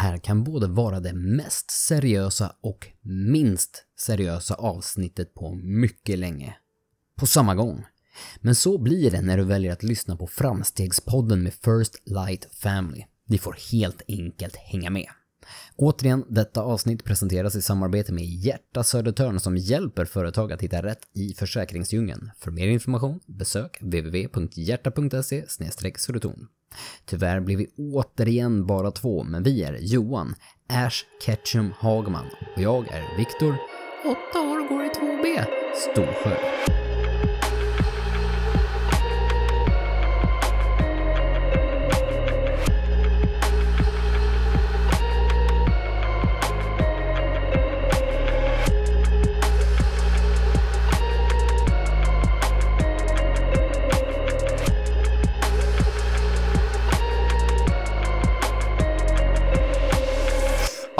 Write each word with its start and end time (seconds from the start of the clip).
här 0.00 0.18
kan 0.18 0.44
både 0.44 0.66
vara 0.66 1.00
det 1.00 1.12
mest 1.12 1.70
seriösa 1.70 2.52
och 2.60 2.88
minst 3.02 3.84
seriösa 4.00 4.54
avsnittet 4.54 5.34
på 5.34 5.54
mycket 5.54 6.18
länge. 6.18 6.56
På 7.16 7.26
samma 7.26 7.54
gång. 7.54 7.84
Men 8.40 8.54
så 8.54 8.78
blir 8.78 9.10
det 9.10 9.20
när 9.20 9.36
du 9.36 9.44
väljer 9.44 9.72
att 9.72 9.82
lyssna 9.82 10.16
på 10.16 10.26
Framstegspodden 10.26 11.42
med 11.42 11.54
First 11.54 12.02
Light 12.04 12.48
Family. 12.54 13.04
Ni 13.26 13.38
får 13.38 13.56
helt 13.72 14.02
enkelt 14.08 14.56
hänga 14.56 14.90
med. 14.90 15.08
Återigen, 15.76 16.24
detta 16.28 16.62
avsnitt 16.62 17.04
presenteras 17.04 17.54
i 17.54 17.62
samarbete 17.62 18.12
med 18.12 18.24
Hjärta 18.24 18.84
Södertörn 18.84 19.40
som 19.40 19.56
hjälper 19.56 20.04
företag 20.04 20.52
att 20.52 20.62
hitta 20.62 20.82
rätt 20.82 21.00
i 21.14 21.34
försäkringsdjungeln. 21.34 22.30
För 22.38 22.50
mer 22.50 22.68
information, 22.68 23.20
besök 23.26 23.78
www.hjärta.se 23.80 25.44
Södertorn. 25.96 26.48
Tyvärr 27.04 27.40
blir 27.40 27.56
vi 27.56 27.66
återigen 27.76 28.66
bara 28.66 28.90
två, 28.90 29.24
men 29.24 29.42
vi 29.42 29.62
är 29.62 29.78
Johan, 29.80 30.34
Ash 30.68 31.04
Ketchum 31.26 31.72
Hagman 31.78 32.26
och 32.56 32.62
jag 32.62 32.88
är 32.88 33.16
Viktor, 33.16 33.56
8 34.32 34.40
år 34.40 34.60
och 34.60 34.68
går 34.68 34.84
i 34.84 34.88
2B, 34.88 35.46
Storsjö. 35.74 36.89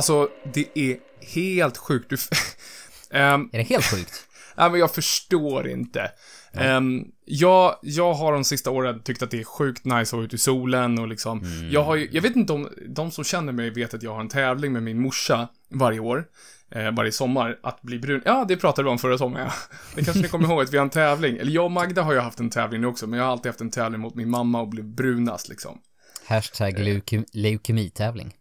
Alltså, 0.00 0.28
det 0.52 0.78
är 0.78 0.96
helt 1.34 1.76
sjukt. 1.76 2.10
Du, 2.10 2.16
um, 2.16 3.50
är 3.52 3.58
det 3.58 3.62
helt 3.62 3.84
sjukt? 3.84 4.26
Nej, 4.56 4.70
men 4.70 4.80
jag 4.80 4.94
förstår 4.94 5.68
inte. 5.68 6.10
Um, 6.52 7.06
jag, 7.24 7.76
jag 7.82 8.14
har 8.14 8.32
de 8.32 8.44
sista 8.44 8.70
åren 8.70 9.02
tyckt 9.02 9.22
att 9.22 9.30
det 9.30 9.40
är 9.40 9.44
sjukt 9.44 9.84
nice 9.84 10.00
att 10.00 10.12
vara 10.12 10.24
ute 10.24 10.36
i 10.36 10.38
solen 10.38 10.98
och 10.98 11.08
liksom, 11.08 11.38
mm. 11.38 11.70
jag 11.70 11.82
har 11.84 11.96
ju, 11.96 12.08
jag 12.12 12.22
vet 12.22 12.36
inte 12.36 12.52
om, 12.52 12.68
de 12.88 13.10
som 13.10 13.24
känner 13.24 13.52
mig 13.52 13.70
vet 13.70 13.94
att 13.94 14.02
jag 14.02 14.14
har 14.14 14.20
en 14.20 14.28
tävling 14.28 14.72
med 14.72 14.82
min 14.82 15.02
morsa 15.02 15.48
varje 15.70 16.00
år, 16.00 16.24
eh, 16.70 16.90
varje 16.90 17.12
sommar, 17.12 17.58
att 17.62 17.82
bli 17.82 17.98
brun. 17.98 18.22
Ja, 18.24 18.44
det 18.48 18.56
pratade 18.56 18.84
vi 18.86 18.90
om 18.90 18.98
förra 18.98 19.18
sommaren, 19.18 19.46
ja. 19.46 19.52
Det 19.94 20.04
kanske 20.04 20.22
ni 20.22 20.28
kommer 20.28 20.48
ihåg 20.48 20.62
att 20.62 20.72
vi 20.72 20.76
har 20.76 20.84
en 20.84 20.90
tävling. 20.90 21.36
Eller 21.36 21.52
jag 21.52 21.64
och 21.64 21.70
Magda 21.70 22.02
har 22.02 22.12
ju 22.12 22.18
haft 22.18 22.40
en 22.40 22.50
tävling 22.50 22.80
nu 22.80 22.86
också, 22.86 23.06
men 23.06 23.18
jag 23.18 23.26
har 23.26 23.32
alltid 23.32 23.50
haft 23.50 23.60
en 23.60 23.70
tävling 23.70 24.00
mot 24.00 24.14
min 24.14 24.30
mamma 24.30 24.60
och 24.60 24.68
bli 24.68 24.82
brunast 24.82 25.48
liksom. 25.48 25.80
Hashtag 26.26 26.78
leuke 26.78 27.24
leukemitävling. 27.32 28.34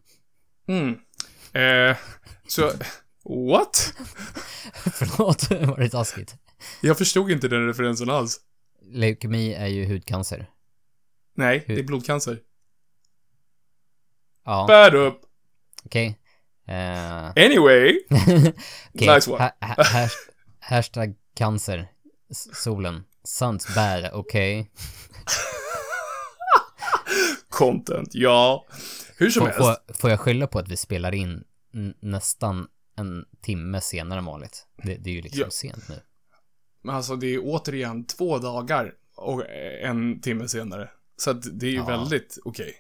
Mm. 0.68 0.96
Eh, 1.54 1.98
så, 2.48 2.72
what? 3.24 3.94
Förlåt, 4.74 5.52
var 5.52 5.80
det 5.80 5.90
taskigt? 5.90 6.36
Jag 6.82 6.98
förstod 6.98 7.32
inte 7.32 7.48
den 7.48 7.68
referensen 7.68 8.10
alls. 8.10 8.40
Leukemi 8.82 9.54
är 9.54 9.68
ju 9.68 9.86
hudcancer. 9.86 10.50
Nej, 11.34 11.64
Hud... 11.68 11.78
det 11.78 11.82
är 11.82 11.86
blodcancer. 11.86 12.40
Ja. 14.46 14.66
Bad 14.68 14.96
up. 14.96 15.22
Okej. 15.86 16.20
Okay. 16.66 16.76
Eh. 16.76 17.46
Anyway. 17.46 18.00
okay. 18.94 19.16
Nice 19.16 19.32
one. 19.32 19.52
ha 19.62 19.84
ha 19.84 20.10
hashtag 20.60 21.16
cancer. 21.36 21.88
Solen. 22.54 23.04
Sant 23.24 23.68
bär, 23.76 24.10
okej. 24.14 24.60
Okay. 24.60 24.72
Content, 27.50 28.10
ja. 28.16 28.66
Hur 29.20 29.30
som 29.30 29.40
får, 29.40 29.48
helst. 29.48 29.82
Får, 29.88 29.94
får 29.94 30.10
jag 30.10 30.20
skylla 30.20 30.48
på 30.48 30.60
att 30.60 30.70
vi 30.70 30.78
spelar 30.78 31.16
in 31.16 31.44
nästan 32.00 32.68
en 32.96 33.26
timme 33.42 33.82
senare 33.82 34.20
än 34.20 34.26
vanligt? 34.26 34.68
Det, 34.84 34.96
det 34.96 35.10
är 35.10 35.14
ju 35.14 35.22
liksom 35.22 35.42
ja. 35.42 35.50
sent 35.50 35.90
nu. 35.90 35.96
Men 36.82 36.96
alltså 36.96 37.16
det 37.16 37.28
är 37.28 37.40
återigen 37.44 38.06
två 38.06 38.38
dagar 38.38 38.94
och 39.16 39.44
en 39.82 40.22
timme 40.22 40.48
senare. 40.48 40.90
Så 41.18 41.32
att 41.32 41.60
det 41.60 41.66
är 41.66 41.72
ju 41.72 41.78
ja. 41.78 41.86
väldigt 41.86 42.38
okej. 42.46 42.74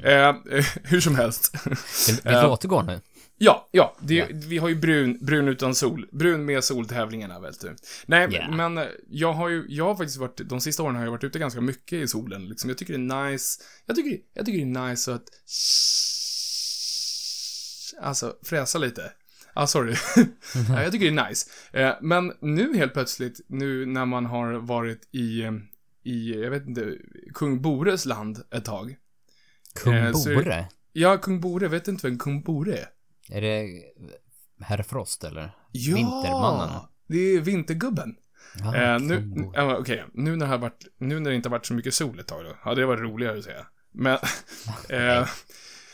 Okay. 0.00 0.12
Mm. 0.12 0.58
Eh, 0.58 0.64
hur 0.84 1.00
som 1.00 1.14
helst. 1.14 1.66
Vill, 2.08 2.14
vill 2.14 2.32
du 2.32 2.38
eh, 2.38 2.52
återgå 2.52 2.82
nu? 2.82 3.00
Ja, 3.38 3.68
ja, 3.70 3.96
det, 4.00 4.14
yeah. 4.14 4.28
vi 4.32 4.58
har 4.58 4.68
ju 4.68 4.74
brun, 4.74 5.18
brun 5.20 5.48
utan 5.48 5.74
sol. 5.74 6.08
Brun 6.12 6.44
med 6.44 6.64
soltävlingarna 6.64 7.40
vet 7.40 7.60
du. 7.60 7.76
Nej, 8.06 8.32
yeah. 8.32 8.56
men 8.56 8.78
eh, 8.78 8.84
jag 9.08 9.32
har 9.32 9.48
ju, 9.48 9.64
jag 9.68 9.84
har 9.84 9.96
faktiskt 9.96 10.18
varit, 10.18 10.40
de 10.48 10.60
sista 10.60 10.82
åren 10.82 10.96
har 10.96 11.04
jag 11.04 11.10
varit 11.10 11.24
ute 11.24 11.38
ganska 11.38 11.60
mycket 11.60 11.92
i 11.92 12.08
solen. 12.08 12.48
Liksom, 12.48 12.70
jag 12.70 12.78
tycker 12.78 12.98
det 12.98 13.14
är 13.14 13.30
nice. 13.30 13.62
Jag 13.86 13.96
tycker, 13.96 14.18
jag 14.34 14.46
tycker 14.46 14.58
det 14.58 14.80
är 14.80 14.88
nice 14.88 15.14
att 15.14 15.28
Alltså, 18.00 18.36
fräsa 18.42 18.78
lite. 18.78 19.12
Ah, 19.54 19.66
sorry. 19.66 19.94
ja, 20.68 20.82
jag 20.82 20.92
tycker 20.92 21.10
det 21.10 21.20
är 21.20 21.28
nice. 21.28 21.50
Eh, 21.72 21.94
men 22.00 22.32
nu 22.40 22.76
helt 22.76 22.92
plötsligt, 22.92 23.40
nu 23.48 23.86
när 23.86 24.06
man 24.06 24.26
har 24.26 24.52
varit 24.52 25.08
i, 25.12 25.42
eh, 25.42 25.52
i, 26.04 26.42
jag 26.42 26.50
vet 26.50 26.66
inte, 26.66 26.96
kung 27.34 27.62
Bores 27.62 28.04
land 28.04 28.42
ett 28.50 28.64
tag. 28.64 28.96
Kung 29.74 29.94
eh, 29.94 30.12
Bore? 30.12 30.68
Ja, 30.92 31.16
kung 31.16 31.40
Bore. 31.40 31.68
Vet 31.68 31.84
du 31.84 31.90
inte 31.90 32.06
vem 32.06 32.18
kung 32.18 32.42
Bore 32.42 32.76
är? 32.76 32.88
Är 33.30 33.40
det 33.40 33.82
Herr 34.60 34.82
Frost 34.82 35.24
eller? 35.24 35.50
Ja! 35.72 35.96
Vintermannen? 35.96 36.80
det 37.08 37.18
är 37.18 37.40
Vintergubben. 37.40 38.16
Ah, 38.62 38.74
eh, 38.74 39.00
nu, 39.00 39.14
äh, 39.56 39.68
okej, 39.68 39.76
okay. 39.76 40.02
nu 40.12 40.36
när 40.36 40.46
det 40.46 40.52
har 40.52 40.58
varit, 40.58 40.86
nu 40.98 41.20
när 41.20 41.30
det 41.30 41.36
inte 41.36 41.48
har 41.48 41.50
varit 41.56 41.66
så 41.66 41.74
mycket 41.74 41.94
sol 41.94 42.20
ett 42.20 42.26
tag 42.26 42.44
då, 42.44 42.56
ja 42.64 42.74
det 42.74 42.86
var 42.86 42.96
roligare 42.96 43.38
att 43.38 43.44
säga. 43.44 43.66
Men, 43.92 44.12
eh, 44.88 45.28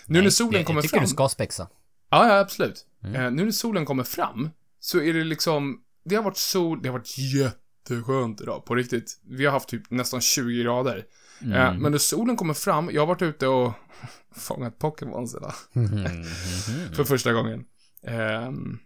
nu 0.07 0.19
Nej, 0.19 0.23
när 0.23 0.31
solen 0.31 0.55
jag, 0.55 0.67
kommer 0.67 0.79
jag 0.79 0.83
tycker 0.83 0.97
fram. 0.97 1.05
du 1.05 1.09
ska 1.09 1.29
spexa. 1.29 1.69
Ja, 2.11 2.29
ja, 2.29 2.39
absolut. 2.39 2.87
Mm. 3.05 3.15
Eh, 3.15 3.31
nu 3.31 3.45
när 3.45 3.51
solen 3.51 3.85
kommer 3.85 4.05
fram, 4.05 4.51
så 4.81 5.01
är 5.01 5.13
det 5.13 5.25
liksom, 5.25 5.81
det 6.05 6.17
har 6.17 6.23
varit 6.23 6.37
sol, 6.37 6.83
det 6.83 6.89
har 6.89 6.99
varit 6.99 7.19
jätteskönt 7.19 8.41
idag, 8.41 8.65
på 8.65 8.75
riktigt. 8.75 9.21
Vi 9.29 9.45
har 9.45 9.53
haft 9.53 9.69
typ 9.69 9.91
nästan 9.91 10.21
20 10.21 10.63
grader. 10.63 11.05
Eh, 11.43 11.47
mm. 11.47 11.61
Eh, 11.61 11.81
men 11.81 11.93
när 11.93 11.99
solen 11.99 12.37
kommer 12.37 12.55
fram, 12.55 12.91
jag 12.93 13.03
har 13.03 13.07
varit 13.07 13.23
ute 13.23 13.47
och 13.47 13.73
fångat 14.37 14.79
Pokémons 14.79 15.35
idag. 15.35 15.55
För 16.97 17.05
första 17.05 17.33
gången. 17.33 17.65
Um, 18.47 18.79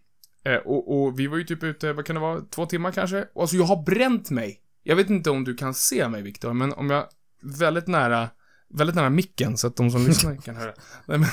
och, 0.64 1.02
och, 1.02 1.18
vi 1.18 1.26
var 1.26 1.36
ju 1.36 1.44
typ 1.44 1.62
ute, 1.62 1.92
vad 1.92 2.06
kan 2.06 2.14
det 2.14 2.20
vara, 2.20 2.40
två 2.40 2.66
timmar 2.66 2.92
kanske? 2.92 3.28
Alltså 3.34 3.56
jag 3.56 3.64
har 3.64 3.82
bränt 3.82 4.30
mig. 4.30 4.60
Jag 4.82 4.96
vet 4.96 5.10
inte 5.10 5.30
om 5.30 5.44
du 5.44 5.54
kan 5.54 5.74
se 5.74 6.08
mig 6.08 6.22
Viktor, 6.22 6.52
men 6.52 6.72
om 6.72 6.90
jag 6.90 7.06
väldigt 7.42 7.86
nära 7.86 8.28
väldigt 8.74 8.96
nära 8.96 9.10
micken 9.10 9.56
så 9.56 9.66
att 9.66 9.76
de 9.76 9.90
som 9.90 10.06
lyssnar 10.06 10.36
kan 10.44 10.56
höra. 10.56 10.74
Nej, 11.06 11.18
men, 11.18 11.28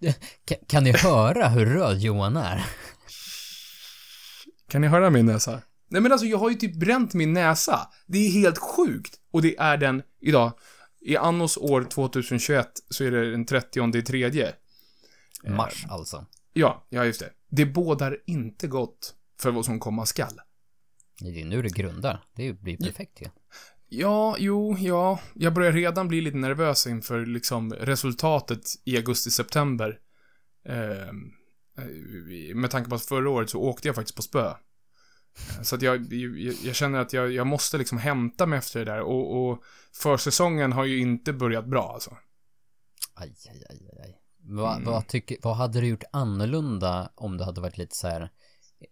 kan, 0.44 0.56
kan 0.68 0.84
ni 0.84 0.92
höra 0.92 1.48
hur 1.48 1.66
röd 1.66 1.98
Johan 1.98 2.36
är? 2.36 2.66
Kan 4.68 4.80
ni 4.80 4.86
höra 4.86 5.10
min 5.10 5.26
näsa? 5.26 5.62
Nej 5.92 6.00
men 6.00 6.12
alltså 6.12 6.26
jag 6.26 6.38
har 6.38 6.50
ju 6.50 6.56
typ 6.56 6.74
bränt 6.74 7.14
min 7.14 7.32
näsa. 7.32 7.88
Det 8.06 8.18
är 8.18 8.30
helt 8.30 8.58
sjukt. 8.58 9.20
Och 9.30 9.42
det 9.42 9.56
är 9.56 9.76
den 9.76 10.02
idag. 10.20 10.52
I 11.00 11.16
annos 11.16 11.56
år 11.56 11.84
2021 11.84 12.68
så 12.90 13.04
är 13.04 13.10
det 13.10 13.30
den 13.30 13.46
30 13.46 13.96
i 13.98 14.02
tredje. 14.02 14.54
Mars 15.44 15.86
alltså. 15.88 16.26
Ja, 16.52 16.86
ja 16.88 17.04
just 17.04 17.20
det. 17.20 17.30
Det 17.50 17.66
bådar 17.66 18.18
inte 18.26 18.66
gott 18.66 19.14
för 19.40 19.50
vad 19.50 19.64
som 19.64 19.80
komma 19.80 20.06
skall. 20.06 20.40
Det 21.20 21.40
är 21.40 21.44
nu 21.44 21.62
det 21.62 21.68
grundar. 21.68 22.24
Det 22.36 22.52
blir 22.52 22.76
perfekt 22.76 23.20
ju. 23.20 23.24
Ja. 23.24 23.30
Ja, 23.94 24.36
jo, 24.38 24.76
ja. 24.78 25.20
Jag 25.34 25.54
börjar 25.54 25.72
redan 25.72 26.08
bli 26.08 26.20
lite 26.20 26.36
nervös 26.36 26.86
inför 26.86 27.26
liksom 27.26 27.72
resultatet 27.72 28.60
i 28.84 28.96
augusti-september. 28.96 29.98
Eh, 30.68 31.12
med 32.54 32.70
tanke 32.70 32.90
på 32.90 32.94
att 32.94 33.04
förra 33.04 33.30
året 33.30 33.50
så 33.50 33.60
åkte 33.60 33.88
jag 33.88 33.94
faktiskt 33.94 34.16
på 34.16 34.22
spö. 34.22 34.54
Eh, 35.58 35.62
så 35.62 35.74
att 35.74 35.82
jag, 35.82 36.12
jag, 36.12 36.54
jag 36.62 36.74
känner 36.74 36.98
att 36.98 37.12
jag, 37.12 37.32
jag, 37.32 37.46
måste 37.46 37.78
liksom 37.78 37.98
hämta 37.98 38.46
mig 38.46 38.58
efter 38.58 38.84
det 38.84 38.92
där 38.92 39.00
och, 39.00 39.50
och 39.50 39.62
försäsongen 39.92 40.72
har 40.72 40.84
ju 40.84 40.98
inte 40.98 41.32
börjat 41.32 41.66
bra 41.66 41.92
alltså. 41.94 42.16
Aj, 43.14 43.34
aj, 43.50 43.64
aj, 43.70 44.00
aj. 44.04 44.18
Vad, 44.44 44.76
mm. 44.76 44.84
vad, 44.84 45.08
tycker, 45.08 45.36
vad 45.42 45.56
hade 45.56 45.80
du 45.80 45.86
gjort 45.86 46.04
annorlunda 46.12 47.12
om 47.14 47.38
du 47.38 47.44
hade 47.44 47.60
varit 47.60 47.78
lite 47.78 47.96
så 47.96 48.08
här, 48.08 48.30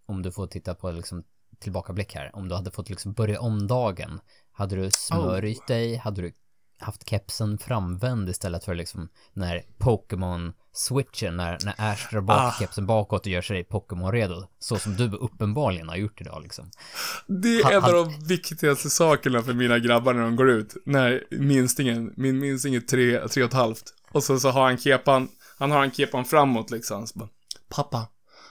om 0.07 0.23
du 0.23 0.33
får 0.33 0.47
titta 0.47 0.75
på 0.75 0.91
liksom 0.91 1.25
tillbakablick 1.59 2.15
här, 2.15 2.37
om 2.37 2.49
du 2.49 2.55
hade 2.55 2.71
fått 2.71 2.91
liksom 2.91 3.13
börja 3.13 3.41
om 3.41 3.67
dagen. 3.67 4.21
Hade 4.53 4.77
du 4.77 4.91
smörjt 4.91 5.61
oh. 5.61 5.67
dig? 5.67 5.97
Hade 5.97 6.23
du 6.23 6.33
haft 6.81 7.09
kepsen 7.09 7.59
framvänd 7.59 8.29
istället 8.29 8.65
för 8.65 8.75
liksom 8.75 9.09
när 9.33 9.63
Pokémon 9.79 10.53
switchen 10.73 11.37
när, 11.37 11.59
när 11.65 11.75
Ash 11.79 12.11
drar 12.11 12.21
bak 12.21 12.39
ah. 12.39 12.57
kepsen 12.59 12.87
bakåt 12.87 13.21
och 13.21 13.27
gör 13.27 13.43
sig 13.43 13.65
Pokémon-redo. 13.65 14.47
Så 14.59 14.79
som 14.79 14.97
du 14.97 15.05
uppenbarligen 15.05 15.89
har 15.89 15.97
gjort 15.97 16.21
idag 16.21 16.43
liksom. 16.43 16.71
Det 17.27 17.61
är 17.61 17.65
ha, 17.65 17.73
en 17.73 17.85
av 17.85 17.93
de 17.93 18.27
viktigaste 18.27 18.91
sakerna 18.91 19.43
för 19.43 19.53
mina 19.53 19.79
grabbar 19.79 20.15
när 20.15 20.23
de 20.23 20.37
går 20.37 20.51
ut. 20.51 20.77
När 20.87 21.25
minstingen, 21.31 22.13
min 22.17 22.39
minsting 22.39 22.75
är 22.75 22.81
tre, 22.81 23.29
tre 23.29 23.43
och 23.43 23.49
ett 23.49 23.55
halvt. 23.55 23.85
Och 24.13 24.25
så, 24.25 24.41
så 24.41 24.51
har 24.51 24.63
han 24.63 24.79
kepan, 24.79 25.29
han 25.59 25.71
har 25.71 25.85
en 25.85 25.93
kepan 25.93 26.25
framåt 26.25 26.71
liksom. 26.71 27.07
Så 27.07 27.19
bara, 27.19 27.29
Pappa, 27.69 28.07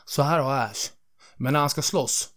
så 0.06 0.22
här 0.22 0.40
har 0.40 0.58
Ash. 0.58 0.92
Men 1.38 1.54
när 1.54 1.60
han 1.60 1.70
ska 1.70 1.82
slåss, 1.82 2.30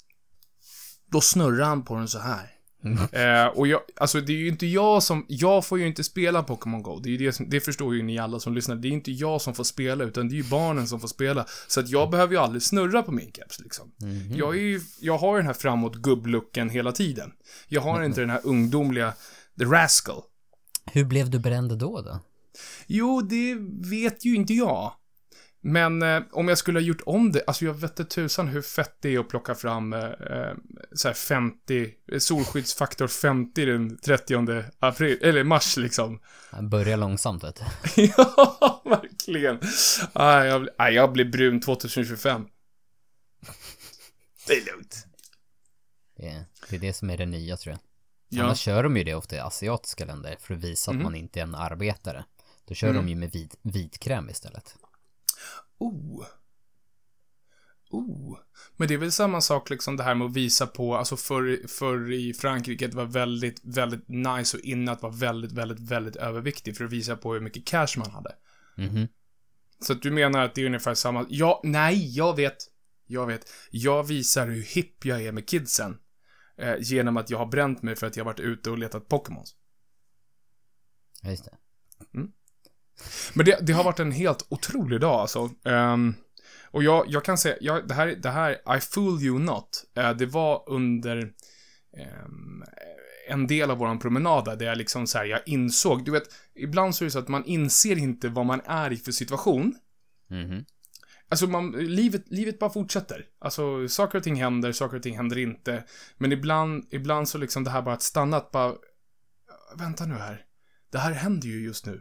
då 1.06 1.21
snurrar 1.21 1.67
han 1.67 1.85
på 1.85 1.95
den 1.95 2.09
så 2.09 2.19
här. 2.19 2.51
Eh, 3.12 3.46
och 3.46 3.67
jag, 3.67 3.81
alltså 3.96 4.20
det 4.20 4.32
är 4.32 4.37
ju 4.37 4.49
inte 4.49 4.67
jag 4.67 5.02
som, 5.02 5.26
jag 5.29 5.67
får 5.67 5.79
ju 5.79 5.87
inte 5.87 6.05
spela 6.05 6.43
Pokémon 6.43 6.82
Go. 6.82 6.99
Det, 6.99 7.08
är 7.08 7.11
ju 7.11 7.26
det, 7.26 7.32
som, 7.32 7.50
det 7.50 7.61
förstår 7.61 7.94
ju 7.94 8.02
ni 8.02 8.19
alla 8.19 8.40
som 8.40 8.55
lyssnar. 8.55 8.76
Det 8.76 8.88
är 8.88 8.93
inte 8.93 9.12
jag 9.12 9.40
som 9.40 9.55
får 9.55 9.64
spela, 9.64 10.05
utan 10.05 10.29
det 10.29 10.34
är 10.34 10.37
ju 10.37 10.44
barnen 10.44 10.88
som 10.88 11.00
får 11.00 11.08
spela. 11.08 11.46
Så 11.69 11.81
att 11.81 11.88
jag 11.88 12.11
behöver 12.11 12.34
ju 12.34 12.40
aldrig 12.40 12.62
snurra 12.62 13.02
på 13.02 13.12
min 13.12 13.32
keps 13.32 13.61
liksom. 13.61 13.93
Mhm. 14.00 14.37
Jag 14.37 14.56
är 14.56 14.61
ju, 14.61 14.81
jag 15.00 15.19
har 15.19 15.37
den 15.37 15.46
här 15.46 15.52
framåt 15.52 15.96
gubblucken 15.96 16.70
hela 16.70 16.93
tiden. 16.93 17.32
Jag 17.69 17.81
har 17.81 18.02
inte 18.02 18.20
den 18.20 18.31
här 18.31 18.40
ungdomliga, 18.44 19.12
the 19.58 19.64
rascal. 19.64 20.23
Hur 20.93 21.05
blev 21.05 21.31
du 21.31 21.38
bränd 21.38 21.78
då 21.78 22.00
då? 22.02 22.20
Jo, 22.87 23.20
det 23.20 23.55
vet 23.90 24.25
ju 24.25 24.35
inte 24.35 24.55
jag. 24.55 24.93
Men 25.64 26.03
eh, 26.03 26.23
om 26.32 26.49
jag 26.49 26.59
skulle 26.59 26.79
ha 26.79 26.85
gjort 26.85 27.00
om 27.06 27.32
det, 27.32 27.44
alltså 27.47 27.64
jag 27.64 27.75
vet 27.75 28.11
tusan 28.11 28.49
hur 28.49 28.62
fett 28.62 28.97
det 29.00 29.14
är 29.14 29.19
att 29.19 29.29
plocka 29.29 29.55
fram 29.55 29.93
eh, 29.93 30.00
eh, 30.05 30.55
så 30.93 31.09
här 31.09 31.14
50, 31.14 31.91
eh, 32.12 32.19
solskyddsfaktor 32.19 33.06
50 33.09 33.64
den 33.64 33.99
30 33.99 34.64
april, 34.79 35.19
eller 35.23 35.44
mars 35.44 35.76
liksom. 35.76 36.20
Börja 36.61 36.97
långsamt 36.97 37.44
vet 37.44 37.56
du. 37.56 38.03
ja, 38.17 38.82
verkligen. 38.85 39.61
Ah, 40.12 40.44
jag, 40.44 40.69
ah, 40.79 40.88
jag 40.88 41.12
blir 41.12 41.25
brun 41.25 41.61
2025. 41.61 42.47
Det 44.47 44.53
är 44.53 44.73
lugnt. 44.73 45.06
Det 46.17 46.29
är, 46.29 46.44
det 46.70 46.76
är 46.76 46.81
det 46.81 46.93
som 46.93 47.11
är 47.11 47.17
det 47.17 47.26
nya 47.26 47.56
tror 47.56 47.73
jag. 47.73 47.81
Ja. 48.38 48.44
Annars 48.44 48.59
kör 48.59 48.82
de 48.82 48.97
ju 48.97 49.05
det 49.05 49.14
ofta 49.14 49.37
i 49.37 49.38
asiatiska 49.38 50.05
länder 50.05 50.37
för 50.41 50.55
att 50.55 50.61
visa 50.61 50.91
att 50.91 50.94
Mhm. 50.94 51.05
man 51.05 51.14
inte 51.14 51.41
är 51.41 51.43
en 51.44 51.55
arbetare. 51.55 52.25
Då 52.69 52.75
kör 52.75 52.88
Mm. 52.88 53.03
de 53.05 53.11
ju 53.11 53.17
med 53.17 53.31
vit, 53.32 53.56
vitkräm 53.62 54.31
istället. 54.31 54.76
Oh. 55.79 56.26
Oh. 57.90 58.38
Men 58.76 58.88
det 58.88 58.94
är 58.94 58.99
väl 58.99 59.12
samma 59.12 59.40
sak 59.40 59.70
liksom 59.70 59.96
det 59.96 60.02
här 60.02 60.14
med 60.14 60.26
att 60.26 60.32
visa 60.32 60.67
på, 60.67 60.96
alltså 60.96 61.17
förr, 61.17 61.69
förr 61.69 62.12
i 62.12 62.34
Frankrike, 62.34 62.87
det 62.87 62.96
var 62.96 63.05
väldigt, 63.05 63.61
väldigt 63.64 64.08
nice 64.08 64.56
och 64.56 64.62
inne 64.62 64.93
att 64.93 65.02
vara 65.02 65.12
väldigt, 65.12 65.52
väldigt, 65.52 65.81
väldigt 65.81 66.17
överviktig 66.17 66.76
för 66.76 66.84
att 66.84 66.93
visa 66.93 67.17
på 67.17 67.32
hur 67.32 67.40
mycket 67.40 67.67
cash 67.67 67.99
man 67.99 68.11
hade. 68.11 68.34
Mhm. 68.76 69.08
Så 69.81 69.93
att 69.93 70.02
du 70.02 70.11
menar 70.11 70.44
att 70.44 70.55
det 70.55 70.62
är 70.62 70.67
ungefär 70.67 70.94
samma, 70.94 71.26
ja, 71.29 71.61
nej, 71.64 72.17
jag 72.17 72.37
vet. 72.37 72.56
Jag 73.06 73.26
vet. 73.26 73.50
Jag 73.70 74.05
visar 74.05 74.49
hur 74.49 74.62
hipp 74.62 75.05
jag 75.05 75.23
är 75.23 75.32
med 75.32 75.49
kidsen. 75.49 75.99
Eh, 76.56 76.75
genom 76.81 77.17
att 77.17 77.31
jag 77.31 77.38
har 77.38 77.46
bränt 77.46 77.82
mig 77.82 77.96
för 77.96 78.06
att 78.06 78.17
jag 78.17 78.25
har 78.25 78.32
varit 78.32 78.40
ute 78.40 78.70
och 78.70 78.78
letat 78.78 79.08
Pokémons. 79.08 79.56
Just 81.23 81.44
det. 81.44 81.56
Men 83.34 83.46
det, 83.46 83.58
det 83.60 83.72
har 83.72 83.84
varit 83.84 84.00
en 84.00 84.12
helt 84.12 84.46
otrolig 84.49 85.00
dag 85.00 85.20
alltså. 85.20 85.50
Ehm, 85.64 86.14
och 86.70 86.82
jag, 86.82 87.04
jag 87.08 87.25
kan 87.25 87.38
säga, 87.38 87.56
jag, 87.60 87.88
det, 87.88 87.94
här, 87.94 88.06
det 88.06 88.31
här, 88.31 88.76
I 88.76 88.81
fool 88.81 89.22
you 89.22 89.38
not, 89.38 89.84
eh, 89.96 90.10
det 90.10 90.26
var 90.26 90.64
under 90.66 91.32
ehm, 91.96 92.64
en 93.28 93.46
del 93.46 93.70
av 93.70 93.78
våran 93.78 93.99
promenad 93.99 94.44
där, 94.44 94.66
jag 94.66 94.78
liksom 94.78 95.06
så 95.06 95.19
här, 95.19 95.25
jag 95.25 95.40
insåg, 95.46 96.04
du 96.04 96.10
vet, 96.10 96.34
ibland 96.54 96.94
så 96.94 97.04
är 97.04 97.06
det 97.06 97.10
så 97.10 97.19
att 97.19 97.28
man 97.28 97.44
inser 97.44 97.99
inte 97.99 98.28
vad 98.28 98.46
man 98.46 98.60
är 98.64 98.93
i 98.93 98.96
för 98.96 99.12
situation. 99.12 99.75
Mhm. 100.31 100.64
Alltså, 101.28 101.46
man, 101.46 101.70
livet, 101.70 102.25
livet 102.26 102.58
bara 102.58 102.70
fortsätter. 102.70 103.26
Alltså, 103.38 103.88
saker 103.88 104.19
och 104.19 104.25
ting 104.25 104.37
händer, 104.37 104.72
saker 104.72 104.96
och 104.96 105.02
ting 105.02 105.16
händer 105.16 105.38
inte. 105.38 105.84
Men 106.19 106.32
ibland, 106.32 106.87
ibland 106.90 107.28
så 107.28 107.38
liksom 107.38 107.64
det 107.64 107.70
här 107.70 107.82
bara 107.82 107.94
att 107.94 108.02
stanna, 108.02 108.37
att 108.37 108.50
bara, 108.50 108.75
vänta 109.78 110.06
nu 110.06 110.14
här. 110.14 110.44
Det 110.90 110.99
här 110.99 111.12
händer 111.12 111.49
ju 111.49 111.64
just 111.64 111.87
nu. 111.87 112.00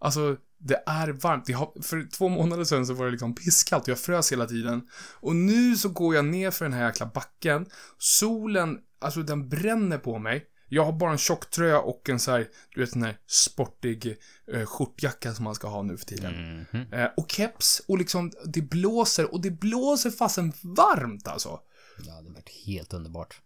Alltså, 0.00 0.36
det 0.58 0.82
är 0.86 1.08
varmt. 1.08 1.46
Det 1.46 1.52
har, 1.52 1.82
för 1.82 2.08
två 2.10 2.28
månader 2.28 2.64
sedan 2.64 2.86
så 2.86 2.94
var 2.94 3.04
det 3.04 3.10
liksom 3.10 3.34
pisskallt 3.34 3.82
och 3.82 3.88
jag 3.88 3.98
frös 3.98 4.32
hela 4.32 4.46
tiden. 4.46 4.88
Och 5.20 5.36
nu 5.36 5.76
så 5.76 5.88
går 5.88 6.14
jag 6.14 6.24
ner 6.24 6.50
för 6.50 6.64
den 6.64 6.72
här 6.72 6.86
jäkla 6.86 7.06
backen. 7.06 7.66
Solen, 7.98 8.78
alltså 9.00 9.22
den 9.22 9.48
bränner 9.48 9.98
på 9.98 10.18
mig. 10.18 10.46
Jag 10.72 10.84
har 10.84 10.92
bara 10.92 11.12
en 11.12 11.18
tjocktröja 11.18 11.80
och 11.80 12.08
en 12.08 12.18
så 12.18 12.30
här, 12.30 12.48
du 12.74 12.80
vet, 12.80 12.94
en 12.94 13.02
här 13.02 13.18
sportig 13.26 14.16
eh, 14.52 14.66
skjortjacka 14.66 15.34
som 15.34 15.44
man 15.44 15.54
ska 15.54 15.68
ha 15.68 15.82
nu 15.82 15.96
för 15.96 16.06
tiden. 16.06 16.66
Mhm. 16.72 16.92
Eh, 16.92 17.08
och 17.16 17.30
keps 17.30 17.82
och 17.88 17.98
liksom, 17.98 18.32
det 18.44 18.62
blåser 18.62 19.34
och 19.34 19.40
det 19.40 19.50
blåser 19.50 20.10
fasen 20.10 20.52
varmt 20.62 21.28
alltså. 21.28 21.60
Ja, 21.98 22.20
det 22.20 22.28
har 22.28 22.34
varit 22.34 22.64
helt 22.66 22.92
underbart. 22.92 23.40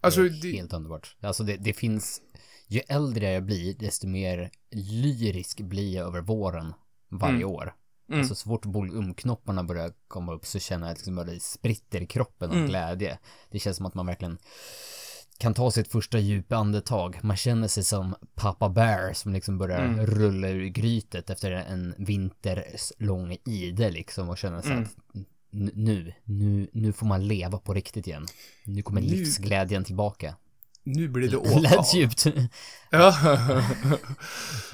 Alltså, 0.00 0.20
det 0.20 0.26
är 0.26 0.42
det, 0.42 0.52
helt 0.52 0.72
underbart. 0.72 1.16
Alltså 1.20 1.42
det, 1.42 1.56
det 1.56 1.72
finns, 1.72 2.20
ju 2.68 2.80
äldre 2.88 3.30
jag 3.32 3.44
blir, 3.44 3.74
desto 3.74 4.06
mer 4.06 4.50
lyrisk 4.70 5.60
blir 5.60 5.94
jag 5.94 6.06
över 6.06 6.20
våren 6.20 6.72
varje 7.08 7.34
Mm. 7.36 7.48
år. 7.50 7.74
Mm. 8.08 8.20
Alltså 8.20 8.34
så 8.34 8.48
fort 8.48 8.66
volumknopparna 8.66 9.64
börjar 9.64 9.92
komma 10.08 10.32
upp 10.32 10.46
så 10.46 10.58
känner 10.58 10.86
jag 10.86 10.92
att 10.92 10.98
liksom 10.98 11.14
bara 11.16 11.26
det 11.26 11.42
spritter 11.42 12.00
i 12.00 12.06
kroppen 12.06 12.50
av 12.50 12.56
Mm. 12.56 12.68
glädje. 12.68 13.18
Det 13.50 13.58
känns 13.58 13.76
som 13.76 13.86
att 13.86 13.94
man 13.94 14.06
verkligen 14.06 14.38
kan 15.38 15.54
ta 15.54 15.70
sitt 15.70 15.88
första 15.88 16.18
djupa 16.18 16.56
andetag. 16.56 17.18
Man 17.22 17.36
känner 17.36 17.68
sig 17.68 17.84
som 17.84 18.14
Papa 18.34 18.68
Bear 18.68 19.12
som 19.12 19.32
liksom 19.32 19.58
börjar 19.58 19.84
Mm. 19.84 20.06
rulla 20.06 20.48
ur 20.48 20.66
grytet 20.66 21.30
efter 21.30 21.50
en 21.52 21.94
vinters 21.98 22.92
lång 22.98 23.36
ide 23.44 23.90
liksom 23.90 24.28
och 24.28 24.38
känner 24.38 24.62
så 24.62 24.68
Mm. 24.70 24.82
att 24.82 24.90
nu, 25.50 26.12
nu, 26.24 26.68
nu 26.72 26.92
får 26.92 27.06
man 27.06 27.28
leva 27.28 27.58
på 27.58 27.74
riktigt 27.74 28.06
igen. 28.06 28.26
Nu 28.64 28.82
kommer 28.82 29.00
Nu- 29.00 29.06
livsglädjen 29.08 29.84
tillbaka. 29.84 30.36
Nu 30.84 31.08
blir 31.08 31.28
det 31.28 31.36
åka 31.56 31.58
lät 31.58 31.94
djupt. 31.94 32.26
Ja. 32.90 33.16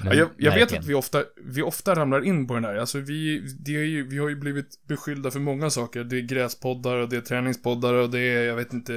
Men 0.03 0.07
ja, 0.07 0.13
jag, 0.13 0.29
jag 0.37 0.53
vet 0.55 0.73
att 0.73 0.85
vi 0.85 0.93
ofta, 0.93 1.23
vi 1.45 1.61
ofta 1.61 1.95
ramlar 1.95 2.25
in 2.25 2.47
på 2.47 2.53
den 2.53 2.65
här. 2.65 2.75
Alltså 2.75 2.99
vi, 2.99 3.39
det 3.59 3.75
är 3.75 3.83
ju, 3.83 4.07
vi 4.07 4.17
har 4.17 4.29
ju 4.29 4.35
blivit 4.35 4.87
beskyllda 4.87 5.31
för 5.31 5.39
många 5.39 5.69
saker. 5.69 6.03
Det 6.03 6.17
är 6.17 6.21
gräspoddar 6.21 6.95
och 6.95 7.09
det 7.09 7.17
är 7.17 7.21
träningspoddar 7.21 7.93
och 7.93 8.09
det 8.09 8.19
är, 8.19 8.43
jag 8.43 8.55
vet 8.55 8.73
inte, 8.73 8.93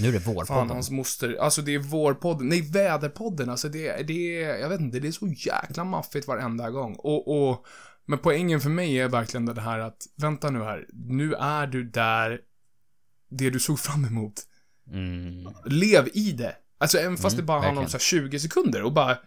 Nu 0.00 0.08
är 0.08 0.12
det 0.12 0.20
fan 0.20 0.34
vårpodden. 0.34 0.68
hans 0.70 0.90
moster. 0.90 1.36
Alltså 1.40 1.62
det 1.62 1.74
är 1.74 1.78
vårpodden, 1.78 2.48
nej 2.48 2.70
väderpodden. 2.72 3.50
Alltså 3.50 3.68
det, 3.68 3.88
är- 3.88 4.04
det 4.04 4.42
är, 4.44 4.56
jag 4.58 4.68
vet 4.68 4.80
inte, 4.80 5.00
det 5.00 5.08
är 5.08 5.12
så 5.12 5.28
jäkla 5.28 5.84
maffigt 5.84 6.26
varenda 6.28 6.70
gång. 6.70 6.94
Och, 6.98 7.48
och, 7.50 7.66
men 8.06 8.18
poängen 8.18 8.60
för 8.60 8.70
mig 8.70 8.98
är 9.00 9.08
verkligen 9.08 9.46
det 9.46 9.60
här 9.60 9.78
att, 9.78 9.96
vänta 10.22 10.50
nu 10.50 10.58
här, 10.62 10.86
nu 10.92 11.34
är 11.34 11.66
du 11.66 11.84
där, 11.90 12.38
det 13.30 13.50
du 13.50 13.60
såg 13.60 13.78
fram 13.78 14.04
emot. 14.04 14.32
Mm. 14.90 15.54
lev 15.66 16.08
i 16.14 16.32
det. 16.32 16.56
Alltså 16.78 16.98
även 16.98 17.16
fast 17.16 17.34
Mm, 17.34 17.36
det 17.36 17.46
bara 17.46 17.60
handlar 17.60 17.82
om 17.82 17.88
så 17.88 17.96
här 17.96 18.00
20 18.02 18.38
sekunder 18.38 18.82
och 18.82 18.92
bara, 18.92 19.18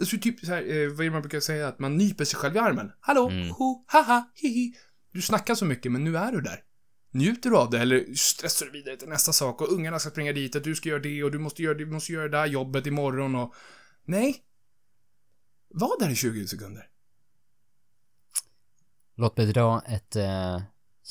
alltså 0.00 0.16
typ 0.18 0.40
så 0.40 0.46
här, 0.46 0.62
eh, 0.62 0.88
vad 0.88 1.00
är 1.00 1.04
det 1.04 1.10
man 1.10 1.22
brukar 1.22 1.40
säga, 1.40 1.68
att 1.68 1.78
man 1.78 1.96
nyper 1.96 2.24
sig 2.24 2.38
själv 2.38 2.56
i 2.56 2.58
armen. 2.58 2.92
Hallå, 3.00 3.28
Mm. 3.30 3.48
ho, 3.50 3.84
haha, 3.88 4.30
hihi. 4.34 4.74
Du 5.12 5.22
snackar 5.22 5.54
så 5.54 5.64
mycket, 5.64 5.92
men 5.92 6.04
nu 6.04 6.16
är 6.16 6.32
du 6.32 6.40
där. 6.40 6.62
Njuter 7.10 7.50
du 7.50 7.56
av 7.56 7.70
det, 7.70 7.78
eller 7.80 8.14
stressar 8.14 8.66
du 8.66 8.72
vidare 8.72 8.96
till 8.96 9.08
nästa 9.08 9.32
sak 9.32 9.60
och 9.60 9.72
ungarna 9.72 9.98
ska 9.98 10.10
springa 10.10 10.32
dit, 10.32 10.56
att 10.56 10.64
du 10.64 10.74
ska 10.74 10.88
göra 10.88 11.00
det 11.00 11.24
och 11.24 11.30
du 11.30 11.38
måste 11.38 11.62
göra 11.62 11.74
det, 11.74 11.84
du 11.84 11.90
måste 11.90 12.12
göra 12.12 12.28
det 12.28 12.36
där 12.38 12.46
jobbet 12.46 12.86
imorgon 12.86 13.34
och... 13.34 13.54
Nej. 14.04 14.36
Var 15.68 16.00
där 16.00 16.10
i 16.10 16.16
20 16.16 16.46
sekunder. 16.46 16.88
Låt 19.16 19.36
mig 19.36 19.46
dra 19.46 19.82
ett 19.86 20.16
eh, 20.16 20.62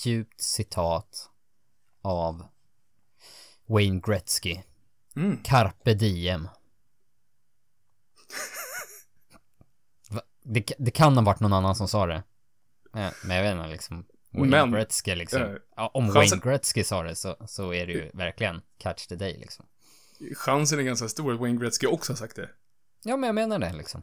djupt 0.05 0.41
citat 0.41 1.29
av 2.01 2.47
Wayne 3.65 4.01
Gretzky. 4.05 4.61
Mm. 5.15 5.37
Carpe 5.43 5.93
diem. 5.93 6.47
Det, 10.45 10.71
det 10.79 10.91
kan 10.91 11.17
ha 11.17 11.23
varit 11.23 11.39
någon 11.39 11.53
annan 11.53 11.75
som 11.75 11.87
sa 11.87 12.05
det. 12.05 12.23
Eh, 12.95 13.09
Men 13.25 13.37
jag 13.37 13.43
vet 13.43 13.55
inte 13.55 13.67
liksom. 13.67 14.05
Wayne 14.31 14.47
Men, 14.49 14.71
Gretzky 14.71 15.15
liksom. 15.15 15.41
eh, 15.41 15.55
ja, 15.75 15.91
om 15.93 16.03
chansen- 16.11 16.13
Wayne 16.13 16.41
Gretzky 16.51 16.83
sa 16.83 17.03
det 17.03 17.15
så, 17.15 17.35
så 17.47 17.73
är 17.73 17.87
det 17.87 17.93
ju 17.93 18.11
verkligen 18.13 18.61
catch 18.77 19.07
the 19.07 19.15
day 19.15 19.37
liksom. 19.37 19.65
Chansen 20.35 20.79
är 20.79 20.83
ganska 20.83 21.07
stor 21.07 21.33
att 21.33 21.39
Wayne 21.39 21.59
Gretzky 21.59 21.87
också 21.87 22.11
har 22.11 22.17
sagt 22.17 22.35
det. 22.35 22.49
Ja, 23.03 23.17
men 23.17 23.27
jag 23.27 23.35
menar 23.35 23.59
det 23.59 23.73
liksom. 23.73 24.01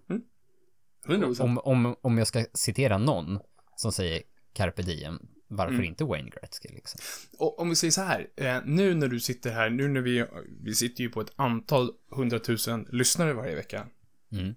100%. 1.06 1.40
Om, 1.42 1.58
om, 1.58 1.96
om 2.00 2.18
jag 2.18 2.26
ska 2.26 2.44
citera 2.54 2.98
någon 2.98 3.38
som 3.76 3.92
säger 3.92 4.22
carpe 4.52 4.82
diem, 4.82 5.18
varför 5.50 5.74
Mm. 5.74 5.84
inte 5.84 6.04
Wayne 6.04 6.30
Gretzky 6.30 6.68
liksom? 6.68 7.00
Och 7.38 7.60
om 7.60 7.68
vi 7.68 7.76
säger 7.76 7.90
så 7.90 8.00
här, 8.02 8.26
eh, 8.36 8.58
nu 8.64 8.94
när 8.94 9.08
du 9.08 9.20
sitter 9.20 9.50
här, 9.52 9.70
nu 9.70 9.88
när 9.88 10.00
vi, 10.00 10.26
vi 10.62 10.74
sitter 10.74 11.02
ju 11.04 11.10
på 11.10 11.20
ett 11.20 11.32
antal 11.36 11.90
hundratusen 12.10 12.86
lyssnare 12.92 13.32
varje 13.32 13.54
vecka. 13.54 13.86
Mm. 14.32 14.54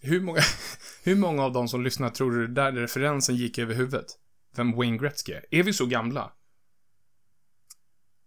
Hur 0.00 0.20
många, 0.20 0.40
hur 1.04 1.16
många 1.16 1.44
av 1.44 1.52
de 1.52 1.68
som 1.68 1.84
lyssnar 1.84 2.10
tror 2.10 2.30
du 2.32 2.46
där 2.48 2.72
referensen 2.72 3.36
gick 3.36 3.58
över 3.58 3.74
huvudet? 3.74 4.06
Vem 4.56 4.72
Wayne 4.76 4.98
Gretzky 4.98 5.32
är? 5.32 5.44
Är 5.50 5.62
vi 5.62 5.72
så 5.72 5.86
gamla? 5.86 6.32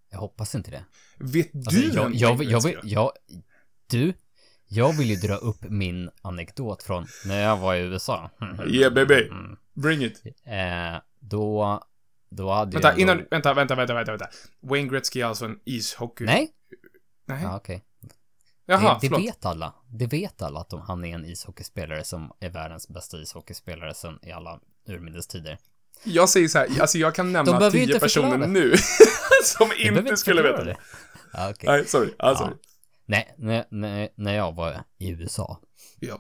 Jag 0.10 0.20
hoppas 0.20 0.56
inte 0.56 0.72
det. 0.72 0.86
Vet 1.18 1.56
Alltså, 1.56 1.72
du 1.82 1.88
jag, 1.88 2.04
vem 2.04 2.14
jag, 2.14 2.38
Wayne 2.38 2.52
jag, 2.52 2.62
Gretzky 2.64 2.80
jag, 2.84 2.86
jag, 2.86 3.12
du, 3.88 4.14
jag 4.68 4.98
vill 4.98 5.10
ju 5.10 5.16
dra 5.16 5.36
upp 5.36 5.64
min 5.70 6.10
anekdot 6.22 6.84
från 6.84 7.08
när 7.26 7.42
jag 7.44 7.58
var 7.58 7.76
i 7.76 7.80
USA. 7.80 8.30
Yeah 8.68 8.94
baby, 8.94 9.14
Mm. 9.32 9.58
bring 9.74 10.04
it. 10.04 10.22
Eh, 10.46 11.02
då, 11.22 11.80
då 12.30 12.52
hade 12.52 12.72
Vänta, 12.72 12.90
jag 12.90 13.00
innan, 13.00 13.26
vänta, 13.32 13.54
vänta, 13.54 13.76
vänta, 13.76 13.94
vänta, 13.94 14.12
vänta. 14.12 14.30
Wayne 14.62 14.90
Gretzky 14.90 15.22
är 15.22 15.26
alltså 15.26 15.46
en 15.46 15.60
ishockey... 15.66 16.26
Nej? 16.26 16.50
Nej. 17.26 17.44
Ja, 17.44 17.58
okej. 17.58 17.84
Jaha, 18.66 18.98
det, 19.02 19.10
det 19.10 19.18
vet 19.18 19.46
alla. 19.46 19.74
Det 19.90 20.08
vet 20.08 20.42
alla 20.42 20.60
att 20.60 20.70
de, 20.70 20.82
han 20.82 21.06
är 21.06 21.16
en 21.16 21.26
ishockeyspelare 21.26 22.04
som 22.04 22.32
är 22.40 22.50
världens 22.50 22.88
bästa 22.88 23.18
ishockeyspelare 23.18 23.94
sen 23.94 24.20
i 24.22 24.32
alla 24.32 24.60
urminnes 24.88 25.28
tider. 25.28 25.58
Jag 26.04 26.30
säger 26.30 26.48
så 26.48 26.58
här, 26.58 26.82
alltså 26.82 26.98
jag 26.98 27.16
kan 27.16 27.32
nämna 27.32 27.72
tio 27.72 27.84
inte 27.84 28.00
personer 28.00 28.48
nu 28.48 28.74
som 29.44 29.70
behöver 29.70 30.00
inte 30.00 30.18
skulle 30.18 30.42
veta 30.42 30.64
det. 30.64 30.78
Ja, 31.34 31.50
okej. 31.50 31.70
Nej, 31.70 31.86
sorry. 31.86 32.14
Ja, 32.18 32.36
sorry. 32.36 32.54
Nej, 33.06 33.36
när, 33.38 33.66
när, 33.70 34.10
när 34.16 34.34
jag 34.34 34.56
var 34.56 34.84
i 34.98 35.10
USA. 35.10 35.60
Ja. 36.00 36.20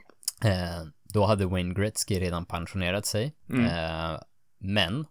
Eh, 0.49 0.83
då 1.03 1.25
hade 1.25 1.45
Wayne 1.45 1.73
Gretzky 1.73 2.19
redan 2.19 2.45
pensionerat 2.45 3.05
sig. 3.05 3.35
Mm. 3.49 3.65
Eh, 3.65 4.19
men 4.61 5.05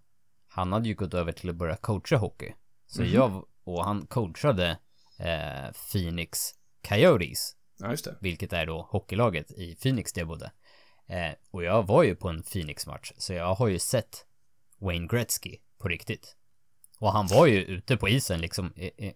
han 0.48 0.72
hade 0.72 0.88
ju 0.88 0.94
gått 0.94 1.14
över 1.14 1.32
till 1.32 1.50
att 1.50 1.56
börja 1.56 1.76
coacha 1.76 2.16
hockey. 2.16 2.54
Så 2.86 3.02
Mhm. 3.02 3.12
jag, 3.12 3.44
och 3.64 3.84
han 3.84 4.06
coachade 4.06 4.78
eh, 5.18 5.72
Phoenix 5.92 6.38
Coyotes, 6.88 7.56
Ja, 7.78 7.90
just 7.90 8.04
det. 8.04 8.16
vilket 8.20 8.52
är 8.52 8.66
då 8.66 8.82
hockeylaget 8.90 9.50
i 9.50 9.76
Phoenix 9.82 10.12
där 10.12 10.20
jag 10.20 10.28
bodde. 10.28 10.52
Eh, 11.06 11.32
och 11.50 11.64
jag 11.64 11.86
var 11.86 12.02
ju 12.02 12.16
på 12.16 12.28
en 12.28 12.42
Phoenix-match, 12.42 13.12
så 13.16 13.32
jag 13.32 13.54
har 13.54 13.68
ju 13.68 13.78
sett 13.78 14.26
Wayne 14.78 15.06
Gretzky 15.06 15.56
på 15.78 15.88
riktigt. 15.88 16.36
Och 16.98 17.12
han 17.12 17.26
var 17.26 17.46
ju 17.46 17.64
ute 17.64 17.96
på 17.96 18.08
isen 18.08 18.40
liksom, 18.40 18.72
eh, 18.76 18.90
eh, 18.98 19.12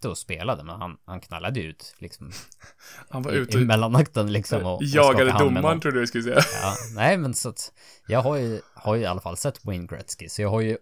inte 0.00 0.08
och 0.08 0.18
spelade, 0.18 0.64
men 0.64 0.80
han, 0.80 0.96
han 1.04 1.20
knallade 1.20 1.60
ut 1.60 1.94
liksom 1.98 2.30
Han 3.10 3.22
var 3.22 3.32
i, 3.32 3.36
ute 3.36 3.58
i 3.58 3.64
mellanakten 3.64 4.32
liksom 4.32 4.64
och, 4.66 4.76
och 4.76 4.82
jagade 4.84 5.30
domaren, 5.38 5.62
någon. 5.62 5.80
trodde 5.80 5.98
jag 5.98 6.08
skulle 6.08 6.24
säga. 6.24 6.40
Ja, 6.62 6.74
nej 6.94 7.16
men 7.18 7.34
så 7.34 7.48
att 7.48 7.72
jag 8.06 8.22
har 8.22 8.36
ju, 8.36 8.60
har 8.74 8.94
ju 8.94 9.02
i 9.02 9.06
alla 9.06 9.20
fall 9.20 9.36
sett 9.36 9.64
Wayne 9.64 9.86
Gretzky, 9.86 10.28
så 10.28 10.42
jag 10.42 10.48
har 10.50 10.60
ju 10.60 10.78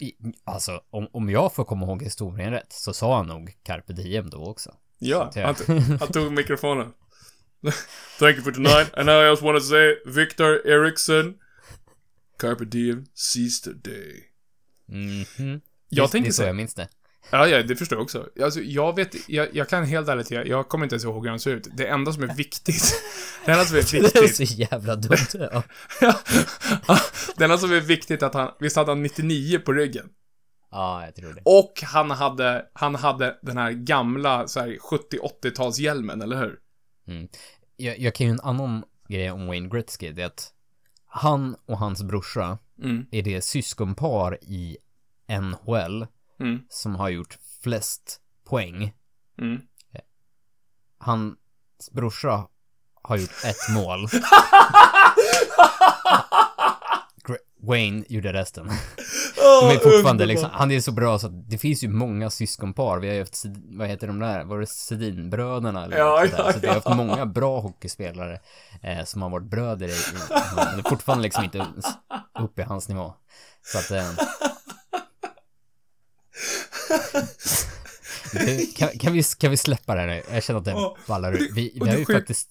i, 0.00 0.12
Alltså, 0.44 0.80
om, 0.90 1.08
om 1.12 1.30
jag 1.30 1.54
får 1.54 1.64
komma 1.64 1.86
ihåg 1.86 2.02
historien 2.02 2.50
rätt 2.50 2.72
så 2.72 2.92
sa 2.92 3.16
han 3.16 3.26
nog 3.26 3.52
carpe 3.62 3.92
diem 3.92 4.30
då 4.30 4.44
också. 4.44 4.74
Ja, 4.98 5.30
han, 5.34 5.44
att 5.44 5.68
han 6.00 6.08
tog 6.12 6.32
mikrofonen. 6.32 6.92
Thank 8.18 8.34
you 8.36 8.44
for 8.44 8.52
tonight. 8.52 8.94
And 8.94 9.06
now 9.06 9.22
I 9.24 9.28
just 9.28 9.42
want 9.42 9.58
to 9.58 9.64
say, 9.64 9.94
Victor 10.06 10.66
Eriksson, 10.66 11.34
Carpe 12.38 12.64
Diem, 12.64 13.06
seize 13.14 13.64
the 13.64 13.90
day. 13.90 14.24
Mhm. 14.88 15.60
Jag 15.88 16.06
Det- 16.08 16.12
tänker 16.12 16.28
det 16.28 16.32
så 16.32 16.42
jag 16.42 16.56
minns 16.56 16.74
det. 16.74 16.88
Ja, 17.30 17.46
ja, 17.48 17.62
det 17.62 17.76
förstår 17.76 17.98
jag 17.98 18.02
också. 18.02 18.28
Alltså, 18.42 18.60
jag 18.60 18.96
vet, 18.96 19.28
jag, 19.28 19.48
jag 19.52 19.68
kan 19.68 19.84
helt 19.84 20.08
ärligt 20.08 20.26
säga, 20.26 20.46
jag 20.46 20.68
kommer 20.68 20.84
inte 20.84 20.94
ens 20.94 21.04
ihåg 21.04 21.24
hur 21.24 21.30
han 21.30 21.40
ser 21.40 21.50
ut. 21.50 21.68
Det 21.76 21.86
enda 21.86 22.12
som 22.12 22.22
är 22.22 22.34
viktigt, 22.34 23.02
det 23.44 23.52
enda 23.52 23.64
som 23.64 23.76
är 23.76 23.80
Det 23.92 24.16
är 24.16 24.22
viktigt, 24.22 24.48
så 24.48 24.54
jävla 24.54 24.96
dumt. 24.96 25.16
Ja. 26.00 26.98
det 27.36 27.44
enda 27.44 27.58
som 27.58 27.72
är 27.72 27.80
viktigt 27.80 28.22
är 28.22 28.26
att 28.26 28.34
han, 28.34 28.50
visst 28.60 28.76
hade 28.76 28.90
han 28.90 29.02
99 29.02 29.58
på 29.58 29.72
ryggen? 29.72 30.08
ja, 30.70 31.04
jag 31.04 31.14
tror 31.14 31.32
det. 31.32 31.40
Och 31.44 31.72
han 31.82 32.10
hade, 32.10 32.66
han 32.72 32.94
hade 32.94 33.38
den 33.42 33.56
här 33.56 33.72
gamla, 33.72 34.48
så 34.48 34.60
här 34.60 34.68
70-80-talshjälmen, 34.68 36.22
eller 36.22 36.36
hur? 36.36 36.58
Jag, 37.76 37.98
jag 37.98 38.14
kan 38.14 38.26
ju 38.26 38.32
en 38.32 38.40
annan 38.40 38.84
grej 39.08 39.30
om 39.30 39.46
Wayne 39.46 39.68
Gretzky, 39.68 40.12
det 40.12 40.22
är 40.22 40.26
att 40.26 40.52
han 41.06 41.56
och 41.66 41.78
hans 41.78 42.02
brorsa 42.02 42.58
Mm, 42.82 43.06
är 43.10 43.22
det 43.22 43.40
syskonpar 43.44 44.38
i 44.42 44.76
NHL 45.28 46.06
mm, 46.40 46.60
som 46.68 46.94
har 46.94 47.08
gjort 47.08 47.38
flest 47.62 48.20
poäng 48.44 48.92
mm. 49.38 49.60
Hans 50.98 51.90
brorsa 51.92 52.48
har 53.02 53.16
gjort 53.16 53.44
ett 53.44 53.74
mål. 53.74 54.08
Wayne 57.66 58.04
gjorde 58.08 58.32
resten. 58.32 58.70
De 59.36 59.70
är 59.70 59.78
fortfarande 59.78 60.26
liksom, 60.26 60.50
han 60.52 60.70
är 60.70 60.80
så 60.80 60.92
bra 60.92 61.18
så 61.18 61.26
att 61.26 61.50
det 61.50 61.58
finns 61.58 61.84
ju 61.84 61.88
många 61.88 62.30
syskonpar. 62.30 62.98
Vi 62.98 63.08
har 63.08 63.14
ju 63.14 63.20
haft, 63.20 63.44
vad 63.78 63.88
heter 63.88 64.06
de 64.06 64.18
där? 64.18 64.44
Var 64.44 64.60
det 64.60 64.66
Sedinbröderna 64.66 65.84
eller 65.84 65.98
Ja, 65.98 66.26
ja, 66.38 66.52
Så 66.52 66.58
vi 66.58 66.66
har 66.66 66.74
haft 66.74 66.96
många 66.96 67.26
bra 67.26 67.60
hockeyspelare 67.60 68.40
eh, 68.82 69.04
som 69.04 69.22
har 69.22 69.30
varit 69.30 69.50
bröder 69.50 69.88
i, 69.88 69.90
i 69.90 69.94
men 70.56 70.76
det 70.76 70.86
är 70.86 70.90
fortfarande 70.90 71.22
liksom 71.22 71.44
inte 71.44 71.66
upp 72.40 72.58
i 72.58 72.62
hans 72.62 72.88
nivå. 72.88 73.14
Så 73.62 73.78
att 73.78 73.90
eh, 73.90 74.10
du, 78.32 78.66
kan, 78.76 78.88
kan, 78.98 79.12
vi, 79.12 79.22
kan 79.22 79.50
vi 79.50 79.56
släppa 79.56 79.94
det 79.94 80.00
här 80.00 80.06
nu? 80.08 80.22
Jag 80.30 80.42
känner 80.42 80.58
att 80.60 80.64
det 80.64 80.70
Ja, 80.70 80.96
ballar 81.08 81.32
ur. 81.32 81.48
Vi, 81.54 81.72
vi 81.82 81.88
har 81.90 81.96
ju 81.96 82.04
sjuk- 82.04 82.16
faktiskt... 82.16 82.48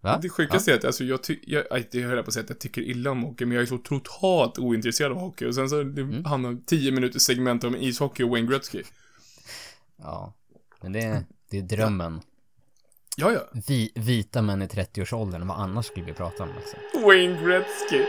Va? 0.00 0.18
Det 0.22 0.28
sjukaste 0.28 0.72
är 0.72 0.76
att, 0.76 0.84
alltså, 0.84 1.04
jag 1.04 1.22
tycker, 1.22 1.52
jag, 1.52 1.84
det 1.90 2.02
höll 2.02 2.16
jag 2.16 2.24
på 2.24 2.28
att 2.28 2.34
säga 2.34 2.44
att 2.44 2.50
jag 2.50 2.58
tycker 2.60 2.82
illa 2.82 3.10
om 3.10 3.22
hockey, 3.22 3.44
men 3.44 3.54
jag 3.54 3.62
är 3.62 3.66
så 3.66 3.78
totalt 3.78 4.58
ointresserad 4.58 5.12
av 5.12 5.18
hockey. 5.18 5.46
Och 5.46 5.54
sen 5.54 5.68
så 5.70 5.82
det 5.82 6.02
Mm. 6.02 6.24
hamnar 6.24 6.56
10 6.66 6.92
minuters 6.92 7.22
segment 7.22 7.64
om 7.64 7.76
ishockey 7.76 8.22
och 8.22 8.30
Wayne 8.30 8.48
Gretzky. 8.50 8.82
Ja, 9.96 10.34
men 10.82 10.92
det, 10.92 11.24
det 11.50 11.58
är 11.58 11.62
drömmen. 11.62 12.20
Ja, 13.16 13.32
ja. 13.32 13.60
Vi, 13.66 13.92
vita 13.94 14.42
män 14.42 14.62
i 14.62 14.66
30-årsåldern, 14.66 15.46
vad 15.46 15.60
annars 15.60 15.86
skulle 15.86 16.06
vi 16.06 16.12
prata 16.12 16.42
om 16.42 16.48
alltså? 16.56 16.76
Wayne 17.06 17.44
Gretzky. 17.44 18.04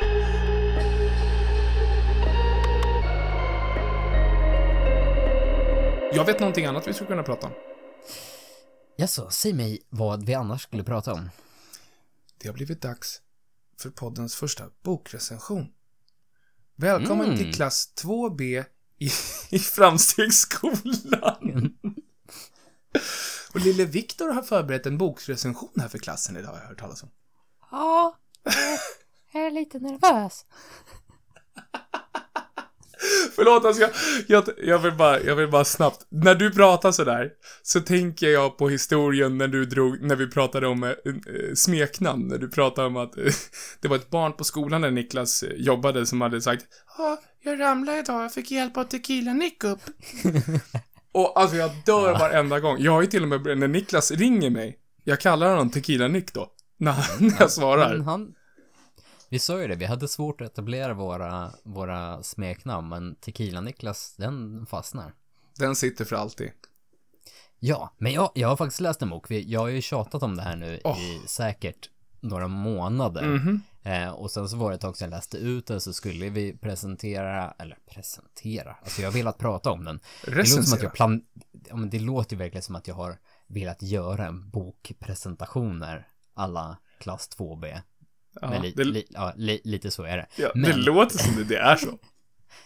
Jag 6.16 6.26
vet 6.26 6.40
någonting 6.40 6.66
annat 6.66 6.88
vi 6.88 6.94
skulle 6.94 7.08
kunna 7.08 7.24
prata 7.24 7.48
om. 7.48 7.54
Jaså, 8.98 9.30
säg 9.30 9.54
mig 9.54 9.82
vad 9.90 10.26
vi 10.26 10.34
annars 10.34 10.64
skulle 10.64 10.84
prata 10.84 11.14
om. 11.14 11.30
Det 12.38 12.48
har 12.48 12.54
blivit 12.54 12.82
dags 12.82 13.22
för 13.82 13.90
poddens 13.90 14.36
första 14.36 14.64
bokrecension. 14.84 15.68
Välkommen 16.76 17.26
Mm. 17.26 17.38
till 17.38 17.54
klass 17.56 17.94
2B 18.04 18.66
i, 18.98 19.10
i 19.50 19.60
Framstegsskolan. 19.60 21.78
Och 23.54 23.60
lille 23.60 23.86
Viktor 23.86 24.30
har 24.34 24.42
förberett 24.42 24.86
en 24.86 24.98
bokrecension 24.98 25.70
här 25.80 25.88
för 25.88 25.98
klassen 25.98 26.38
idag, 26.38 26.50
har 26.52 26.60
jag 26.60 26.68
hört 26.68 26.80
talas 26.80 27.04
om. 27.04 27.10
Ja, 27.72 28.18
jag 29.34 29.46
är 29.46 29.52
lite 29.52 29.80
nervös. 29.80 30.46
Förlåt, 33.36 33.66
alltså 33.66 33.82
jag, 33.82 33.92
jag, 34.28 34.44
jag, 34.64 34.80
vill 34.80 34.94
bara, 34.94 35.22
jag 35.22 35.36
vill 35.36 35.50
bara 35.50 35.66
snabbt. 35.66 36.08
När 36.10 36.36
du 36.36 36.52
pratar 36.52 36.92
sådär, 36.92 37.30
så 37.64 37.80
tänker 37.82 38.28
jag 38.28 38.58
på 38.58 38.70
historien 38.70 39.38
när 39.38 39.48
du 39.48 39.66
drog, 39.66 40.02
när 40.02 40.16
vi 40.16 40.28
pratade 40.28 40.68
om 40.68 40.84
eh, 40.84 40.94
smeknamn. 41.56 42.28
När 42.28 42.38
du 42.38 42.50
pratade 42.50 42.88
om 42.88 42.98
att 42.98 43.18
eh, 43.18 43.24
det 43.82 43.88
var 43.88 43.96
ett 43.96 44.10
barn 44.10 44.34
på 44.34 44.44
skolan 44.44 44.82
där 44.82 44.92
Niklas 44.92 45.44
jobbade 45.56 46.06
som 46.06 46.22
hade 46.22 46.42
sagt 46.42 46.66
Ja, 46.98 47.22
jag 47.44 47.60
ramlade 47.60 48.00
idag, 48.00 48.24
jag 48.24 48.34
fick 48.34 48.52
hjälp 48.52 48.78
av 48.78 48.84
Tequila-Nick 48.84 49.64
upp. 49.64 49.82
och 51.12 51.40
alltså 51.40 51.58
jag 51.58 51.72
dör 51.86 52.20
varenda 52.20 52.60
gång. 52.60 52.78
Jag 52.80 52.92
har 52.92 53.02
ju 53.02 53.08
till 53.08 53.24
och 53.24 53.30
med, 53.30 53.58
när 53.58 53.68
Niklas 53.68 54.12
ringer 54.12 54.50
mig, 54.50 54.78
jag 55.04 55.20
kallar 55.20 55.50
honom 55.50 55.70
Tequila-Nick 55.70 56.34
då. 56.34 56.52
När, 56.78 57.22
när 57.22 57.36
jag 57.40 57.52
svarar. 57.52 57.94
Men 57.94 58.02
han... 58.02 58.34
Vi 59.30 59.40
sa 59.40 59.62
ju 59.62 59.68
det, 59.68 59.76
vi 59.76 59.86
hade 59.86 60.08
svårt 60.08 60.42
att 60.42 60.52
etablera 60.52 60.94
våra, 60.94 61.52
våra 61.64 62.24
smeknamn, 62.24 62.90
men 62.90 63.16
Tequila-Niklas, 63.16 64.16
den 64.18 64.66
fastnar. 64.66 65.14
Den 65.60 65.76
sitter 65.76 66.06
för 66.06 66.16
alltid. 66.16 66.52
Ja, 67.60 67.94
men 67.98 68.14
jag, 68.14 68.32
jag 68.36 68.48
har 68.48 68.58
faktiskt 68.58 68.82
läst 68.82 69.02
en 69.02 69.10
bok. 69.10 69.32
Jag 69.32 69.60
har 69.60 69.68
ju 69.68 69.82
tjatat 69.82 70.24
om 70.24 70.36
det 70.36 70.42
här 70.42 70.56
nu 70.56 70.80
Åh. 70.84 71.00
i 71.00 71.22
säkert 71.28 71.90
några 72.20 72.48
månader. 72.48 73.24
Mhm. 73.24 73.62
Eh, 73.84 74.10
och 74.10 74.32
sen 74.32 74.50
så 74.50 74.58
var 74.58 74.70
det 74.70 74.76
ett 74.76 74.82
tag 74.82 74.98
sedan 74.98 75.12
jag 75.12 75.18
läste 75.18 75.38
ut 75.38 75.68
den 75.68 75.82
så 75.82 75.94
skulle 75.94 76.30
vi 76.30 76.58
presentera, 76.58 77.52
eller 77.52 77.78
presentera, 77.90 78.76
alltså 78.84 79.02
jag 79.02 79.08
har 79.08 79.14
velat 79.14 79.38
prata 79.38 79.72
om 79.72 79.86
den. 79.86 80.00
Det 80.26 80.32
låter 80.32 80.62
som 80.62 80.74
att 80.74 80.84
jag 80.84 80.94
plan... 80.94 81.26
Ja 81.68 81.76
men 81.76 81.90
det 81.90 82.00
låter 82.00 82.36
ju 82.36 82.38
verkligen 82.38 82.64
som 82.64 82.76
att 82.76 82.88
jag 82.88 82.96
har 82.96 83.18
velat 83.48 83.82
göra 83.82 84.26
en 84.28 84.50
bokpresentationer 84.50 86.08
alla 86.34 86.78
klass 87.00 87.30
2B. 87.38 87.82
Ja, 88.42 88.50
men 88.50 88.62
li, 88.62 88.72
det, 88.72 88.84
li, 88.84 89.08
ja, 89.10 89.34
li, 89.38 89.62
lite 89.64 89.92
så 89.92 90.04
är 90.04 90.18
det. 90.18 90.28
ja, 90.38 90.52
men- 90.56 90.64
det 90.72 90.76
låter 90.78 91.18
som 91.18 91.36
det, 91.36 91.44
det 91.50 91.58
är 91.58 91.76
så. 91.76 92.00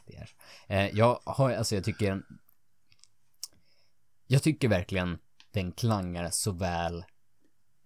det 0.07 0.15
är. 0.15 0.29
Eh, 0.67 0.97
jag 0.97 1.19
har, 1.25 1.51
alltså 1.51 1.75
jag 1.75 1.83
tycker 1.83 2.21
Jag 4.27 4.43
tycker 4.43 4.67
verkligen 4.67 5.17
den 5.51 5.71
klangar 5.71 6.29
så 6.31 6.51
väl 6.51 6.97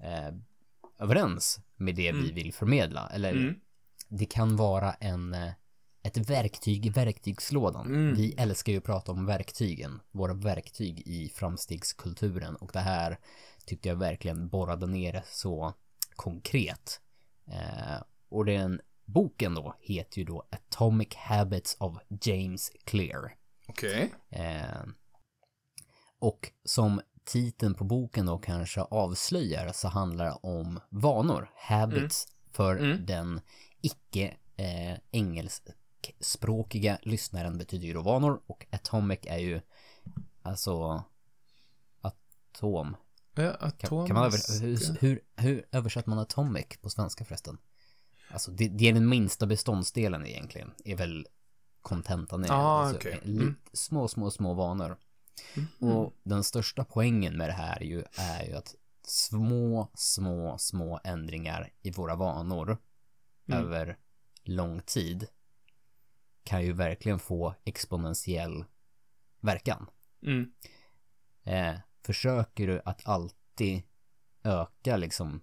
eh, 0.03 0.33
överens 0.99 1.59
med 1.75 1.95
det 1.95 2.11
vi 2.11 2.19
Mm. 2.23 2.35
vill 2.35 2.53
förmedla. 2.53 3.09
Eller 3.13 3.31
Mm. 3.31 3.55
det 4.09 4.25
kan 4.25 4.55
vara 4.55 4.93
en 4.93 5.33
eh, 5.33 5.51
ett 6.05 6.17
verktyg 6.17 6.85
i 6.85 6.89
verktygslådan. 6.89 7.85
Mm. 7.87 8.15
Vi 8.15 8.33
älskar 8.37 8.71
ju 8.71 8.77
att 8.77 8.83
prata 8.83 9.11
om 9.11 9.25
verktygen, 9.25 9.99
våra 10.11 10.33
verktyg 10.33 10.99
i 11.05 11.29
framstegskulturen 11.35 12.55
och 12.55 12.69
det 12.73 12.79
här 12.79 13.17
tyckte 13.65 13.89
jag 13.89 13.95
verkligen 13.95 14.49
borrade 14.49 14.87
ner 14.87 15.23
så 15.25 15.73
konkret. 16.15 16.99
Eh, 17.47 18.01
och 18.29 18.45
den 18.45 18.81
boken 19.05 19.55
då 19.55 19.75
heter 19.81 20.19
ju 20.19 20.23
då 20.25 20.47
Atomic 20.51 21.15
Habits 21.15 21.77
of 21.79 21.97
James 22.21 22.71
Clear. 22.83 23.35
Okej. 23.67 24.13
Eh, 24.29 24.83
och 26.19 26.51
som 26.65 27.01
titeln 27.25 27.73
på 27.73 27.83
boken 27.83 28.25
då 28.25 28.37
kanske 28.37 28.81
avslöjar 28.81 29.71
så 29.71 29.87
handlar 29.87 30.25
det 30.25 30.37
om 30.41 30.79
vanor, 30.89 31.49
habits, 31.55 32.27
för 32.51 32.75
Mm. 32.75 33.05
den 33.05 33.41
icke 33.81 34.37
eh, 34.55 34.97
engelskspråkiga 35.11 36.97
lyssnaren 37.01 37.57
betyder 37.57 37.87
ju 37.87 37.93
då 37.93 38.01
vanor 38.01 38.41
och 38.47 38.65
atomic 38.71 39.19
är 39.23 39.37
ju 39.37 39.61
alltså 40.41 41.03
atom. 42.01 42.95
Ja, 43.35 43.71
Kan, 43.77 44.07
kan 44.07 44.13
man 44.15 44.25
över, 44.25 44.61
hur, 44.61 44.97
hur, 44.99 45.21
hur 45.35 45.65
översätter 45.71 46.09
man 46.09 46.19
atomic 46.19 46.65
på 46.81 46.89
svenska 46.89 47.25
förresten? 47.25 47.57
Alltså 48.31 48.51
det, 48.51 48.67
det 48.67 48.89
är 48.89 48.93
den 48.93 49.09
minsta 49.09 49.45
beståndsdelen 49.45 50.25
egentligen, 50.25 50.71
är 50.85 50.95
väl 50.95 51.27
kontentan 51.81 52.45
i. 52.45 52.47
Ah, 52.49 52.53
Alltså, 52.87 53.09
li- 53.09 53.37
Mm. 53.37 53.55
Små, 53.73 54.07
små, 54.07 54.31
små 54.31 54.53
vanor. 54.53 54.97
Mm. 55.55 55.95
Och 55.95 56.13
den 56.23 56.43
största 56.43 56.83
poängen 56.85 57.37
med 57.37 57.49
det 57.49 57.53
här 57.53 57.79
ju 57.83 58.03
är 58.15 58.45
ju 58.45 58.53
att 58.53 58.75
små, 59.07 59.91
små, 59.93 60.57
små 60.57 60.99
ändringar 61.03 61.69
i 61.81 61.91
våra 61.91 62.15
vanor 62.15 62.77
mm. 63.47 63.63
över 63.65 63.97
lång 64.43 64.81
tid 64.81 65.27
kan 66.43 66.63
ju 66.63 66.73
verkligen 66.73 67.19
få 67.19 67.55
exponentiell 67.63 68.65
verkan. 69.39 69.89
Mm. 70.25 70.51
Eh, 71.43 71.79
försöker 72.05 72.67
du 72.67 72.81
att 72.85 73.07
alltid 73.07 73.83
öka 74.43 74.97
liksom 74.97 75.41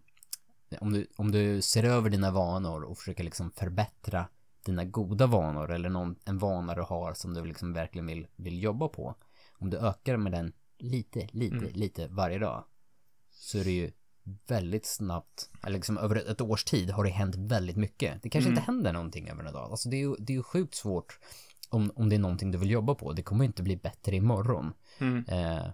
om 0.80 0.92
du, 0.92 1.06
om 1.16 1.32
du 1.32 1.62
ser 1.62 1.84
över 1.84 2.10
dina 2.10 2.30
vanor 2.30 2.82
och 2.82 2.98
försöker 2.98 3.24
liksom 3.24 3.50
förbättra 3.50 4.28
dina 4.64 4.84
goda 4.84 5.26
vanor 5.26 5.70
eller 5.70 5.88
någon, 5.88 6.16
en 6.24 6.38
vana 6.38 6.74
du 6.74 6.82
har 6.82 7.14
som 7.14 7.34
du 7.34 7.44
liksom 7.44 7.72
verkligen 7.72 8.06
vill, 8.06 8.26
vill 8.36 8.62
jobba 8.62 8.88
på. 8.88 9.14
Om 9.58 9.70
du 9.70 9.78
ökar 9.78 10.16
med 10.16 10.32
den 10.32 10.52
lite, 10.78 11.28
lite, 11.32 11.56
mm. 11.56 11.70
lite 11.72 12.08
varje 12.08 12.38
dag 12.38 12.64
så 13.30 13.58
är 13.58 13.64
det 13.64 13.70
ju 13.70 13.92
väldigt 14.46 14.86
snabbt, 14.86 15.50
eller 15.62 15.76
liksom 15.76 15.98
över 15.98 16.30
ett 16.30 16.40
års 16.40 16.64
tid 16.64 16.90
har 16.90 17.04
det 17.04 17.10
hänt 17.10 17.36
väldigt 17.36 17.76
mycket. 17.76 18.22
Det 18.22 18.30
kanske 18.30 18.48
mm. 18.48 18.58
inte 18.58 18.72
händer 18.72 18.92
någonting 18.92 19.28
över 19.28 19.44
en 19.44 19.52
dag. 19.52 19.70
Alltså 19.70 19.88
det 19.88 19.96
är 19.96 20.00
ju, 20.00 20.16
det 20.18 20.32
är 20.32 20.36
ju 20.36 20.42
sjukt 20.42 20.74
svårt 20.74 21.18
om, 21.68 21.92
om 21.94 22.08
det 22.08 22.16
är 22.16 22.20
någonting 22.20 22.50
du 22.50 22.58
vill 22.58 22.70
jobba 22.70 22.94
på. 22.94 23.12
Det 23.12 23.22
kommer 23.22 23.44
inte 23.44 23.62
bli 23.62 23.76
bättre 23.76 24.16
imorgon. 24.16 24.72
Mm. 24.98 25.24
Eh, 25.28 25.66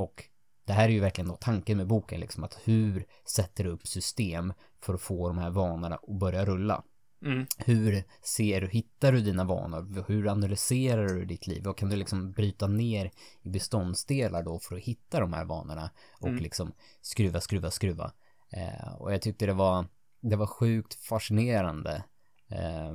och 0.00 0.24
det 0.64 0.72
här 0.72 0.84
är 0.84 0.92
ju 0.92 1.00
verkligen 1.00 1.28
då 1.28 1.36
tanken 1.36 1.76
med 1.76 1.86
boken, 1.86 2.20
liksom 2.20 2.44
att 2.44 2.58
hur 2.64 3.06
sätter 3.24 3.64
du 3.64 3.70
upp 3.70 3.86
system 3.86 4.52
för 4.80 4.94
att 4.94 5.00
få 5.00 5.28
de 5.28 5.38
här 5.38 5.50
vanorna 5.50 5.96
att 5.96 6.18
börja 6.18 6.44
rulla? 6.44 6.82
Mm. 7.24 7.46
Hur 7.58 8.04
ser 8.22 8.60
du, 8.60 8.68
hittar 8.68 9.12
du 9.12 9.20
dina 9.20 9.44
vanor? 9.44 10.04
Hur 10.08 10.28
analyserar 10.28 11.08
du 11.08 11.24
ditt 11.24 11.46
liv? 11.46 11.66
Och 11.66 11.78
kan 11.78 11.88
du 11.88 11.96
liksom 11.96 12.32
bryta 12.32 12.66
ner 12.66 13.10
i 13.42 13.48
beståndsdelar 13.48 14.42
då 14.42 14.58
för 14.58 14.76
att 14.76 14.82
hitta 14.82 15.20
de 15.20 15.32
här 15.32 15.44
vanorna 15.44 15.90
och 16.20 16.28
mm. 16.28 16.42
liksom 16.42 16.72
skruva, 17.00 17.40
skruva, 17.40 17.70
skruva. 17.70 18.12
Eh, 18.52 18.94
och 18.94 19.12
jag 19.12 19.22
tyckte 19.22 19.46
det 19.46 19.52
var, 19.52 19.86
det 20.20 20.36
var 20.36 20.46
sjukt 20.46 20.94
fascinerande. 20.94 22.04
Eh, 22.48 22.94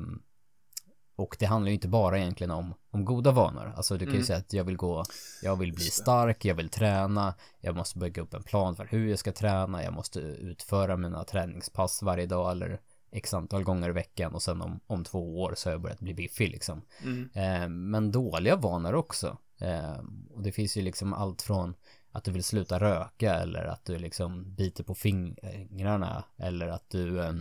och 1.15 1.35
det 1.39 1.45
handlar 1.45 1.69
ju 1.69 1.73
inte 1.73 1.87
bara 1.87 2.19
egentligen 2.19 2.51
om, 2.51 2.73
om 2.91 3.05
goda 3.05 3.31
vanor. 3.31 3.73
Alltså 3.75 3.97
du 3.97 4.05
kan 4.05 4.13
ju 4.13 4.17
mm. 4.17 4.25
säga 4.25 4.39
att 4.39 4.53
jag 4.53 4.63
vill 4.63 4.77
gå, 4.77 5.03
jag 5.43 5.55
vill 5.55 5.73
bli 5.73 5.83
stark, 5.83 6.45
jag 6.45 6.55
vill 6.55 6.69
träna, 6.69 7.33
jag 7.61 7.75
måste 7.75 7.99
bygga 7.99 8.21
upp 8.21 8.33
en 8.33 8.43
plan 8.43 8.75
för 8.75 8.85
hur 8.85 9.09
jag 9.09 9.19
ska 9.19 9.31
träna, 9.31 9.83
jag 9.83 9.93
måste 9.93 10.19
utföra 10.19 10.97
mina 10.97 11.23
träningspass 11.23 12.01
varje 12.01 12.25
dag 12.25 12.51
eller 12.51 12.79
x 13.11 13.33
antal 13.33 13.63
gånger 13.63 13.89
i 13.89 13.91
veckan 13.91 14.33
och 14.33 14.41
sen 14.41 14.61
om, 14.61 14.79
om 14.87 15.03
två 15.03 15.41
år 15.41 15.53
så 15.55 15.69
har 15.69 15.73
jag 15.73 15.81
börjat 15.81 15.99
bli 15.99 16.13
biffig 16.13 16.51
liksom. 16.51 16.81
Mm. 17.03 17.29
Eh, 17.33 17.69
men 17.69 18.11
dåliga 18.11 18.55
vanor 18.55 18.95
också. 18.95 19.37
Eh, 19.59 19.99
och 20.29 20.43
det 20.43 20.51
finns 20.51 20.77
ju 20.77 20.81
liksom 20.81 21.13
allt 21.13 21.41
från 21.41 21.75
att 22.11 22.23
du 22.23 22.31
vill 22.31 22.43
sluta 22.43 22.79
röka 22.79 23.35
eller 23.35 23.65
att 23.65 23.85
du 23.85 23.97
liksom 23.97 24.55
biter 24.55 24.83
på 24.83 24.95
fingrarna 24.95 26.23
eller 26.37 26.67
att 26.67 26.89
du 26.89 27.21
eh, 27.21 27.33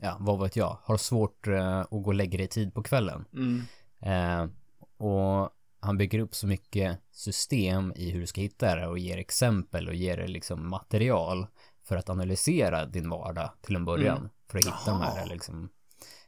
ja, 0.00 0.16
vad 0.20 0.40
vet 0.40 0.56
jag, 0.56 0.78
har 0.82 0.96
svårt 0.96 1.46
eh, 1.46 1.80
att 1.80 1.90
gå 1.90 2.06
och 2.06 2.14
lägga 2.14 2.38
dig 2.38 2.48
tid 2.48 2.74
på 2.74 2.82
kvällen. 2.82 3.24
Mm. 3.32 3.62
Eh, 4.00 4.50
och 4.96 5.50
han 5.80 5.98
bygger 5.98 6.18
upp 6.18 6.34
så 6.34 6.46
mycket 6.46 6.98
system 7.10 7.92
i 7.96 8.10
hur 8.10 8.20
du 8.20 8.26
ska 8.26 8.40
hitta 8.40 8.74
det 8.74 8.86
och 8.86 8.98
ger 8.98 9.18
exempel 9.18 9.88
och 9.88 9.94
ger 9.94 10.28
liksom 10.28 10.68
material 10.68 11.46
för 11.82 11.96
att 11.96 12.10
analysera 12.10 12.86
din 12.86 13.10
vardag 13.10 13.50
till 13.62 13.76
en 13.76 13.84
början. 13.84 14.16
Mm. 14.16 14.30
För 14.48 14.58
att 14.58 14.64
hitta 14.64 14.76
Jaha. 14.86 14.98
de 14.98 15.18
här 15.18 15.26
liksom. 15.26 15.68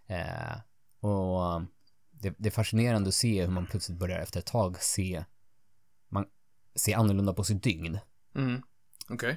Eh, 0.06 0.56
och 1.00 1.62
det, 2.10 2.34
det, 2.38 2.48
är 2.48 2.50
fascinerande 2.50 3.08
att 3.08 3.14
se 3.14 3.42
hur 3.42 3.52
man 3.52 3.66
plötsligt 3.66 3.98
börjar 3.98 4.18
efter 4.18 4.38
ett 4.38 4.46
tag 4.46 4.82
se 4.82 5.24
man 6.08 6.26
ser 6.74 6.96
annorlunda 6.96 7.34
på 7.34 7.44
sitt 7.44 7.62
dygn. 7.62 7.98
Mm. 8.34 8.62
Okej. 9.08 9.14
Okay. 9.14 9.36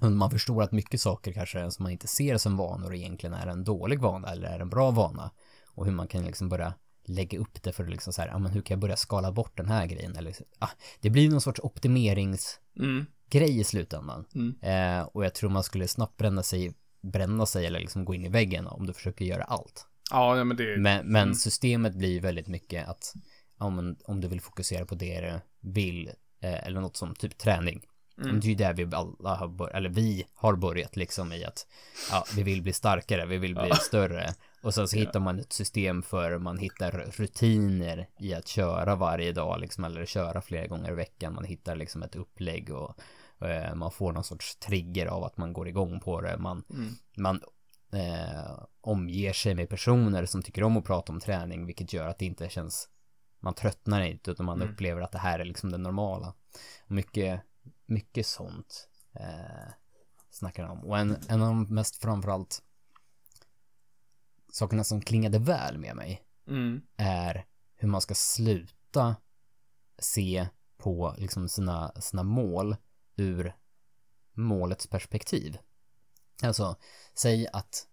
Man 0.00 0.30
förstår 0.30 0.62
att 0.62 0.72
mycket 0.72 1.00
saker 1.00 1.32
kanske 1.32 1.70
som 1.70 1.82
man 1.82 1.92
inte 1.92 2.08
ser 2.08 2.36
som 2.36 2.56
vanor 2.56 2.94
egentligen 2.94 3.34
är 3.34 3.46
en 3.46 3.64
dålig 3.64 4.00
vana 4.00 4.28
eller 4.28 4.48
är 4.48 4.60
en 4.60 4.70
bra 4.70 4.90
vana. 4.90 5.30
Och 5.74 5.84
hur 5.84 5.92
man 5.92 6.08
kan 6.08 6.24
liksom 6.24 6.48
börja 6.48 6.74
lägga 7.04 7.38
upp 7.38 7.62
det 7.62 7.72
för 7.72 7.84
att 7.84 7.90
liksom 7.90 8.12
så 8.12 8.22
här, 8.22 8.28
ja 8.28 8.38
men 8.38 8.52
hur 8.52 8.62
kan 8.62 8.74
jag 8.74 8.80
börja 8.80 8.96
skala 8.96 9.32
bort 9.32 9.56
den 9.56 9.68
här 9.68 9.86
grejen 9.86 10.16
eller, 10.16 10.34
ah, 10.58 10.70
det 11.00 11.10
blir 11.10 11.30
någon 11.30 11.40
sorts 11.40 11.60
optimerings 11.60 12.60
mm. 12.78 13.06
grej 13.30 13.60
i 13.60 13.64
slutändan. 13.64 14.24
Mm. 14.34 14.56
Eh, 14.62 15.06
och 15.06 15.24
jag 15.24 15.34
tror 15.34 15.50
man 15.50 15.62
skulle 15.62 15.88
snabbt 15.88 16.16
bränna 16.16 16.42
sig, 16.42 16.74
bränna 17.02 17.46
sig 17.46 17.66
eller 17.66 17.80
liksom 17.80 18.04
gå 18.04 18.14
in 18.14 18.24
i 18.24 18.28
väggen 18.28 18.66
om 18.66 18.86
du 18.86 18.92
försöker 18.92 19.24
göra 19.24 19.44
allt. 19.44 19.86
Ja, 20.10 20.36
ja 20.36 20.44
men 20.44 20.56
det 20.56 20.76
Men, 20.78 21.06
men 21.06 21.22
mm. 21.22 21.34
systemet 21.34 21.94
blir 21.94 22.20
väldigt 22.20 22.48
mycket 22.48 22.88
att, 22.88 23.14
ja, 23.58 23.70
men, 23.70 23.96
om 24.04 24.20
du 24.20 24.28
vill 24.28 24.40
fokusera 24.40 24.86
på 24.86 24.94
det 24.94 25.20
du 25.20 25.40
vill, 25.70 26.10
eh, 26.40 26.66
eller 26.66 26.80
något 26.80 26.96
som 26.96 27.14
typ 27.14 27.38
träning, 27.38 27.82
Mm. 28.18 28.40
Det 28.40 28.46
är 28.46 28.48
ju 28.48 28.54
där 28.54 28.74
vi 28.74 28.94
alla 28.94 29.34
har 29.34 29.48
börjat, 29.48 29.74
eller 29.76 29.88
vi 29.88 30.26
har 30.34 30.56
börjat 30.56 30.96
liksom 30.96 31.32
i 31.32 31.44
att 31.44 31.66
ja, 32.10 32.24
vi 32.36 32.42
vill 32.42 32.62
bli 32.62 32.72
starkare, 32.72 33.26
vi 33.26 33.38
vill 33.38 33.54
bli 33.54 33.68
ja. 33.68 33.76
större. 33.76 34.34
Och 34.62 34.74
sen 34.74 34.88
så 34.88 34.96
ja. 34.96 35.00
hittar 35.00 35.20
man 35.20 35.40
ett 35.40 35.52
system 35.52 36.02
för 36.02 36.38
man 36.38 36.58
hittar 36.58 36.90
rutiner 36.90 38.08
i 38.18 38.34
att 38.34 38.48
köra 38.48 38.96
varje 38.96 39.32
dag 39.32 39.60
liksom, 39.60 39.84
eller 39.84 40.06
köra 40.06 40.40
flera 40.40 40.66
gånger 40.66 40.92
i 40.92 40.94
veckan. 40.94 41.34
Man 41.34 41.44
hittar 41.44 41.76
liksom 41.76 42.02
ett 42.02 42.16
upplägg 42.16 42.70
och, 42.70 42.98
och 43.38 43.48
eh, 43.48 43.74
man 43.74 43.90
får 43.90 44.12
någon 44.12 44.24
sorts 44.24 44.56
trigger 44.56 45.06
av 45.06 45.24
att 45.24 45.36
man 45.36 45.52
går 45.52 45.68
igång 45.68 46.00
på 46.00 46.20
det. 46.20 46.38
Man, 46.38 46.64
mm. 46.70 46.94
man 47.16 47.40
eh, 47.92 48.64
omger 48.80 49.32
sig 49.32 49.54
med 49.54 49.68
personer 49.68 50.26
som 50.26 50.42
tycker 50.42 50.62
om 50.62 50.76
att 50.76 50.84
prata 50.84 51.12
om 51.12 51.20
träning, 51.20 51.66
vilket 51.66 51.92
gör 51.92 52.08
att 52.08 52.18
det 52.18 52.26
inte 52.26 52.48
känns 52.48 52.88
man 53.40 53.54
tröttnar 53.54 54.00
inte 54.00 54.30
utan 54.30 54.46
man 54.46 54.62
mm. 54.62 54.72
upplever 54.72 55.00
att 55.00 55.12
det 55.12 55.18
här 55.18 55.38
är 55.38 55.44
liksom 55.44 55.70
det 55.72 55.78
normala. 55.78 56.34
Mycket 56.86 57.40
mycket 57.86 58.26
sånt 58.26 58.88
eh, 59.12 59.72
snackar 60.30 60.62
han 60.62 60.78
om. 60.78 60.84
Och 60.84 60.98
en, 60.98 61.16
en 61.28 61.42
av 61.42 61.48
de 61.48 61.74
mest 61.74 61.96
framförallt 61.96 62.62
sakerna 64.52 64.84
som 64.84 65.00
klingade 65.00 65.38
väl 65.38 65.78
med 65.78 65.96
mig 65.96 66.22
mm. 66.48 66.82
är 66.96 67.46
hur 67.76 67.88
man 67.88 68.00
ska 68.00 68.14
sluta 68.14 69.16
se 69.98 70.48
på 70.76 71.14
liksom 71.18 71.48
sina, 71.48 71.92
sina 72.00 72.22
mål 72.22 72.76
ur 73.16 73.56
målets 74.32 74.86
perspektiv. 74.86 75.58
Alltså, 76.42 76.76
säg 77.14 77.48
att 77.52 77.88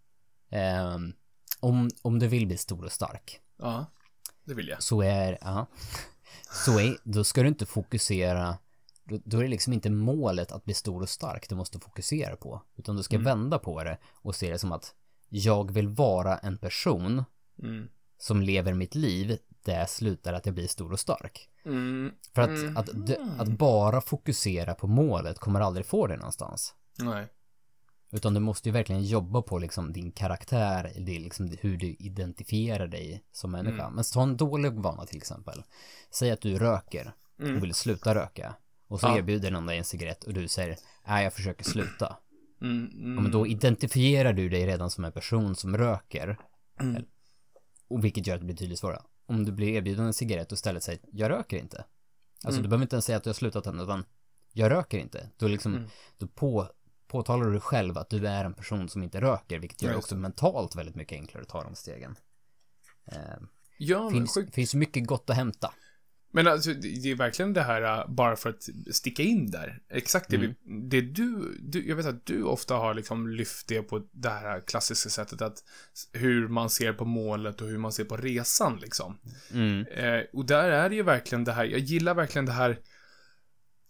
eh, 0.50 0.98
om, 1.60 1.90
om 2.02 2.20
du 2.20 2.28
vill 2.28 2.48
bli 2.48 2.58
stor 2.58 2.86
och 2.86 2.92
stark. 2.92 3.42
Ja, 3.58 3.86
det 4.44 4.54
vill 4.54 4.68
jag. 4.68 4.84
Så 4.84 5.02
är, 5.02 5.38
ja, 5.42 5.66
så 6.66 6.80
är, 6.80 6.98
då 7.04 7.24
ska 7.24 7.42
du 7.42 7.48
inte 7.48 7.66
fokusera 7.66 8.58
då, 9.04 9.20
då, 9.26 9.38
är 9.38 9.44
det 9.44 9.50
liksom 9.50 9.74
inte 9.74 9.90
målet 9.90 10.52
att 10.52 10.66
bli 10.66 10.74
stor 10.74 11.02
och 11.02 11.10
stark 11.10 11.50
du 11.50 11.56
måste 11.56 11.80
fokusera 11.80 12.36
på. 12.36 12.62
Utan 12.76 12.96
du 12.96 13.04
ska 13.04 13.16
mm. 13.16 13.26
vända 13.26 13.60
på 13.60 13.84
det 13.84 13.98
och 14.14 14.36
se 14.36 14.52
det 14.52 14.60
som 14.60 14.72
att 14.72 14.96
jag 15.30 15.72
vill 15.72 15.88
vara 15.88 16.38
en 16.38 16.58
person 16.58 17.24
mm. 17.64 17.88
som 18.18 18.42
lever 18.42 18.74
mitt 18.74 18.96
liv 18.96 19.38
där 19.64 19.86
slutar 19.86 20.34
att 20.34 20.46
jag 20.46 20.56
blir 20.56 20.68
stor 20.68 20.92
och 20.92 21.00
stark. 21.00 21.50
Mm. 21.66 22.12
För 22.36 22.42
att, 22.42 22.50
mm. 22.50 22.78
att, 22.78 22.90
att, 23.40 23.48
bara 23.48 24.02
fokusera 24.02 24.76
på 24.76 24.88
målet 24.88 25.40
kommer 25.40 25.62
aldrig 25.62 25.86
få 25.86 26.08
dig 26.08 26.18
någonstans. 26.18 26.76
Nej. 27.00 27.28
Utan 28.12 28.34
du 28.34 28.40
måste 28.40 28.70
ju 28.70 28.74
verkligen 28.74 29.04
jobba 29.04 29.42
på 29.42 29.58
liksom 29.60 29.94
din 29.94 30.12
karaktär, 30.12 30.92
det 30.98 31.20
liksom 31.20 31.58
hur 31.62 31.78
du 31.78 31.88
identifierar 31.88 32.88
dig 32.88 33.24
som 33.32 33.52
människa. 33.52 33.84
Mm. 33.84 33.94
Men 33.94 34.04
ta 34.14 34.24
en 34.24 34.38
dålig 34.38 34.74
vana 34.74 35.06
till 35.06 35.18
exempel. 35.18 35.64
Säg 36.12 36.32
att 36.32 36.42
du 36.42 36.58
röker 36.58 37.14
och 37.38 37.44
mm. 37.44 37.62
vill 37.62 37.74
sluta 37.74 38.16
röka. 38.16 38.56
Och 38.94 39.00
så 39.00 39.08
ja. 39.08 39.18
erbjuder 39.18 39.52
någon 39.52 39.66
dig 39.66 39.78
en 39.78 39.84
cigarett 39.84 40.24
och 40.24 40.34
du 40.34 40.48
säger, 40.48 40.78
nej 41.08 41.24
jag 41.24 41.34
försöker 41.34 41.64
sluta. 41.64 42.18
Mm, 42.62 42.92
mm. 42.94 43.16
Ja, 43.16 43.22
men 43.22 43.32
då 43.32 43.48
identifierar 43.48 44.34
du 44.34 44.50
dig 44.50 44.66
redan 44.66 44.90
som 44.90 45.06
en 45.06 45.12
person 45.12 45.56
som 45.56 45.78
röker. 45.78 46.38
Mm. 46.80 47.04
Och 47.88 48.04
vilket 48.04 48.28
gör 48.28 48.36
att 48.36 48.42
det 48.42 48.46
blir 48.46 48.56
tydligt 48.56 48.80
svårare. 48.80 49.02
Om 49.26 49.46
du 49.46 49.52
blir 49.52 49.68
erbjuden 49.68 50.06
en 50.06 50.14
cigarett 50.14 50.52
och 50.52 50.56
istället 50.56 50.84
säger, 50.84 51.02
jag 51.12 51.32
röker 51.32 51.58
inte. 51.58 51.78
Alltså 51.78 52.60
mm. 52.60 52.64
du 52.64 52.70
behöver 52.70 52.84
inte 52.84 52.96
ens 52.96 53.06
säga 53.06 53.18
att 53.18 53.24
du 53.24 53.30
har 53.30 53.34
slutat 53.34 53.68
än, 53.68 53.80
utan 53.80 54.06
jag 54.52 54.72
röker 54.72 54.98
inte. 54.98 55.30
Då 55.38 55.48
liksom, 55.48 55.76
mm. 55.76 55.90
då 56.18 56.28
på, 56.28 56.68
påtalar 57.08 57.46
du 57.46 57.60
själv 57.60 57.98
att 57.98 58.10
du 58.10 58.28
är 58.28 58.46
en 58.46 58.54
person 58.54 58.90
som 58.90 59.04
inte 59.04 59.22
röker, 59.22 59.60
vilket 59.60 59.82
gör 59.82 59.92
det 59.92 59.98
också 59.98 60.16
mentalt 60.16 60.76
väldigt 60.76 60.96
mycket 60.96 61.16
enklare 61.16 61.42
att 61.42 61.50
ta 61.50 61.64
de 61.64 61.76
stegen. 61.76 62.16
Eh, 63.06 63.18
ja, 63.78 64.10
finns, 64.10 64.34
sjuk... 64.34 64.54
finns 64.54 64.76
mycket 64.76 65.08
gott 65.08 65.30
att 65.30 65.36
hämta. 65.36 65.74
Men 66.36 66.48
alltså, 66.48 66.74
det 66.74 67.12
är 67.12 67.16
verkligen 67.16 67.54
det 67.54 67.62
här, 67.62 67.82
uh, 67.82 68.14
bara 68.14 68.36
för 68.36 68.50
att 68.50 68.70
sticka 68.92 69.24
in 69.24 69.52
där. 69.52 69.80
Exakt 69.90 70.30
det, 70.30 70.36
mm. 70.36 70.56
vi, 70.66 70.90
det 70.90 71.02
du, 71.02 71.58
du, 71.60 71.88
jag 71.88 71.96
vet 71.96 72.06
att 72.06 72.26
du 72.26 72.44
ofta 72.44 72.76
har 72.76 72.94
liksom 72.94 73.30
lyft 73.30 73.68
det 73.68 73.82
på 73.82 74.02
det 74.12 74.30
här 74.30 74.68
klassiska 74.68 75.10
sättet 75.10 75.42
att 75.42 75.64
hur 76.14 76.48
man 76.48 76.70
ser 76.70 76.94
på 76.94 77.06
målet 77.06 77.62
och 77.62 77.68
hur 77.68 77.78
man 77.78 77.92
ser 77.92 78.04
på 78.04 78.18
resan 78.18 78.80
liksom. 78.82 79.20
Mm. 79.52 79.86
Eh, 79.88 80.22
och 80.34 80.46
där 80.46 80.70
är 80.70 80.90
det 80.90 80.96
ju 80.96 81.04
verkligen 81.04 81.44
det 81.44 81.54
här, 81.54 81.66
jag 81.66 81.80
gillar 81.80 82.14
verkligen 82.14 82.46
det 82.46 82.52
här 82.52 82.80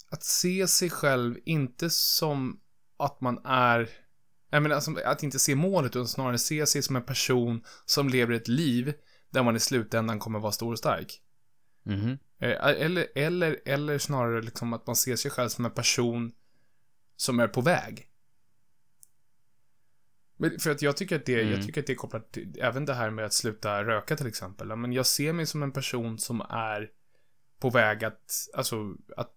att 0.10 0.24
se 0.24 0.68
sig 0.68 0.90
själv 0.90 1.38
inte 1.46 1.90
som 1.90 2.60
att 2.98 3.22
man 3.22 3.46
är 3.46 3.90
jag 4.50 4.64
menar, 4.64 4.76
alltså, 4.76 4.96
att 5.06 5.24
inte 5.24 5.40
se 5.40 5.56
målet, 5.56 5.96
utan 5.96 6.08
snarare 6.08 6.38
se 6.38 6.66
sig 6.66 6.82
som 6.82 6.96
en 6.96 7.04
person 7.04 7.64
som 7.86 8.10
lever 8.10 8.34
ett 8.34 8.48
liv 8.48 8.94
där 9.32 9.44
man 9.44 9.56
i 9.56 9.60
slutändan 9.60 10.20
kommer 10.20 10.40
vara 10.40 10.52
stor 10.52 10.72
och 10.72 10.78
stark. 10.78 11.22
Eh, 11.88 12.58
Eller, 12.82 13.08
eller, 13.16 13.60
eller 13.66 13.98
snarare 13.98 14.42
liksom 14.42 14.74
att 14.74 14.88
man 14.88 14.96
ser 14.96 15.16
sig 15.16 15.32
själv 15.32 15.50
som 15.50 15.66
en 15.66 15.72
person 15.72 16.32
som 17.16 17.40
är 17.40 17.48
på 17.48 17.62
väg. 17.62 18.10
Men 20.38 20.60
för 20.60 20.72
att 20.72 20.82
jag 20.82 20.98
tycker 20.98 21.16
att 21.16 21.26
det, 21.26 21.42
Mm. 21.42 21.54
jag 21.54 21.66
tycker 21.66 21.82
att 21.82 21.88
det 21.88 21.94
är 21.94 21.98
kopplat 21.98 22.32
till, 22.32 22.60
även 22.62 22.86
det 22.86 22.94
här 22.94 23.10
med 23.10 23.26
att 23.26 23.34
sluta 23.34 23.84
röka 23.84 24.16
till 24.16 24.28
exempel. 24.28 24.76
Men 24.76 24.94
jag 24.94 25.06
ser 25.06 25.34
mig 25.34 25.46
som 25.46 25.64
en 25.64 25.72
person 25.72 26.20
som 26.20 26.42
är 26.42 26.90
på 27.60 27.70
väg 27.70 28.04
att, 28.04 28.32
alltså, 28.54 28.96
att, 29.18 29.32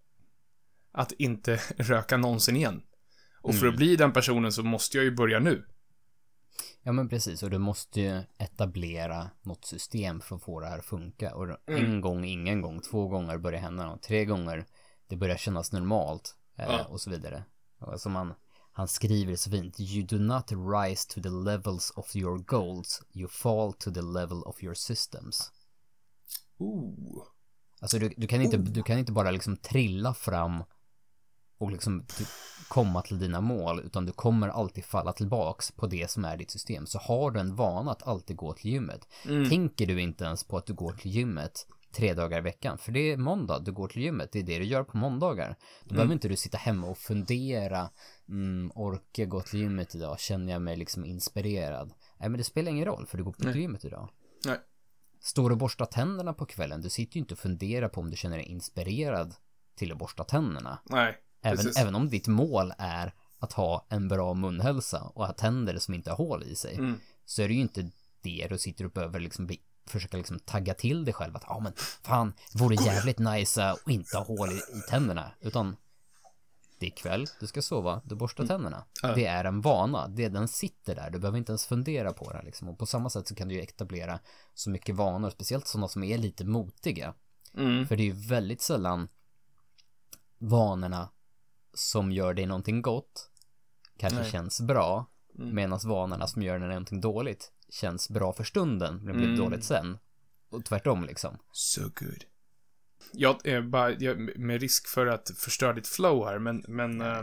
att 0.92 1.12
inte 1.12 1.61
röka 1.76 2.16
någonsin 2.16 2.56
igen. 2.56 2.82
Och 3.40 3.54
för 3.54 3.62
Mm. 3.62 3.72
att 3.72 3.76
bli 3.76 3.96
den 3.96 4.12
personen 4.12 4.52
så 4.52 4.62
måste 4.62 4.96
jag 4.96 5.04
ju 5.04 5.11
börja 5.11 5.38
nu. 5.38 5.66
Ja 6.83 6.92
men 6.92 7.09
precis, 7.09 7.42
och 7.42 7.51
du 7.51 7.59
måste 7.59 8.01
ju 8.01 8.23
etablera 8.38 9.31
något 9.42 9.64
system 9.64 10.21
för 10.21 10.37
att 10.37 10.42
få 10.42 10.61
det 10.61 10.66
här 10.66 10.79
att 10.79 10.85
funka. 10.85 11.35
Och 11.35 11.45
Mm. 11.45 11.85
en 11.85 12.01
gång, 12.01 12.25
ingen 12.25 12.61
gång, 12.61 12.81
två 12.81 13.09
gånger 13.09 13.38
börjar 13.38 13.61
hända 13.61 13.87
något, 13.87 14.03
tre 14.03 14.25
gånger 14.25 14.66
det 15.09 15.16
börjar 15.16 15.37
kännas 15.37 15.73
normalt 15.73 16.37
eh, 16.59 16.64
Ja. 16.69 16.85
och 16.85 17.01
så 17.01 17.11
vidare. 17.11 17.45
Och 17.79 17.92
Alltså 17.92 18.09
man, 18.09 18.35
han 18.73 18.88
skriver 18.88 19.37
så 19.37 19.51
fint, 19.51 19.81
you 19.81 20.07
do 20.07 20.19
not 20.19 20.53
rise 20.53 21.09
to 21.09 21.23
the 21.23 21.29
levels 21.51 21.90
of 21.97 22.16
your 22.16 22.38
goals, 22.38 23.03
you 23.12 23.29
fall 23.29 23.73
to 23.73 23.90
the 23.90 24.03
level 24.03 24.42
of 24.42 24.62
your 24.62 24.75
systems. 24.75 25.53
Ooh. 26.59 27.23
Alltså 27.81 27.99
du, 27.99 28.12
du, 28.16 28.27
kan 28.27 28.42
inte, 28.42 28.57
du 28.57 28.83
kan 28.83 28.99
inte 28.99 29.12
bara 29.12 29.31
liksom 29.31 29.57
trilla 29.57 30.14
fram 30.14 30.64
och 31.59 31.71
liksom 31.73 32.05
komma 32.69 33.03
till 33.03 33.19
dina 33.19 33.40
mål, 33.40 33.81
utan 33.85 34.07
du 34.07 34.12
kommer 34.12 34.49
alltid 34.49 34.85
falla 34.85 35.12
tillbaks 35.12 35.73
på 35.73 35.87
det 35.87 36.11
som 36.11 36.25
är 36.25 36.37
ditt 36.37 36.51
system. 36.51 36.87
Så 36.87 36.99
har 36.99 37.31
du 37.31 37.40
en 37.40 37.55
vana 37.57 37.90
att 37.92 38.07
alltid 38.07 38.37
gå 38.37 38.53
till 38.53 38.71
gymmet, 38.71 39.09
Mm. 39.27 39.51
tänker 39.51 39.87
du 39.87 40.01
inte 40.01 40.25
ens 40.25 40.45
på 40.45 40.57
att 40.57 40.66
du 40.66 40.75
går 40.75 40.92
till 40.92 41.11
gymmet 41.11 41.66
tre 41.92 42.14
dagar 42.14 42.38
i 42.38 42.40
veckan, 42.40 42.79
för 42.79 42.92
det 42.92 43.12
är 43.12 43.16
måndag, 43.16 43.59
du 43.59 43.73
går 43.73 43.88
till 43.88 44.03
gymmet, 44.03 44.33
det 44.33 44.38
är 44.38 44.42
det 44.42 44.59
du 44.59 44.64
gör 44.64 44.85
på 44.85 44.97
måndagar. 44.97 45.57
Då 45.85 45.95
behöver 45.95 46.12
inte 46.12 46.29
du 46.29 46.37
sitta 46.37 46.59
hemma 46.59 46.87
och 46.87 46.99
fundera, 46.99 47.90
mm, 48.29 48.73
orkar 48.75 49.23
jag 49.23 49.29
gå 49.29 49.40
till 49.40 49.61
gymmet 49.61 49.95
idag, 49.95 50.21
känner 50.21 50.53
jag 50.53 50.62
mig 50.62 50.77
liksom 50.77 51.05
inspirerad? 51.05 51.92
Nej 52.21 52.29
men 52.29 52.38
det 52.38 52.45
spelar 52.45 52.71
ingen 52.71 52.85
roll, 52.85 53.07
för 53.07 53.19
du 53.19 53.25
går 53.25 53.33
på 53.33 53.42
till 53.42 53.57
gymmet 53.61 53.85
idag. 53.85 54.09
Nej. 54.47 54.59
Står 55.21 55.49
du 55.49 55.53
och 55.53 55.59
borstar 55.59 55.87
tänderna 55.87 56.33
på 56.33 56.47
kvällen, 56.47 56.81
du 56.83 56.90
sitter 56.90 57.16
ju 57.16 57.21
inte 57.21 57.35
och 57.35 57.38
funderar 57.38 57.88
på 57.88 58.01
om 58.01 58.11
du 58.11 58.16
känner 58.16 58.37
dig 58.37 58.47
inspirerad 58.47 59.35
till 59.77 59.92
att 59.92 59.99
borsta 59.99 60.25
tänderna. 60.25 60.79
Nej. 60.85 61.16
Även, 61.42 61.57
Precis. 61.57 61.77
även 61.77 61.94
om 61.94 62.09
ditt 62.09 62.27
mål 62.27 62.72
är 62.79 63.14
att 63.38 63.53
ha 63.53 63.87
en 63.88 64.09
bra 64.09 64.35
munhälsa 64.35 65.03
och 65.03 65.27
ha 65.27 65.33
tänder 65.33 65.79
som 65.79 65.94
inte 65.94 66.11
har 66.11 66.16
hål 66.16 66.42
i 66.42 66.57
sig. 66.57 66.75
Mm. 66.75 67.01
Så 67.25 67.42
är 67.42 67.49
det 67.49 67.55
ju 67.55 67.61
inte 67.61 67.90
det 68.20 68.46
du 68.51 68.59
sitter 68.59 68.85
och 68.85 68.90
behöver 68.90 69.20
liksom 69.20 69.46
bli, 69.46 69.61
försöka 69.87 70.16
liksom 70.16 70.38
tagga 70.38 70.75
till 70.75 71.05
dig 71.05 71.14
själv 71.14 71.37
att 71.37 71.44
ja 71.46 71.61
men 71.61 71.72
fan, 72.03 72.33
vore 72.55 72.75
jävligt 72.75 73.18
nice 73.18 73.64
att 73.64 73.88
inte 73.88 74.16
ha 74.16 74.25
hål 74.25 74.53
i, 74.53 74.57
i 74.57 74.81
tänderna. 74.88 75.31
Utan 75.40 75.77
det 76.79 76.87
är 76.87 76.90
kväll, 76.90 77.27
du 77.40 77.46
ska 77.46 77.62
sova, 77.62 78.03
du 78.05 78.14
borstar 78.14 78.46
tänderna. 78.46 78.85
Ja. 79.03 79.14
Det 79.14 79.27
är 79.27 79.44
en 79.44 79.61
vana, 79.61 80.09
det 80.09 80.29
den 80.29 80.49
sitter 80.49 80.94
där, 80.94 81.11
du 81.11 81.18
behöver 81.18 81.38
inte 81.38 81.53
ens 81.53 81.66
fundera 81.66 82.12
på 82.12 82.33
den 82.33 82.44
liksom. 82.44 82.68
Och 82.68 82.79
på 82.79 82.87
samma 82.87 83.11
sätt 83.11 83.29
så 83.29 83.35
kan 83.35 83.49
du 83.49 83.55
ju 83.55 83.61
etablera 83.61 84.18
så 84.55 84.70
mycket 84.70 84.94
vanor, 84.94 85.31
speciellt 85.31 85.66
sådana 85.66 85.88
som 85.88 86.05
är 86.05 86.18
lite 86.18 86.44
motiga. 86.44 87.14
Mm. 87.55 87.87
För 87.87 87.96
det 87.96 88.03
är 88.03 88.14
ju 88.14 88.29
väldigt 88.29 88.62
sällan 88.62 89.09
vanorna 90.38 91.09
som 91.78 92.12
gör 92.12 92.34
dig 92.34 92.46
någonting 92.46 92.82
gott 92.82 93.30
kanske 93.98 94.20
Nej. 94.20 94.30
känns 94.30 94.60
bra. 94.60 95.10
Mm. 95.38 95.54
Medan 95.54 95.78
vanorna 95.84 96.26
som 96.26 96.42
gör 96.42 96.58
dig 96.58 96.68
någonting 96.68 97.00
dåligt 97.00 97.52
känns 97.70 98.08
bra 98.10 98.32
för 98.32 98.44
stunden 98.44 98.94
men 99.04 99.16
blir 99.16 99.26
Mm. 99.26 99.38
dåligt 99.38 99.64
sen. 99.64 99.98
Och 100.50 100.64
tvärtom 100.64 101.04
liksom. 101.04 101.38
So 101.52 101.82
good. 101.82 102.24
Jag, 103.12 103.46
eh, 103.46 103.62
bara, 103.62 103.90
jag, 103.92 104.38
med 104.38 104.60
risk 104.60 104.88
för 104.88 105.06
att 105.06 105.30
förstöra 105.36 105.72
ditt 105.72 105.86
flow 105.86 106.26
här, 106.26 106.38
men, 106.38 106.64
men 106.68 107.00
eh, 107.00 107.22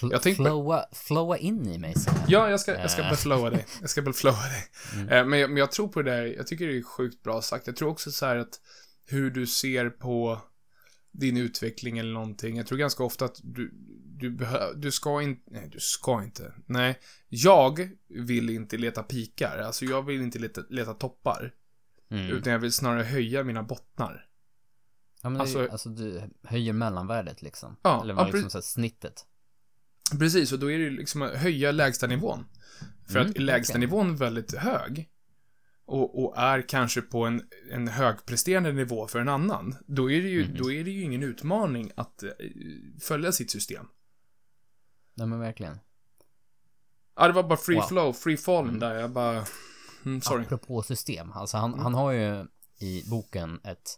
Jag 0.00 0.22
tänkte 0.22 0.42
flowa, 0.44 0.86
flowa 0.92 1.36
in 1.38 1.66
i 1.68 1.78
mig 1.78 1.94
så 1.94 2.10
här. 2.10 2.24
Ja, 2.28 2.50
jag 2.50 2.60
ska, 2.60 2.78
jag 2.78 2.90
ska 2.90 3.02
Eh. 3.02 3.08
väl 3.08 3.16
flowa 3.16 3.50
dig. 3.50 3.66
Jag 3.80 3.90
ska 3.90 4.02
väl 4.02 4.12
flowa 4.12 4.42
dig. 4.42 4.64
Mm. 4.94 5.08
Eh, 5.08 5.24
Men, 5.26 5.38
jag, 5.38 5.50
men 5.50 5.56
jag 5.56 5.72
tror 5.72 5.88
på 5.88 6.02
det 6.02 6.10
där, 6.10 6.26
jag 6.26 6.46
tycker 6.46 6.66
det 6.66 6.78
är 6.78 6.82
sjukt 6.82 7.22
bra 7.22 7.42
sagt. 7.42 7.66
Jag 7.66 7.76
tror 7.76 7.88
också 7.90 8.10
så 8.12 8.26
här 8.26 8.36
att 8.36 8.60
hur 9.06 9.30
du 9.30 9.46
ser 9.46 9.90
på 9.90 10.40
din 11.12 11.36
utveckling 11.36 11.98
eller 11.98 12.12
någonting. 12.12 12.56
Jag 12.56 12.66
tror 12.66 12.78
ganska 12.78 13.04
ofta 13.04 13.24
att 13.24 13.40
du, 13.42 13.70
du 14.04 14.30
behöver, 14.30 14.74
du 14.76 14.90
ska 14.92 15.22
inte, 15.22 15.42
nej 15.50 15.68
du 15.72 15.80
ska 15.80 16.22
inte. 16.24 16.52
Nej, 16.66 16.98
jag 17.28 17.88
vill 18.08 18.50
inte 18.50 18.76
leta 18.76 19.02
pikar. 19.02 19.58
Alltså 19.58 19.84
jag 19.84 20.02
vill 20.02 20.20
inte 20.20 20.38
leta, 20.38 20.62
leta 20.68 20.94
toppar. 20.94 21.54
Mm. 22.10 22.26
Utan 22.30 22.52
jag 22.52 22.60
vill 22.60 22.72
snarare 22.72 23.02
höja 23.02 23.44
mina 23.44 23.62
bottnar. 23.62 24.24
Ja, 25.22 25.30
men 25.30 25.40
alltså, 25.40 25.58
alltså- 25.58 25.72
alltså 25.72 25.88
du 25.88 26.22
höjer 26.42 26.72
mellanvärdet 26.72 27.42
liksom. 27.42 27.76
Ja, 27.82 28.02
Eller 28.02 28.14
ja, 28.14 28.26
liksom 28.26 28.50
så 28.50 28.58
här 28.58 28.62
snittet. 28.62 29.26
Precis, 30.18 30.52
och 30.52 30.58
då 30.58 30.70
är 30.70 30.78
det 30.78 30.84
ju 30.84 30.90
liksom 30.90 31.22
att 31.22 31.34
höja 31.34 31.72
lägstanivån. 31.72 32.44
För 33.06 33.16
Mm, 33.18 33.30
att 33.30 33.36
är 33.36 33.40
lägstanivån 33.40 34.16
väldigt 34.16 34.54
hög 34.54 35.08
och, 35.88 36.24
och 36.24 36.36
är 36.38 36.68
kanske 36.68 37.02
på 37.02 37.24
en, 37.26 37.42
en 37.72 37.88
högpresterande 37.88 38.72
nivå 38.72 39.06
för 39.06 39.18
en 39.18 39.28
annan, 39.28 39.76
då 39.86 40.10
är 40.10 40.22
det 40.22 40.28
ju, 40.28 40.44
Mm. 40.44 40.56
då 40.56 40.72
är 40.72 40.84
det 40.84 40.90
ju 40.90 41.02
ingen 41.02 41.22
utmaning 41.22 41.90
att 41.96 42.22
eh, 42.22 42.30
följa 43.00 43.32
sitt 43.32 43.50
system. 43.50 43.86
Nej 45.14 45.26
men 45.26 45.40
verkligen. 45.40 45.78
Ja, 47.16 47.26
det 47.26 47.32
var 47.32 47.42
bara 47.42 47.56
free 47.58 47.76
Wow. 47.76 47.82
flow, 47.88 48.12
free 48.12 48.36
fallen 48.36 48.68
Mm. 48.68 48.80
där, 48.80 48.94
jag 48.94 49.10
bara... 49.10 49.44
Mm, 50.04 50.20
sorry. 50.20 50.44
Apropå 50.44 50.82
system. 50.82 51.32
Alltså 51.32 51.56
han, 51.56 51.72
Mm. 51.72 51.82
han 51.84 51.94
har 51.94 52.12
ju 52.12 52.46
i 52.80 53.02
boken 53.10 53.60
ett, 53.64 53.90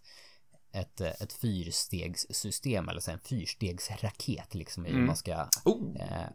ett, 0.73 1.01
eh, 1.01 1.09
ett 1.23 1.33
fyrstegssystem 1.33 2.89
eller 2.89 3.01
så 3.01 3.11
en 3.11 3.19
fyrstegsraket 3.21 4.55
liksom 4.55 4.87
i 4.87 4.89
hur 4.89 4.95
Mm. 4.95 5.07
man 5.07 5.17
ska 5.17 5.49
Oh, 5.65 5.97
eh, 6.01 6.29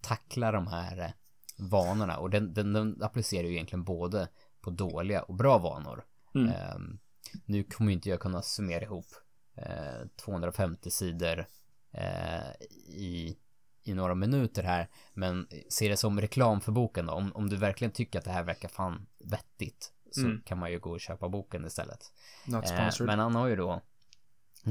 tackla 0.00 0.52
de 0.52 0.66
här 0.66 0.98
eh, 1.00 1.10
vanorna 1.58 2.18
och 2.18 2.30
den, 2.30 2.54
den, 2.54 2.72
den 2.72 3.02
applicerar 3.02 3.44
ju 3.48 3.52
egentligen 3.54 3.84
både 3.84 4.28
på 4.60 4.70
dåliga 4.70 5.22
och 5.22 5.34
bra 5.34 5.58
vanor. 5.58 6.04
Mm. 6.34 6.48
Ehm, 6.52 6.98
nu 7.44 7.64
kommer 7.64 7.92
inte 7.92 8.08
jag 8.08 8.20
kunna 8.20 8.42
summera 8.42 8.82
ihop 8.82 9.06
eh, 9.56 10.06
250 10.24 10.90
sidor 10.90 11.46
eh, 11.92 12.52
i, 12.88 13.36
i 13.82 13.94
några 13.94 14.14
minuter 14.14 14.62
här, 14.62 14.88
men 15.14 15.48
se 15.68 15.88
det 15.88 15.96
som 15.96 16.20
reklam 16.20 16.60
för 16.60 16.72
boken 16.72 17.06
då. 17.06 17.12
Om, 17.12 17.32
om 17.34 17.48
du 17.48 17.56
verkligen 17.56 17.92
tycker 17.92 18.18
att 18.18 18.24
det 18.24 18.30
här 18.32 18.42
verkar 18.42 18.68
fan 18.68 19.06
vettigt 19.18 19.92
så 20.10 20.20
Mm. 20.20 20.42
kan 20.46 20.58
man 20.58 20.70
ju 20.70 20.78
gå 20.78 20.90
och 20.90 21.00
köpa 21.00 21.28
boken 21.28 21.64
istället. 21.66 22.12
sponsored. 22.44 23.06
men 23.06 23.18
han 23.18 23.34
har 23.34 23.46
ju 23.46 23.56
då 23.56 23.82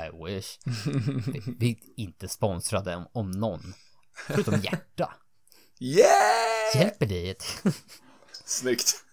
I 0.00 0.24
wish. 0.24 0.58
Vi, 0.66 1.54
vi 1.58 1.70
är 1.70 1.76
inte 1.96 2.28
sponsrade 2.28 2.96
om, 2.96 3.06
om 3.12 3.30
någon. 3.30 3.60
Förutom 4.26 4.60
hjärta. 4.60 5.14
yeah! 5.80 6.76
Hjälper 6.76 7.06
dig 7.06 7.30
ett 7.30 7.44
Snyggt. 8.50 9.04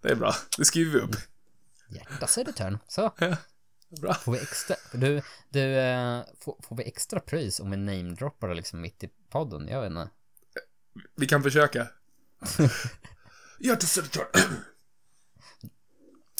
Det 0.00 0.08
är 0.08 0.14
bra. 0.14 0.34
Det 0.58 0.64
skriver 0.64 0.92
vi 0.92 0.98
upp. 1.00 1.16
hjärta 1.88 2.26
Södertörn. 2.26 2.78
Så, 2.88 3.12
Bra. 4.00 4.14
får 4.14 4.32
vi 4.32 4.38
extra. 4.38 4.76
Du, 4.92 5.22
du 5.48 5.78
eh, 5.78 6.22
får, 6.40 6.56
får 6.62 6.76
vi 6.76 6.84
extra 6.84 7.20
pris 7.20 7.60
om 7.60 7.70
vi 7.70 7.76
namedroppar 7.76 8.54
liksom 8.54 8.80
mitt 8.80 9.04
i 9.04 9.10
podden? 9.30 9.68
Jag 9.68 9.80
vet 9.80 9.90
inte. 9.90 10.10
Vi 11.16 11.26
kan 11.26 11.42
försöka. 11.42 11.88
Till 13.78 13.88
Södertörn. 13.88 14.26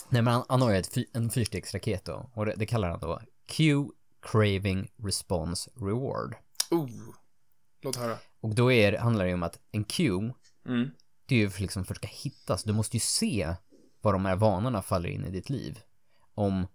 Nej 0.08 0.22
men 0.22 0.34
han, 0.34 0.44
han 0.48 0.62
har 0.62 0.70
ju 0.70 0.76
ett, 0.78 0.96
en 1.12 1.30
fyrstegsraket 1.30 2.04
då. 2.04 2.30
Och 2.34 2.46
det, 2.46 2.54
det 2.56 2.66
kallar 2.66 2.90
han 2.90 3.00
då 3.00 3.22
Q 3.46 3.84
Craving 4.22 4.90
Response 5.04 5.70
Reward. 5.76 6.34
Oh. 6.70 6.90
Låt 7.82 7.96
höra. 7.96 8.18
Och 8.40 8.54
då 8.54 8.72
är, 8.72 8.98
handlar 8.98 9.24
det 9.24 9.28
ju 9.28 9.34
om 9.34 9.42
att 9.42 9.58
en 9.72 9.84
Q 9.84 10.12
Mm. 10.66 10.90
Det 11.28 11.34
är 11.34 11.38
ju 11.38 11.50
för 11.50 11.62
liksom 11.62 11.84
för 11.84 11.94
att 11.94 12.02
det 12.02 12.08
ska 12.08 12.16
hittas. 12.28 12.64
Du 12.64 12.72
måste 12.72 12.96
ju 12.96 13.00
se 13.00 13.54
var 14.00 14.12
de 14.12 14.24
här 14.24 14.36
vanorna 14.36 14.82
faller 14.82 15.08
in 15.08 15.24
i 15.24 15.30
ditt 15.30 15.50
liv. 15.50 15.78
Om 16.34 16.66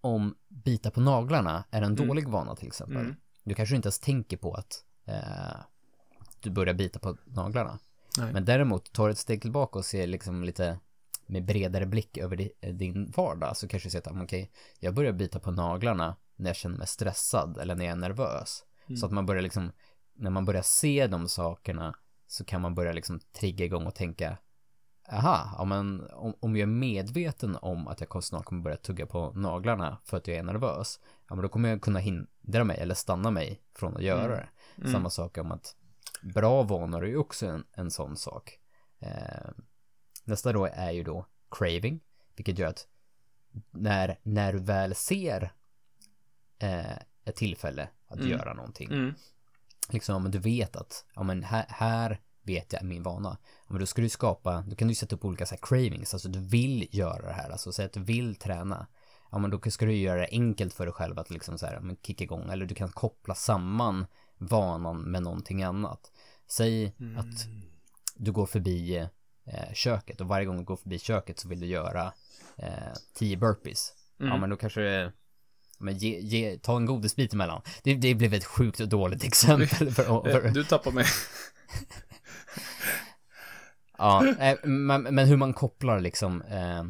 om 0.00 0.34
bita 0.48 0.90
på 0.90 1.00
naglarna 1.00 1.64
är 1.70 1.82
en 1.82 1.92
Mm. 1.92 2.08
dålig 2.08 2.28
vana 2.28 2.56
till 2.56 2.66
exempel. 2.66 2.96
Mm. 2.96 3.16
Du 3.44 3.54
kanske 3.54 3.76
inte 3.76 3.86
ens 3.86 4.00
tänker 4.00 4.36
på 4.36 4.54
att 4.54 4.84
eh, 5.04 5.60
du 6.40 6.50
börjar 6.50 6.74
bita 6.74 6.98
på 6.98 7.16
naglarna. 7.24 7.78
Nej. 8.18 8.32
Men 8.32 8.44
däremot 8.44 8.92
tar 8.92 9.08
ett 9.10 9.18
steg 9.18 9.42
tillbaka 9.42 9.78
och 9.78 9.84
ser 9.84 10.06
liksom 10.06 10.44
lite 10.44 10.78
med 11.26 11.44
bredare 11.44 11.86
blick 11.86 12.18
över 12.18 12.50
eh, 12.60 12.74
din 12.74 13.10
vardag 13.16 13.56
så 13.56 13.68
kanske 13.68 13.86
du 13.86 13.90
ser 13.90 13.98
att, 13.98 14.06
ah, 14.06 14.22
okej, 14.22 14.52
jag 14.80 14.94
börjar 14.94 15.12
bita 15.12 15.40
på 15.40 15.50
naglarna 15.50 16.16
när 16.36 16.50
jag 16.50 16.56
känner 16.56 16.78
mig 16.78 16.86
stressad 16.86 17.58
eller 17.58 17.74
när 17.74 17.84
jag 17.84 17.92
är 17.92 17.96
nervös. 17.96 18.64
Mm. 18.86 18.96
Så 18.96 19.06
att 19.06 19.12
man 19.12 19.26
börjar 19.26 19.42
liksom, 19.42 19.72
när 20.14 20.30
man 20.30 20.44
börjar 20.44 20.62
se 20.62 21.06
de 21.06 21.28
sakerna 21.28 21.94
så 22.32 22.44
kan 22.44 22.60
man 22.60 22.74
börja 22.74 22.92
liksom 22.92 23.20
trigga 23.20 23.64
igång 23.64 23.86
och 23.86 23.94
tänka, 23.94 24.38
aha, 25.08 25.54
ja 25.58 25.64
men 25.64 26.10
om, 26.10 26.34
om 26.40 26.56
jag 26.56 26.62
är 26.62 26.66
medveten 26.66 27.56
om 27.62 27.88
att 27.88 28.00
jag 28.00 28.24
snart 28.24 28.44
kommer 28.44 28.62
börja 28.62 28.76
tugga 28.76 29.06
på 29.06 29.32
naglarna 29.32 29.98
för 30.04 30.16
att 30.16 30.26
jag 30.28 30.36
är 30.36 30.42
nervös, 30.42 31.00
ja 31.28 31.34
men 31.34 31.42
då 31.42 31.48
kommer 31.48 31.68
jag 31.68 31.82
kunna 31.82 31.98
hindra 31.98 32.64
mig 32.64 32.78
eller 32.78 32.94
stanna 32.94 33.30
mig 33.30 33.60
från 33.74 33.96
att 33.96 34.02
göra 34.02 34.24
Mm. 34.24 34.36
det. 34.36 34.48
Mm. 34.80 34.92
Samma 34.92 35.10
sak 35.10 35.38
om 35.38 35.52
att 35.52 35.76
bra 36.22 36.62
vanor 36.62 37.04
är 37.04 37.08
ju 37.08 37.16
också 37.16 37.46
en, 37.46 37.64
en 37.72 37.90
sån 37.90 38.16
sak. 38.16 38.58
Eh, 38.98 39.50
nästa 40.24 40.52
då 40.52 40.64
är 40.66 40.90
ju 40.90 41.02
då 41.04 41.26
craving, 41.50 42.00
vilket 42.36 42.58
gör 42.58 42.68
att 42.68 42.86
när, 43.70 44.18
när 44.22 44.52
du 44.52 44.58
väl 44.58 44.94
ser 44.94 45.52
eh, 46.58 46.96
ett 47.24 47.36
tillfälle 47.36 47.88
att 48.08 48.18
Mm. 48.18 48.30
göra 48.30 48.54
någonting. 48.54 48.92
Mm. 48.92 49.14
Liksom, 49.92 50.30
du 50.30 50.38
vet 50.38 50.76
att, 50.76 51.04
ja 51.14 51.22
men 51.22 51.42
här, 51.42 51.64
här 51.68 52.20
vet 52.42 52.72
jag 52.72 52.82
är 52.82 52.86
min 52.86 53.02
vana. 53.02 53.36
Ja, 53.42 53.72
men 53.72 53.80
då 53.80 53.86
ska 53.86 54.02
du 54.02 54.08
skapa, 54.08 54.64
då 54.68 54.76
kan 54.76 54.88
du 54.88 54.94
sätta 54.94 55.16
upp 55.16 55.24
olika 55.24 55.46
så 55.46 55.54
här 55.54 55.60
cravings, 55.62 56.14
alltså 56.14 56.28
du 56.28 56.40
vill 56.40 56.88
göra 56.90 57.26
det 57.26 57.32
här, 57.32 57.50
alltså 57.50 57.72
säg 57.72 57.84
att 57.86 57.92
du 57.92 58.02
vill 58.02 58.34
träna. 58.36 58.86
Ja 59.30 59.38
men 59.38 59.50
då 59.50 59.70
ska 59.70 59.86
du 59.86 59.92
göra 59.94 60.20
det 60.20 60.28
enkelt 60.30 60.74
för 60.74 60.86
dig 60.86 60.92
själv 60.92 61.18
att 61.18 61.30
liksom 61.30 61.58
så 61.58 61.66
här, 61.66 61.74
ja, 61.74 61.80
men 61.80 61.96
kicka 62.02 62.24
igång, 62.24 62.50
eller 62.50 62.66
du 62.66 62.74
kan 62.74 62.88
koppla 62.88 63.34
samman 63.34 64.06
vanan 64.38 65.02
med 65.02 65.22
någonting 65.22 65.62
annat. 65.62 66.12
Säg 66.46 66.94
Mm. 67.00 67.18
att 67.18 67.46
du 68.16 68.32
går 68.32 68.46
förbi 68.46 68.96
eh, 69.44 69.72
köket 69.74 70.20
och 70.20 70.28
varje 70.28 70.46
gång 70.46 70.56
du 70.58 70.64
går 70.64 70.76
förbi 70.76 70.98
köket 70.98 71.38
så 71.38 71.48
vill 71.48 71.60
du 71.60 71.66
göra 71.66 72.12
eh, 72.56 72.92
10 73.14 73.36
burpees. 73.36 73.92
Ja 74.16 74.26
Mm. 74.26 74.40
men 74.40 74.50
då 74.50 74.56
kanske 74.56 74.80
det 74.80 75.12
men 75.82 75.98
ge, 75.98 76.20
ge, 76.20 76.58
ta 76.58 76.76
en 76.76 76.86
godisbit 76.86 77.32
emellan. 77.32 77.62
Det, 77.82 77.94
det 77.94 78.14
blev 78.14 78.34
ett 78.34 78.44
sjukt 78.44 78.80
och 78.80 78.88
dåligt 78.88 79.24
exempel. 79.24 79.90
För, 79.90 80.04
för, 80.04 80.46
Eh, 80.46 80.52
Du 80.52 80.64
tappar 80.64 80.92
mig. 80.92 81.04
ja, 83.98 84.26
eh, 84.38 84.58
men, 84.64 85.02
men 85.02 85.28
hur 85.28 85.36
man 85.36 85.52
kopplar 85.52 86.00
liksom 86.00 86.42
eh, 86.42 86.84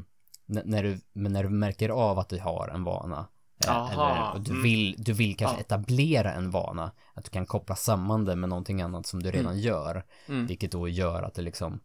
när, 0.47 0.83
du, 0.83 1.01
när 1.13 1.43
du 1.43 1.49
märker 1.49 1.89
av 1.89 2.19
att 2.19 2.29
du 2.29 2.41
har 2.41 2.69
en 2.69 2.85
vana. 2.85 3.29
Eh, 3.65 3.71
Aha, 3.77 3.93
eller 3.93 4.33
och 4.35 4.41
du 4.41 4.51
mm. 4.51 4.63
vill, 4.63 4.95
du 4.99 5.13
vill 5.13 5.37
kanske 5.37 5.57
Ja. 5.57 5.61
etablera 5.61 6.33
en 6.33 6.51
vana. 6.51 6.93
Att 7.15 7.25
du 7.25 7.31
kan 7.31 7.47
koppla 7.47 7.77
samman 7.77 8.25
det 8.25 8.37
med 8.37 8.49
någonting 8.49 8.83
annat 8.83 9.07
som 9.07 9.23
du 9.23 9.31
redan 9.31 9.61
gör. 9.61 10.05
Mm. 10.29 10.47
Vilket 10.47 10.73
då 10.73 10.89
gör 10.89 11.23
att 11.23 11.35
det 11.35 11.43
liksom, 11.43 11.81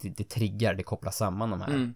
det, 0.00 0.08
det 0.08 0.24
triggar, 0.24 0.74
det 0.74 0.82
kopplar 0.82 1.12
samman 1.12 1.50
de 1.50 1.60
här. 1.60 1.68
Mm. 1.68 1.94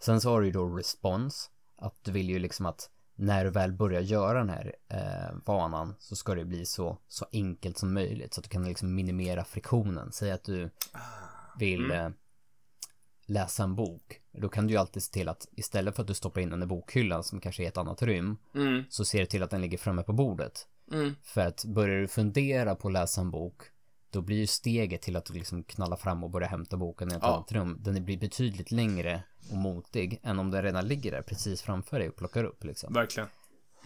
Sen 0.00 0.20
så 0.20 0.30
har 0.30 0.40
du 0.40 0.46
ju 0.46 0.52
då 0.52 0.68
respons. 0.68 1.50
Att 1.78 1.94
du 2.04 2.12
vill 2.12 2.30
ju 2.30 2.38
liksom 2.38 2.66
att 2.66 2.90
när 3.16 3.44
du 3.44 3.50
väl 3.50 3.72
börjar 3.72 4.00
göra 4.00 4.38
den 4.38 4.50
här 4.50 4.74
eh, 4.88 5.36
vanan 5.44 5.94
så 5.98 6.16
ska 6.16 6.34
det 6.34 6.44
bli 6.44 6.66
så, 6.66 6.98
så 7.08 7.26
enkelt 7.32 7.78
som 7.78 7.94
möjligt. 7.94 8.34
Så 8.34 8.40
att 8.40 8.44
du 8.44 8.50
kan 8.50 8.64
liksom 8.64 8.94
minimera 8.94 9.44
friktionen. 9.44 10.12
Säg 10.12 10.30
att 10.30 10.44
du 10.44 10.70
vill 11.58 11.90
eh, 11.90 12.08
läsa 13.26 13.62
en 13.62 13.74
bok. 13.74 14.20
Då 14.32 14.48
kan 14.48 14.66
du 14.66 14.72
ju 14.72 14.80
alltid 14.80 15.02
se 15.02 15.12
till 15.12 15.28
att 15.28 15.48
istället 15.52 15.96
för 15.96 16.02
att 16.02 16.08
du 16.08 16.14
stoppar 16.14 16.40
in 16.40 16.50
den 16.50 16.62
i 16.62 16.66
bokhyllan 16.66 17.24
som 17.24 17.40
kanske 17.40 17.64
är 17.64 17.68
ett 17.68 17.76
annat 17.76 18.02
rum. 18.02 18.38
Mm. 18.54 18.84
Så 18.88 19.04
ser 19.04 19.20
du 19.20 19.26
till 19.26 19.42
att 19.42 19.50
den 19.50 19.60
ligger 19.60 19.78
framme 19.78 20.02
på 20.02 20.12
bordet. 20.12 20.66
Mm. 20.92 21.14
För 21.22 21.40
att 21.40 21.64
börjar 21.64 22.00
du 22.00 22.08
fundera 22.08 22.74
på 22.74 22.88
att 22.88 22.94
läsa 22.94 23.20
en 23.20 23.30
bok 23.30 23.62
då 24.16 24.22
blir 24.22 24.36
ju 24.36 24.46
steget 24.46 25.02
till 25.02 25.16
att 25.16 25.24
du 25.24 25.32
liksom 25.34 25.62
knallar 25.64 25.96
fram 25.96 26.24
och 26.24 26.30
börjar 26.30 26.48
hämta 26.48 26.76
boken 26.76 27.12
i 27.12 27.14
ett 27.14 27.18
Ja. 27.22 27.34
annat 27.34 27.52
rum. 27.52 27.76
Den 27.80 28.04
blir 28.04 28.18
betydligt 28.18 28.70
längre 28.70 29.22
och 29.50 29.56
motig 29.56 30.20
än 30.22 30.38
om 30.38 30.50
den 30.50 30.62
redan 30.62 30.84
ligger 30.88 31.10
där 31.12 31.22
precis 31.22 31.62
framför 31.62 31.98
dig 31.98 32.08
och 32.08 32.16
plockar 32.16 32.44
upp 32.44 32.64
liksom. 32.64 32.92
Verkligen. 32.92 33.28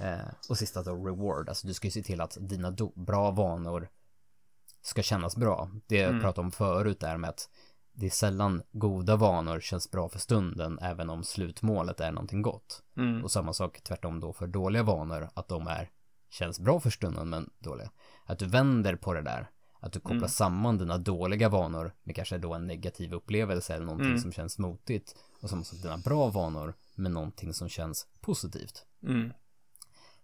Eh, 0.01 0.19
och 0.49 0.59
sista 0.59 0.83
då 0.83 0.95
reward, 1.07 1.49
alltså 1.49 1.66
du 1.66 1.75
ska 1.75 1.87
ju 1.87 1.90
se 1.90 2.03
till 2.03 2.21
att 2.21 2.37
dina 2.40 2.77
bra 2.95 3.31
vanor 3.31 3.88
ska 4.83 5.03
kännas 5.03 5.37
bra. 5.37 5.71
Det 5.87 5.97
jag 5.97 6.09
Mm. 6.11 6.21
pratade 6.23 6.45
om 6.45 6.53
förut 6.53 7.03
är 7.03 7.16
med 7.16 7.31
att 7.31 7.49
det 7.93 8.07
är 8.07 8.11
sällan 8.11 8.62
goda 8.73 9.16
vanor 9.16 9.61
känns 9.61 9.90
bra 9.90 10.09
för 10.09 10.19
stunden 10.19 10.79
även 10.79 11.11
om 11.11 11.25
slutmålet 11.25 12.01
är 12.01 12.12
någonting 12.12 12.43
gott. 12.43 12.83
Mm. 12.97 13.25
Och 13.25 13.31
samma 13.31 13.53
sak 13.53 13.81
tvärtom 13.83 14.21
då 14.21 14.33
för 14.33 14.47
dåliga 14.47 14.83
vanor, 14.83 15.29
att 15.35 15.49
de 15.49 15.66
är, 15.66 15.90
känns 16.31 16.61
bra 16.61 16.81
för 16.81 16.90
stunden 16.90 17.29
men 17.29 17.51
dåliga. 17.59 17.90
Att 18.27 18.38
du 18.38 18.47
vänder 18.47 18.97
på 18.97 19.12
det 19.12 19.23
där, 19.23 19.51
att 19.81 19.93
du 19.93 20.01
kopplar 20.01 20.16
Mm. 20.16 20.29
samman 20.29 20.79
dina 20.79 20.99
dåliga 20.99 21.49
vanor 21.49 21.93
med 22.03 22.16
kanske 22.16 22.38
då 22.38 22.55
en 22.55 22.66
negativ 22.66 23.14
upplevelse 23.14 23.75
eller 23.75 23.87
någonting 23.87 24.09
Mm. 24.09 24.21
som 24.21 24.33
känns 24.33 24.59
motigt. 24.59 25.14
Och 25.40 25.51
samma 25.51 25.64
sak 25.64 25.83
dina 25.83 25.99
bra 25.99 26.29
vanor 26.29 26.75
med 26.95 27.11
någonting 27.12 27.55
som 27.55 27.69
känns 27.69 28.07
positivt. 28.21 28.85
Mm. 29.03 29.33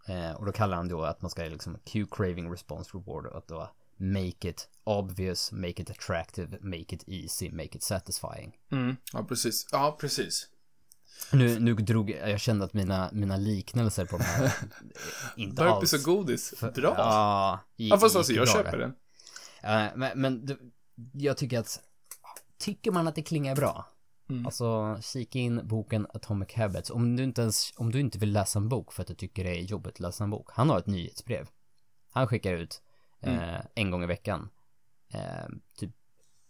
Eh, 0.08 0.32
och 0.36 0.46
då 0.46 0.52
kallar 0.52 0.76
han 0.76 0.88
då 0.88 1.02
att 1.04 1.22
man 1.22 1.30
ska 1.30 1.42
liksom 1.42 1.78
Q 1.84 2.06
craving 2.10 2.52
response 2.52 2.90
reward 2.94 3.26
att 3.26 3.48
då 3.48 3.70
make 3.96 4.48
it 4.48 4.68
obvious, 4.84 5.52
make 5.52 5.82
it 5.82 5.90
attractive, 5.90 6.58
make 6.60 6.94
it 6.94 7.04
easy, 7.06 7.50
make 7.50 7.64
it 7.76 7.82
satisfying. 7.82 8.56
Mm. 8.72 8.96
Ja, 9.12 9.24
precis. 9.24 9.66
Ja, 9.72 9.96
precis. 10.00 10.48
Nu, 11.32 11.58
nu 11.60 11.74
drog 11.74 12.10
jag 12.10 12.40
kände 12.40 12.64
att 12.64 12.72
mina, 12.74 13.10
mina 13.12 13.36
liknelser 13.36 14.06
på 14.06 14.16
de 14.18 14.22
här 14.24 14.52
inte 15.36 15.62
Burpees 15.62 15.94
alls. 15.94 16.06
och 16.06 16.14
godis. 16.14 16.54
Bra. 16.74 16.94
Ja, 16.98 17.60
i- 17.76 17.88
Ja, 17.88 17.98
fast 17.98 18.14
gick 18.14 18.18
alltså, 18.18 18.32
jag 18.32 18.48
köper 18.48 18.78
den. 18.78 18.94
Eh, 19.66 19.86
men 19.96 20.20
men 20.20 20.58
jag 21.12 21.36
tycker 21.36 21.58
att 21.58 21.80
tycker 22.58 22.92
man 22.92 23.08
att 23.08 23.14
det 23.14 23.22
klingar 23.22 23.56
bra? 23.56 23.84
Mm. 24.30 24.46
Alltså 24.46 24.98
kika 25.02 25.38
in 25.38 25.68
boken 25.68 26.06
Atomic 26.14 26.54
Habits. 26.54 26.90
Om 26.90 27.16
du 27.16 27.24
inte 27.24 27.42
ens 27.42 27.72
om 27.76 27.92
du 27.92 28.00
inte 28.00 28.18
vill 28.18 28.32
läsa 28.32 28.58
en 28.58 28.68
bok 28.68 28.92
för 28.92 29.02
att 29.02 29.08
du 29.08 29.14
tycker 29.14 29.44
det 29.44 29.50
är 29.50 29.62
jobbigt 29.62 29.92
att 29.94 30.00
läsa 30.00 30.24
en 30.24 30.30
bok. 30.30 30.50
Han 30.52 30.70
har 30.70 30.78
ett 30.78 30.86
nyhetsbrev. 30.86 31.48
Han 32.12 32.28
skickar 32.28 32.52
ut 32.52 32.82
eh, 33.20 33.60
en 33.74 33.90
gång 33.90 34.02
i 34.02 34.06
veckan 34.06 34.48
eh, 35.12 35.48
typ 35.78 35.90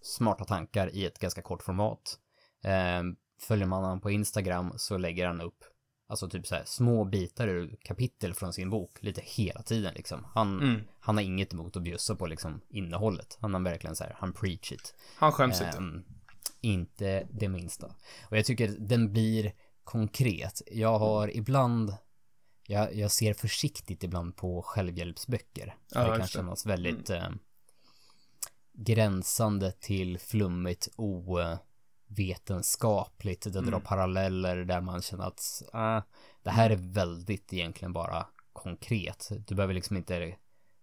smarta 0.03 0.45
tankar 0.45 0.95
i 0.95 1.07
ett 1.07 1.19
ganska 1.19 1.43
kort 1.43 1.63
format. 1.63 2.19
Eh, 2.65 3.03
följer 3.41 3.67
man 3.67 3.85
honom 3.85 4.01
på 4.01 4.11
Instagram 4.11 4.73
så 4.77 4.99
lägger 4.99 5.27
han 5.27 5.41
upp 5.41 5.65
alltså 6.09 6.29
typ 6.29 6.47
så 6.47 6.55
här 6.55 6.65
små 6.65 7.05
bitar 7.05 7.49
ur 7.49 7.77
kapitel 7.83 8.35
från 8.35 8.53
sin 8.53 8.71
bok 8.71 8.99
lite 9.03 9.23
hela 9.25 9.63
tiden 9.63 9.95
liksom 9.95 10.27
han 10.35 10.61
Mm. 10.63 10.81
han 11.01 11.17
har 11.17 11.23
inget 11.23 11.53
emot 11.53 11.77
att 11.77 11.83
bjussa 11.83 12.15
på 12.17 12.27
liksom 12.27 12.61
innehållet. 12.69 13.39
Han 13.41 13.55
har 13.55 13.61
verkligen 13.61 13.97
så 13.97 14.05
här, 14.05 14.17
han 14.19 14.33
preach 14.33 14.73
it. 14.73 14.95
Han 15.17 15.33
skäms 15.33 15.61
inte. 15.61 15.79
Ehm, 15.79 16.05
inte 16.61 17.27
det 17.31 17.49
minsta. 17.49 17.87
Och 18.31 18.37
jag 18.37 18.45
tycker 18.45 18.69
den 18.69 19.13
blir 19.13 19.53
konkret. 19.85 20.63
Jag 20.67 20.99
har 20.99 21.37
ibland, 21.37 21.97
jag, 22.67 22.95
jag 22.95 23.11
ser 23.11 23.35
försiktigt 23.35 24.05
ibland 24.05 24.37
på 24.37 24.63
självhjälpsböcker. 24.63 25.75
Ja, 25.91 26.01
det 26.01 26.07
kan. 26.07 26.15
Mm. 26.15 26.27
kännas 26.27 26.67
väldigt 26.67 27.11
eh, 27.11 27.29
gränsande 28.73 29.73
till 29.73 30.19
flummigt, 30.19 30.89
ovetenskapligt. 32.11 33.43
Det 33.43 33.51
drar 33.51 33.69
Mm. 33.69 33.81
paralleller 33.81 34.57
där 34.57 34.81
man 34.81 35.03
känner 35.03 35.25
att 35.25 35.63
ah, 35.73 36.03
det 36.43 36.51
här 36.51 36.71
är 36.71 36.77
väldigt 36.77 37.53
egentligen 37.53 37.93
bara 37.93 38.27
konkret. 38.53 39.29
Du 39.47 39.55
behöver 39.55 39.75
liksom 39.75 39.97
inte 39.97 40.37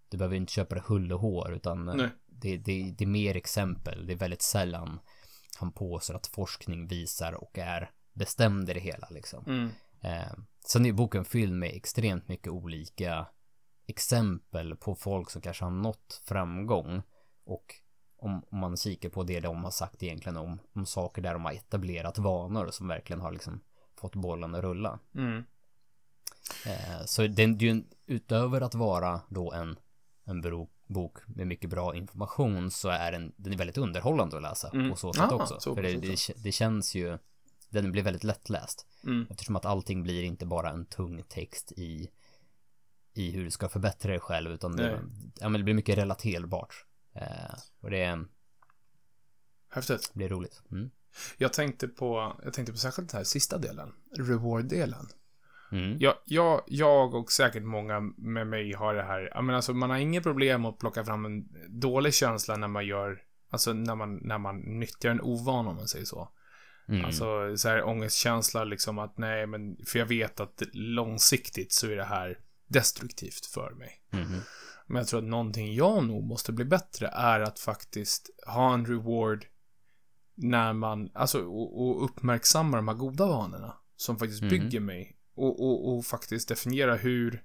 du 0.09 0.17
behöver 0.17 0.35
inte 0.35 0.53
köpa 0.53 0.75
det 0.75 0.83
hull 0.85 1.13
och 1.13 1.19
hår 1.19 1.53
utan 1.53 1.85
det, 2.27 2.57
det, 2.57 2.91
det 2.97 3.03
är 3.03 3.07
mer 3.07 3.35
exempel. 3.35 4.07
Det 4.07 4.13
är 4.13 4.17
väldigt 4.17 4.41
sällan 4.41 4.99
han 5.57 5.71
påstår 5.71 6.15
att 6.15 6.27
forskning 6.27 6.87
visar 6.87 7.33
och 7.33 7.57
är 7.57 7.91
bestämd 8.13 8.69
i 8.69 8.73
det 8.73 8.79
hela 8.79 9.07
liksom. 9.11 9.43
Mm. 9.47 9.69
Eh, 10.01 10.33
sen 10.65 10.85
är 10.85 10.91
boken 10.91 11.25
fylld 11.25 11.53
med 11.53 11.75
extremt 11.75 12.27
mycket 12.27 12.47
olika 12.47 13.27
exempel 13.87 14.75
på 14.75 14.95
folk 14.95 15.29
som 15.29 15.41
kanske 15.41 15.63
har 15.63 15.71
nått 15.71 16.21
framgång 16.25 17.01
och 17.45 17.75
om, 18.23 18.45
om 18.49 18.57
man 18.57 18.77
kikar 18.77 19.09
på 19.09 19.23
det 19.23 19.39
de 19.39 19.63
har 19.63 19.71
sagt 19.71 20.03
egentligen 20.03 20.37
om, 20.37 20.59
om 20.73 20.85
saker 20.85 21.21
där 21.21 21.33
de 21.33 21.45
har 21.45 21.51
etablerat 21.51 22.17
vanor 22.17 22.67
som 22.71 22.87
verkligen 22.87 23.21
har 23.21 23.31
liksom 23.31 23.59
fått 23.95 24.15
bollen 24.15 24.55
att 24.55 24.61
rulla. 24.61 24.99
Mm. 25.15 25.43
Eh, 26.65 27.05
så 27.05 27.27
den, 27.27 27.57
det 27.57 27.65
är 27.65 27.67
ju 27.67 27.71
en, 27.71 27.85
utöver 28.05 28.61
att 28.61 28.75
vara 28.75 29.21
då 29.29 29.51
en, 29.53 29.79
en 30.23 30.41
bro, 30.41 30.69
bok 30.87 31.17
med 31.27 31.47
mycket 31.47 31.69
bra 31.69 31.95
information 31.95 32.71
så 32.71 32.89
är 32.89 33.11
den, 33.11 33.33
den 33.35 33.53
är 33.53 33.57
väldigt 33.57 33.77
underhållande 33.77 34.35
att 34.37 34.43
läsa 34.43 34.69
Mm. 34.69 34.89
på 34.89 34.95
så 34.95 35.13
sätt 35.13 35.31
Ah, 35.31 35.35
också. 35.35 35.59
så 35.59 35.75
För 35.75 35.81
det, 35.83 35.93
det, 35.93 36.17
det 36.43 36.51
känns 36.51 36.95
ju, 36.95 37.17
den 37.69 37.91
blir 37.91 38.03
väldigt 38.03 38.23
lättläst. 38.23 38.85
Mm. 39.03 39.27
Eftersom 39.29 39.55
att 39.55 39.65
allting 39.65 40.03
blir 40.03 40.23
inte 40.23 40.45
bara 40.45 40.69
en 40.69 40.85
tung 40.85 41.23
text 41.29 41.71
i, 41.71 42.09
i 43.13 43.31
hur 43.31 43.43
du 43.43 43.51
ska 43.51 43.69
förbättra 43.69 44.11
dig 44.11 44.19
själv 44.19 44.51
utan 44.51 44.75
det, 44.75 45.01
ja, 45.39 45.49
men 45.49 45.59
det 45.61 45.63
blir 45.63 45.73
mycket 45.73 45.97
relaterbart. 45.97 46.85
Eh, 47.15 47.53
och 47.81 47.89
det 47.89 48.25
Häftigt. 49.69 50.13
blir 50.13 50.29
roligt. 50.29 50.61
Mm. 50.71 50.91
Jag 51.37 51.53
tänkte 51.53 51.87
på, 51.87 52.39
jag 52.43 52.53
tänkte 52.53 52.71
på 52.71 52.77
särskilt 52.77 53.09
den 53.09 53.17
här 53.17 53.23
sista 53.23 53.57
delen. 53.57 53.93
Reward-delen. 54.17 55.07
Mm. 55.71 55.97
Jag, 55.99 56.15
jag, 56.25 56.61
jag 56.67 57.13
och 57.13 57.31
säkert 57.31 57.63
många 57.63 57.99
med 58.17 58.47
mig 58.47 58.73
har 58.73 58.93
det 58.93 59.03
här, 59.03 59.41
menar 59.41 59.53
alltså 59.53 59.73
man 59.73 59.89
har 59.89 59.97
inget 59.97 60.23
problem 60.23 60.65
att 60.65 60.79
plocka 60.79 61.05
fram 61.05 61.25
en 61.25 61.47
dålig 61.67 62.13
känsla 62.13 62.57
när 62.57 62.67
man 62.67 62.85
gör, 62.85 63.21
alltså 63.49 63.73
när 63.73 63.95
man, 63.95 64.15
när 64.15 64.37
man 64.37 64.59
nyttjar 64.59 65.11
en 65.11 65.21
ovan 65.21 65.67
om 65.67 65.75
man 65.75 65.87
säger 65.87 66.05
så. 66.05 66.29
Mm. 66.87 67.05
Alltså 67.05 67.57
så 67.57 67.69
här 67.69 67.83
ångestkänsla 67.83 68.63
liksom 68.63 68.99
att 68.99 69.17
nej 69.17 69.47
men, 69.47 69.77
för 69.85 69.99
jag 69.99 70.05
vet 70.05 70.39
att 70.39 70.61
långsiktigt 70.73 71.71
så 71.71 71.87
är 71.87 71.95
det 71.95 72.03
här 72.03 72.39
destruktivt 72.67 73.45
för 73.45 73.71
mig. 73.71 74.01
Mhm. 74.09 74.41
Men 74.87 74.97
jag 74.97 75.07
tror 75.07 75.19
att 75.19 75.25
någonting 75.29 75.73
jag 75.73 76.03
nog 76.03 76.23
måste 76.23 76.51
bli 76.51 76.65
bättre 76.65 77.07
är 77.07 77.39
att 77.39 77.59
faktiskt 77.59 78.29
ha 78.47 78.73
en 78.73 78.85
reward 78.85 79.45
när 80.35 80.73
man, 80.73 81.11
alltså 81.13 81.45
och, 81.45 81.81
och 81.81 82.03
uppmärksamma 82.05 82.77
de 82.77 82.87
här 82.87 82.95
goda 82.95 83.25
vanorna 83.25 83.77
som 83.95 84.17
faktiskt 84.19 84.41
Mhm. 84.41 84.49
bygger 84.49 84.79
mig 84.79 85.17
och, 85.35 85.59
och, 85.63 85.93
och 85.97 86.05
faktiskt 86.05 86.47
definiera 86.49 86.95
hur 86.95 87.43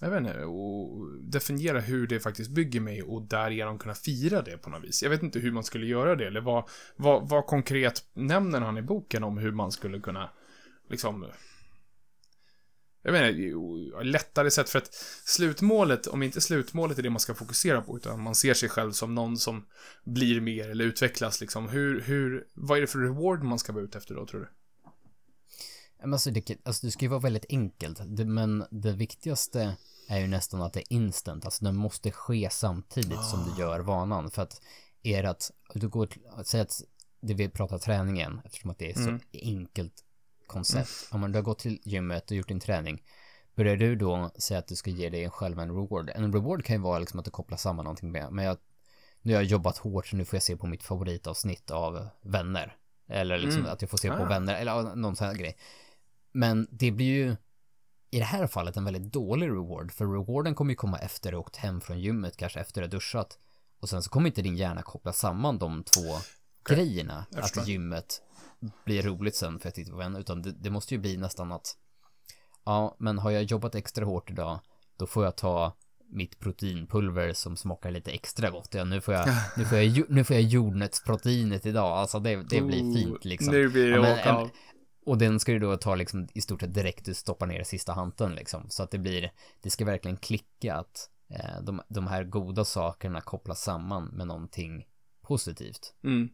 jag 0.00 0.10
vet 0.10 0.18
inte, 0.20 0.44
och 0.44 1.06
definiera 1.22 1.80
hur 1.80 2.06
det 2.06 2.20
faktiskt 2.20 2.50
bygger 2.50 2.80
mig 2.80 3.02
och 3.02 3.22
därigenom 3.22 3.78
kunna 3.78 3.94
fira 3.94 4.42
det 4.42 4.58
på 4.58 4.70
något 4.70 4.84
vis. 4.84 5.02
Jag 5.02 5.10
vet 5.10 5.22
inte 5.22 5.38
hur 5.38 5.52
man 5.52 5.64
skulle 5.64 5.86
göra 5.86 6.14
det, 6.16 6.26
eller 6.26 6.40
vad, 6.40 6.68
vad, 6.96 7.28
vad 7.28 7.46
konkret 7.46 8.04
nämner 8.14 8.60
han 8.60 8.78
i 8.78 8.82
boken 8.82 9.24
om 9.24 9.38
hur 9.38 9.52
man 9.52 9.72
skulle 9.72 10.00
kunna, 10.00 10.30
liksom, 10.90 11.26
jag 13.02 13.12
menar, 13.12 14.04
lättare 14.04 14.50
sätt 14.50 14.68
för 14.68 14.78
att 14.78 14.94
slutmålet, 15.24 16.06
om 16.06 16.22
inte 16.22 16.40
slutmålet 16.40 16.98
är 16.98 17.02
det 17.02 17.10
man 17.10 17.20
ska 17.20 17.34
fokusera 17.34 17.82
på, 17.82 17.96
utan 17.96 18.22
man 18.22 18.34
ser 18.34 18.54
sig 18.54 18.68
själv 18.68 18.92
som 18.92 19.14
någon 19.14 19.36
som 19.36 19.66
blir 20.04 20.40
mer 20.40 20.70
eller 20.70 20.84
utvecklas 20.84 21.40
liksom. 21.40 21.68
Hur, 21.68 22.00
hur, 22.00 22.46
vad 22.54 22.78
är 22.78 22.80
det 22.80 22.86
för 22.86 22.98
reward 22.98 23.42
man 23.42 23.58
ska 23.58 23.72
vara 23.72 23.84
ute 23.84 23.98
efter 23.98 24.14
då, 24.14 24.26
tror 24.26 24.40
du? 24.40 24.48
Alltså 26.12 26.30
det, 26.30 26.56
alltså 26.64 26.86
det 26.86 26.92
ska 26.92 27.04
ju 27.04 27.08
vara 27.08 27.20
väldigt 27.20 27.46
enkelt, 27.48 28.00
det, 28.06 28.24
men 28.24 28.64
det 28.70 28.92
viktigaste 28.92 29.76
är 30.08 30.20
ju 30.20 30.26
nästan 30.26 30.62
att 30.62 30.72
det 30.72 30.80
är 30.80 30.92
instant, 30.92 31.44
alltså 31.44 31.64
det 31.64 31.72
måste 31.72 32.10
ske 32.10 32.48
samtidigt 32.50 33.18
ah. 33.18 33.22
som 33.22 33.44
du 33.44 33.50
ah. 33.50 33.58
gör 33.58 33.80
vanan, 33.80 34.30
för 34.30 34.42
att 34.42 34.60
är 35.02 35.22
det 35.22 35.30
att 35.30 35.50
du 35.74 35.88
går 35.88 36.08
säg 36.44 36.60
att 36.60 36.82
det 37.20 37.34
vi 37.34 37.48
pratar 37.48 37.78
träningen, 37.78 38.40
eftersom 38.44 38.70
att 38.70 38.78
det 38.78 38.90
är 38.90 38.94
så 38.94 39.08
mm. 39.08 39.20
enkelt 39.32 40.04
koncept. 40.48 41.08
Mm. 41.10 41.14
Om 41.14 41.20
man 41.20 41.32
du 41.32 41.38
har 41.38 41.42
gått 41.42 41.58
till 41.58 41.80
gymmet 41.84 42.30
och 42.30 42.36
gjort 42.36 42.48
din 42.48 42.60
träning, 42.60 43.02
börjar 43.54 43.76
du 43.76 43.96
då 43.96 44.30
säga 44.38 44.58
att 44.58 44.66
du 44.66 44.76
ska 44.76 44.90
ge 44.90 45.08
dig 45.08 45.30
själv 45.30 45.58
en 45.58 45.68
reward? 45.68 46.10
En 46.14 46.32
reward 46.32 46.64
kan 46.64 46.76
ju 46.76 46.82
vara 46.82 46.98
liksom 46.98 47.18
att 47.18 47.24
du 47.24 47.30
kopplar 47.30 47.58
samman 47.58 47.84
någonting 47.84 48.12
med, 48.12 48.32
men 48.32 48.44
jag, 48.44 48.58
nu 49.22 49.34
har 49.34 49.42
jag 49.42 49.50
jobbat 49.50 49.78
hårt 49.78 50.06
så 50.06 50.16
nu 50.16 50.24
får 50.24 50.36
jag 50.36 50.42
se 50.42 50.56
på 50.56 50.66
mitt 50.66 50.82
favoritavsnitt 50.82 51.70
av 51.70 52.08
Vänner. 52.22 52.76
Eller 53.08 53.38
liksom 53.38 53.60
mm. 53.60 53.72
att 53.72 53.82
jag 53.82 53.90
får 53.90 53.98
se 53.98 54.08
på 54.08 54.22
ah. 54.22 54.28
Vänner, 54.28 54.54
eller 54.54 54.94
någon 54.94 55.16
sån 55.16 55.26
här 55.26 55.34
grej. 55.34 55.58
Men 56.32 56.68
det 56.70 56.90
blir 56.90 57.06
ju 57.06 57.36
i 58.10 58.18
det 58.18 58.24
här 58.24 58.46
fallet 58.46 58.76
en 58.76 58.84
väldigt 58.84 59.12
dålig 59.12 59.48
reward, 59.48 59.92
för 59.92 60.06
rewarden 60.06 60.54
kommer 60.54 60.72
ju 60.72 60.76
komma 60.76 60.98
efter 60.98 61.32
du 61.32 61.36
åkt 61.38 61.56
hem 61.56 61.80
från 61.80 62.00
gymmet, 62.00 62.36
kanske 62.36 62.60
efter 62.60 62.80
du 62.80 62.86
har 62.86 62.90
duschat. 62.90 63.38
Och 63.80 63.88
sen 63.88 64.02
så 64.02 64.10
kommer 64.10 64.26
inte 64.26 64.42
din 64.42 64.56
hjärna 64.56 64.82
koppla 64.82 65.12
samman 65.12 65.58
de 65.58 65.84
två 65.84 66.00
okay. 66.00 66.76
grejerna. 66.76 67.26
Att 67.36 67.68
gymmet 67.68 68.22
blir 68.84 69.02
roligt 69.02 69.36
sen 69.36 69.58
för 69.58 69.68
att 69.68 69.74
titta 69.74 69.90
på 69.90 69.96
vänner, 69.96 70.20
utan 70.20 70.42
det, 70.42 70.52
det, 70.52 70.70
måste 70.70 70.94
ju 70.94 71.00
bli 71.00 71.16
nästan 71.16 71.52
att 71.52 71.76
ja, 72.64 72.96
men 72.98 73.18
har 73.18 73.30
jag 73.30 73.42
jobbat 73.42 73.74
extra 73.74 74.04
hårt 74.04 74.30
idag, 74.30 74.60
då 74.96 75.06
får 75.06 75.24
jag 75.24 75.36
ta 75.36 75.76
mitt 76.10 76.38
proteinpulver 76.38 77.32
som 77.32 77.56
smakar 77.56 77.90
lite 77.90 78.10
extra 78.10 78.50
gott. 78.50 78.74
Ja, 78.74 78.84
nu 78.84 79.00
får 79.00 79.14
jag, 79.14 79.28
nu 79.56 79.64
får 79.64 79.78
jag, 79.78 80.10
nu 80.10 80.24
får 80.24 80.36
jag 80.36 80.42
jordnötsproteinet 80.42 81.66
idag. 81.66 81.98
Alltså 81.98 82.20
det, 82.20 82.36
det 82.36 82.60
blir 82.60 82.82
oh, 82.82 82.94
fint 82.94 83.24
liksom. 83.24 83.52
Nu 83.52 83.68
blir 83.68 83.90
det 83.90 83.96
ja, 83.96 84.02
men, 84.02 84.18
en, 84.18 84.50
Och 85.06 85.18
den 85.18 85.40
ska 85.40 85.52
ju 85.52 85.58
då 85.58 85.76
ta 85.76 85.94
liksom 85.94 86.28
i 86.34 86.40
stort 86.40 86.60
sett 86.60 86.74
direkt 86.74 87.04
du 87.04 87.14
stoppar 87.14 87.46
ner 87.46 87.62
sista 87.62 87.92
hanten 87.92 88.34
liksom. 88.34 88.66
Så 88.68 88.82
att 88.82 88.90
det 88.90 88.98
blir, 88.98 89.32
det 89.62 89.70
ska 89.70 89.84
verkligen 89.84 90.16
klicka 90.16 90.74
att 90.74 91.10
eh, 91.30 91.62
de, 91.62 91.82
de 91.88 92.06
här 92.06 92.24
goda 92.24 92.64
sakerna 92.64 93.20
kopplas 93.20 93.62
samman 93.62 94.04
med 94.04 94.26
någonting 94.26 94.86
positivt. 95.22 95.94
Mm. 96.04 96.28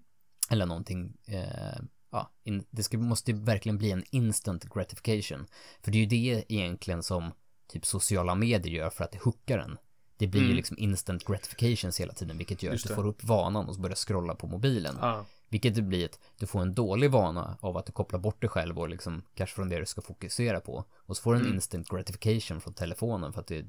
Eller 0.50 0.66
någonting 0.66 1.16
eh, 1.26 1.82
ja, 2.14 2.31
in, 2.44 2.64
det 2.70 2.83
ska, 2.83 2.98
måste 2.98 3.33
verkligen 3.33 3.79
bli 3.79 3.90
en 3.90 4.05
instant 4.11 4.64
gratification. 4.74 5.46
För 5.83 5.90
det 5.90 5.98
är 5.98 6.00
ju 6.00 6.07
det 6.07 6.44
egentligen 6.48 7.03
som 7.03 7.33
typ 7.66 7.87
sociala 7.87 8.35
medier 8.35 8.74
gör 8.74 8.90
för 8.90 9.05
att 9.05 9.12
det 9.12 9.22
hookar 9.22 9.59
en. 9.59 9.79
Det 10.16 10.27
blir 10.27 10.40
mm. 10.40 10.50
ju 10.50 10.57
liksom 10.57 10.79
instant 10.79 11.24
gratifications 11.24 12.00
hela 12.00 12.12
tiden, 12.12 12.38
vilket 12.38 12.62
gör 12.62 12.72
Just 12.72 12.85
att 12.85 12.88
du 12.88 12.94
får 12.94 13.07
upp 13.07 13.24
vanan 13.24 13.68
och 13.68 13.77
börjar 13.77 13.96
scrolla 13.96 14.35
på 14.35 14.46
mobilen. 14.46 14.96
Ah. 15.00 15.24
Vilket 15.48 15.74
det 15.74 15.83
blir 15.83 16.05
att 16.05 16.20
du 16.38 16.46
får 16.46 16.62
en 16.62 16.74
dålig 16.74 17.11
vana 17.11 17.59
av 17.61 17.77
att 17.77 17.87
du 17.87 17.92
kopplar 17.92 18.20
bort 18.20 18.40
dig 18.40 18.50
själv 18.50 18.79
och 18.79 18.88
liksom 18.88 19.22
kanske 19.35 19.57
från 19.57 19.68
det 19.68 19.79
du 19.79 19.87
ska 19.87 20.03
fokusera 20.03 20.61
på. 20.61 20.85
Och 20.96 21.16
så 21.16 21.22
får 21.22 21.33
du 21.33 21.38
en 21.38 21.44
mm. 21.44 21.55
instant 21.55 21.88
gratification 21.88 22.61
från 22.61 22.74
telefonen 22.74 23.33
för 23.33 23.40
att 23.40 23.46
det 23.46 23.66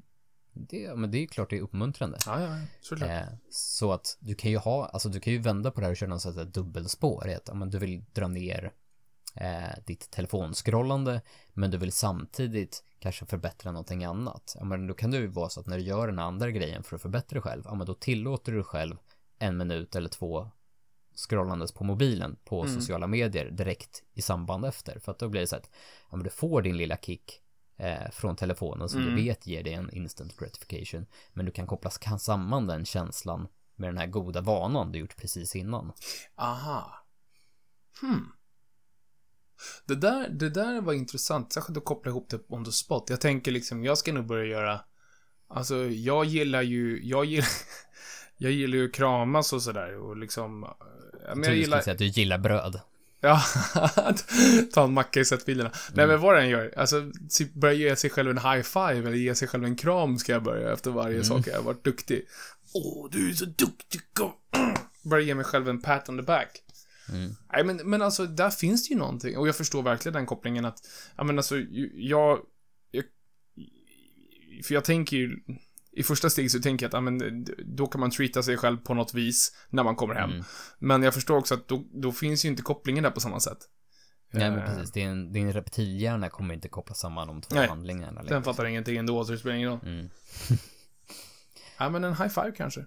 det, 0.55 0.95
men 0.95 1.11
det 1.11 1.17
är 1.17 1.19
ju 1.19 1.27
klart 1.27 1.49
det 1.49 1.57
är 1.57 1.61
uppmuntrande. 1.61 2.17
Ja, 2.25 2.41
ja, 2.41 2.57
såklart. 2.81 3.09
Eh, 3.09 3.27
så 3.49 3.91
att 3.91 4.17
du 4.19 4.35
kan 4.35 4.51
ju 4.51 4.57
ha, 4.57 4.85
alltså 4.85 5.09
du 5.09 5.19
kan 5.19 5.33
ju 5.33 5.39
vända 5.39 5.71
på 5.71 5.79
det 5.79 5.85
här 5.85 5.91
och 5.91 5.97
köra 5.97 6.09
något 6.09 6.21
sätt 6.21 6.53
dubbelspår. 6.53 7.29
Att, 7.29 7.49
ja, 7.53 7.53
du 7.65 7.79
vill 7.79 8.03
dra 8.13 8.27
ner 8.27 8.71
eh, 9.35 9.83
ditt 9.85 10.11
telefonskrollande, 10.11 11.21
men 11.53 11.71
du 11.71 11.77
vill 11.77 11.91
samtidigt 11.91 12.83
kanske 12.99 13.25
förbättra 13.25 13.71
någonting 13.71 14.03
annat. 14.03 14.55
Ja, 14.59 14.65
men 14.65 14.87
då 14.87 14.93
kan 14.93 15.11
det 15.11 15.17
ju 15.17 15.27
vara 15.27 15.49
så 15.49 15.59
att 15.59 15.67
när 15.67 15.77
du 15.77 15.83
gör 15.83 16.07
den 16.07 16.19
andra 16.19 16.51
grejen 16.51 16.83
för 16.83 16.95
att 16.95 17.01
förbättra 17.01 17.35
dig 17.35 17.41
själv, 17.41 17.61
ja, 17.65 17.75
men 17.75 17.87
då 17.87 17.93
tillåter 17.93 18.51
du 18.51 18.63
själv 18.63 18.97
en 19.39 19.57
minut 19.57 19.95
eller 19.95 20.09
två 20.09 20.51
scrollandes 21.15 21.71
på 21.71 21.83
mobilen 21.83 22.37
på 22.45 22.61
mm. 22.61 22.75
sociala 22.75 23.07
medier 23.07 23.51
direkt 23.51 24.03
i 24.13 24.21
samband 24.21 24.65
efter. 24.65 24.99
För 24.99 25.11
att 25.11 25.19
då 25.19 25.29
blir 25.29 25.41
det 25.41 25.47
så 25.47 25.55
att 25.55 25.69
ja, 26.09 26.17
men 26.17 26.23
du 26.23 26.29
får 26.29 26.61
din 26.61 26.77
lilla 26.77 26.97
kick 26.97 27.41
eh, 27.77 28.11
från 28.11 28.35
telefonen 28.35 28.89
som 28.89 29.01
mm. 29.01 29.15
du 29.15 29.23
vet 29.23 29.47
ger 29.47 29.63
dig 29.63 29.73
en 29.73 29.89
instant 29.93 30.37
gratification. 30.39 31.05
Men 31.33 31.45
du 31.45 31.51
kan 31.51 31.67
koppla 31.67 31.89
samman 32.19 32.67
den 32.67 32.85
känslan 32.85 33.47
med 33.75 33.89
den 33.89 33.97
här 33.97 34.07
goda 34.07 34.41
vanan 34.41 34.91
du 34.91 34.99
gjort 34.99 35.17
precis 35.17 35.55
innan. 35.55 35.91
Aha. 36.35 37.05
Hmm. 38.01 38.31
Det 39.85 39.95
där, 39.95 40.29
det 40.29 40.49
där 40.49 40.81
var 40.81 40.93
intressant, 40.93 41.53
särskilt 41.53 41.77
att 41.77 41.85
koppla 41.85 42.11
ihop 42.11 42.29
det 42.29 42.39
on 42.47 42.65
the 42.65 42.71
spot. 42.71 43.05
Jag 43.09 43.21
tänker 43.21 43.51
liksom, 43.51 43.83
jag 43.83 43.97
ska 43.97 44.13
nog 44.13 44.25
börja 44.25 44.45
göra, 44.45 44.81
alltså 45.47 45.75
jag 45.85 46.25
gillar 46.25 46.61
ju, 46.61 46.99
jag 47.03 47.25
gillar, 47.25 47.47
jag 48.37 48.51
gillar 48.51 48.77
ju 48.77 48.89
kramas 48.89 49.53
och 49.53 49.61
sådär 49.61 49.97
och 49.97 50.17
liksom, 50.17 50.59
men 50.59 51.43
jag, 51.43 51.45
jag 51.45 51.55
gillar... 51.55 51.81
säga 51.81 51.91
att 51.91 51.99
du 51.99 52.07
gillar 52.07 52.37
bröd. 52.37 52.81
Ja, 53.25 53.41
ta 54.73 54.83
en 54.83 54.93
macka 54.93 55.19
i 55.19 55.25
sättfilerna. 55.25 55.69
Mm. 55.69 55.93
Nej 55.93 56.07
men 56.07 56.21
vad 56.21 56.35
den 56.35 56.49
gör, 56.49 56.73
alltså 56.77 57.11
typ 57.29 57.53
börja 57.53 57.73
ge 57.73 57.95
sig 57.95 58.09
själv 58.09 58.29
en 58.29 58.37
high 58.37 58.61
five 58.61 58.99
eller 58.99 59.17
ge 59.17 59.35
sig 59.35 59.47
själv 59.47 59.65
en 59.65 59.75
kram 59.75 60.17
ska 60.17 60.31
jag 60.31 60.43
börja 60.43 60.73
efter 60.73 60.91
varje 60.91 61.15
mm. 61.15 61.25
sak 61.25 61.47
jag 61.47 61.55
har 61.55 61.63
varit 61.63 61.83
duktig. 61.83 62.25
Åh, 62.73 63.09
du 63.11 63.29
är 63.29 63.33
så 63.33 63.45
duktig, 63.45 64.01
kom. 64.13 64.31
Börja 65.09 65.25
ge 65.25 65.35
mig 65.35 65.45
själv 65.45 65.69
en 65.69 65.81
pat 65.81 66.09
on 66.09 66.17
the 66.17 66.23
back. 66.23 66.61
Mm. 67.09 67.35
Nej 67.53 67.63
men, 67.63 67.77
men 67.77 68.01
alltså, 68.01 68.25
där 68.25 68.49
finns 68.49 68.87
det 68.87 68.93
ju 68.93 68.99
någonting. 68.99 69.37
Och 69.37 69.47
jag 69.47 69.55
förstår 69.55 69.83
verkligen 69.83 70.13
den 70.13 70.25
kopplingen 70.25 70.65
att, 70.65 70.87
ja 71.15 71.23
men 71.23 71.37
alltså, 71.37 71.57
jag, 71.93 72.39
jag 72.91 73.03
för 74.63 74.73
jag 74.73 74.83
tänker 74.83 75.17
ju, 75.17 75.39
i 75.95 76.03
första 76.03 76.29
steg 76.29 76.51
så 76.51 76.59
tänker 76.59 76.83
jag 76.83 76.89
att, 76.89 76.93
ja, 76.93 77.01
men, 77.01 77.45
då 77.65 77.87
kan 77.87 78.01
man 78.01 78.11
treata 78.11 78.43
sig 78.43 78.57
själv 78.57 78.77
på 78.77 78.93
något 78.93 79.13
vis 79.13 79.51
när 79.69 79.83
man 79.83 79.95
kommer 79.95 80.15
hem. 80.15 80.31
Mm. 80.31 80.43
Men 80.79 81.03
jag 81.03 81.13
förstår 81.13 81.37
också 81.37 81.53
att 81.53 81.67
då, 81.67 81.83
då 81.93 82.11
finns 82.11 82.45
ju 82.45 82.49
inte 82.49 82.61
kopplingen 82.61 83.03
där 83.03 83.11
på 83.11 83.19
samma 83.19 83.39
sätt. 83.39 83.57
Nej 84.31 84.51
men 84.51 84.59
eh. 84.59 84.65
precis, 84.65 84.91
din, 84.91 85.33
din 85.33 85.53
reptilhjärna 85.53 86.29
kommer 86.29 86.53
inte 86.53 86.67
koppla 86.69 86.95
samman 86.95 87.27
de 87.27 87.41
två 87.41 87.55
Nej, 87.55 87.67
handlingarna. 87.67 88.23
Den 88.23 88.43
fattar 88.43 88.65
ingenting 88.65 88.97
ändå, 88.97 89.25
så 89.25 89.31
det 89.31 89.37
spelar 89.37 89.55
ingen 89.55 89.69
roll. 89.69 89.79
Mm. 89.83 90.09
ja 91.79 91.89
men 91.89 92.03
en 92.03 92.15
high 92.15 92.29
five 92.29 92.51
kanske. 92.57 92.85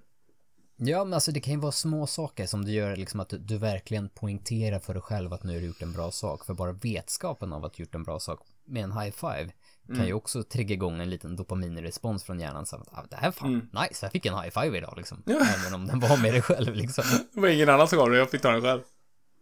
Ja, 0.77 1.05
men 1.05 1.15
alltså 1.15 1.33
det 1.33 1.41
kan 1.41 1.55
ju 1.55 1.61
vara 1.61 1.73
små 1.73 2.07
saker 2.07 2.47
som 2.47 2.65
du 2.65 2.73
gör 2.73 2.97
liksom 2.97 3.21
att 3.21 3.29
du, 3.29 3.39
du, 3.39 3.59
verkligen 3.59 4.09
poängterar 4.09 4.79
för 4.79 4.95
dig 4.95 5.03
själv 5.03 5.33
att 5.33 5.45
nu 5.45 5.53
har 5.53 5.61
du 5.61 5.67
gjort 5.67 5.83
en 5.83 5.93
bra 5.93 6.11
sak. 6.11 6.45
För 6.45 6.55
bara 6.55 6.73
vetskapen 6.73 7.53
av 7.53 7.65
att 7.65 7.73
du 7.73 7.83
gjort 7.83 7.95
en 7.95 8.03
bra 8.03 8.21
sak 8.21 8.41
med 8.65 8.85
en 8.85 8.93
high 8.93 9.11
five 9.11 9.53
mm. 9.89 9.99
kan 9.99 10.07
ju 10.07 10.13
också 10.13 10.43
trigga 10.43 10.75
igång 10.75 11.01
en 11.01 11.11
liten 11.11 11.37
dopaminrespons 11.37 12.25
från 12.25 12.41
hjärnan. 12.41 12.67
Så 12.67 12.77
att, 12.77 12.89
ah, 12.93 13.05
det 13.11 13.17
här 13.17 13.31
fan, 13.31 13.55
mm. 13.55 13.69
nice, 13.73 14.07
jag 14.07 14.13
fick 14.13 14.27
en 14.27 14.35
high 14.35 14.61
five 14.61 14.79
idag 14.79 14.95
liksom. 14.97 15.23
Ja. 15.27 15.41
Även 15.59 15.75
om 15.75 15.87
den 15.87 16.01
var 16.01 16.23
med 16.23 16.33
dig 16.33 16.43
själv 16.43 16.75
liksom. 16.75 17.05
Det 17.33 17.41
var 17.41 17.49
ingen 17.49 17.69
annan 17.69 17.89
som 17.89 17.99
gav 17.99 18.11
det, 18.11 18.19
jag 18.19 18.31
fick 18.31 18.43
ta 18.43 18.51
den 18.51 18.63
själv. 18.63 18.81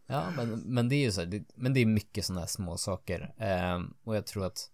Ja, 0.07 0.25
men, 0.37 0.51
men 0.51 0.89
det 0.89 0.95
är 0.95 1.05
ju 1.05 1.13
så, 1.13 1.25
det, 1.25 1.45
men 1.55 1.75
det 1.75 1.81
är 1.81 1.87
mycket 1.87 2.25
sådana 2.25 2.41
här 2.41 2.49
små 2.49 2.77
saker. 2.77 3.35
Um, 3.77 3.95
och 4.05 4.17
jag 4.17 4.27
tror 4.27 4.45
att 4.47 4.71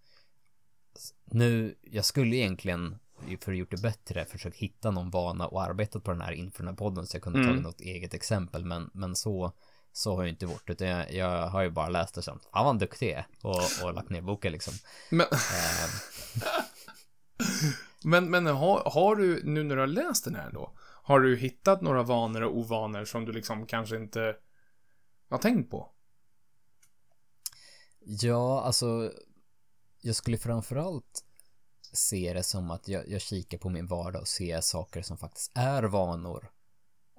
nu, 1.24 1.74
jag 1.82 2.04
skulle 2.04 2.36
egentligen 2.36 2.98
för 3.40 3.52
att 3.52 3.58
gjort 3.58 3.70
det 3.70 3.82
bättre 3.82 4.24
försökt 4.24 4.56
hitta 4.56 4.90
någon 4.90 5.10
vana 5.10 5.46
och 5.46 5.62
arbetat 5.62 6.04
på 6.04 6.10
den 6.10 6.20
här 6.20 6.32
inför 6.32 6.58
den 6.58 6.68
här 6.68 6.76
podden 6.76 7.06
så 7.06 7.16
jag 7.16 7.22
kunde 7.22 7.38
mm. 7.38 7.50
tagit 7.50 7.62
något 7.62 7.80
eget 7.80 8.14
exempel 8.14 8.64
men, 8.64 8.90
men 8.94 9.16
så 9.16 9.52
så 9.92 10.16
har 10.16 10.22
jag 10.22 10.28
inte 10.28 10.44
gjort 10.44 10.70
utan 10.70 10.88
jag, 10.88 11.12
jag 11.12 11.48
har 11.48 11.62
ju 11.62 11.70
bara 11.70 11.88
läst 11.88 12.16
och 12.16 12.22
känt 12.24 12.44
fan 12.44 12.64
vad 12.64 12.78
duktig 12.78 13.10
är 13.10 13.26
och, 13.42 13.84
och 13.84 13.94
lagt 13.94 14.10
ner 14.10 14.20
boken 14.20 14.52
liksom. 14.52 14.74
Men, 15.10 15.26
ehm. 15.26 15.90
men, 18.04 18.30
men 18.30 18.46
har, 18.46 18.90
har 18.90 19.16
du, 19.16 19.42
nu 19.44 19.62
när 19.62 19.76
du 19.76 19.80
har 19.80 19.86
läst 19.86 20.24
den 20.24 20.34
här 20.34 20.50
då, 20.52 20.72
har 21.02 21.20
du 21.20 21.36
hittat 21.36 21.80
några 21.80 22.02
vanor 22.02 22.42
och 22.42 22.56
ovanor 22.56 23.04
som 23.04 23.24
du 23.24 23.32
liksom 23.32 23.66
kanske 23.66 23.96
inte 23.96 24.36
har 25.30 25.38
tänkt 25.38 25.70
på? 25.70 25.90
Ja, 28.04 28.62
alltså 28.62 29.12
jag 30.00 30.16
skulle 30.16 30.38
framförallt 30.38 31.24
se 31.92 32.32
det 32.34 32.42
som 32.42 32.70
att 32.70 32.88
jag, 32.88 33.08
jag 33.08 33.20
kikar 33.20 33.58
på 33.58 33.68
min 33.68 33.86
vardag 33.86 34.20
och 34.20 34.28
ser 34.28 34.60
saker 34.60 35.02
som 35.02 35.18
faktiskt 35.18 35.52
är 35.54 35.82
vanor 35.82 36.50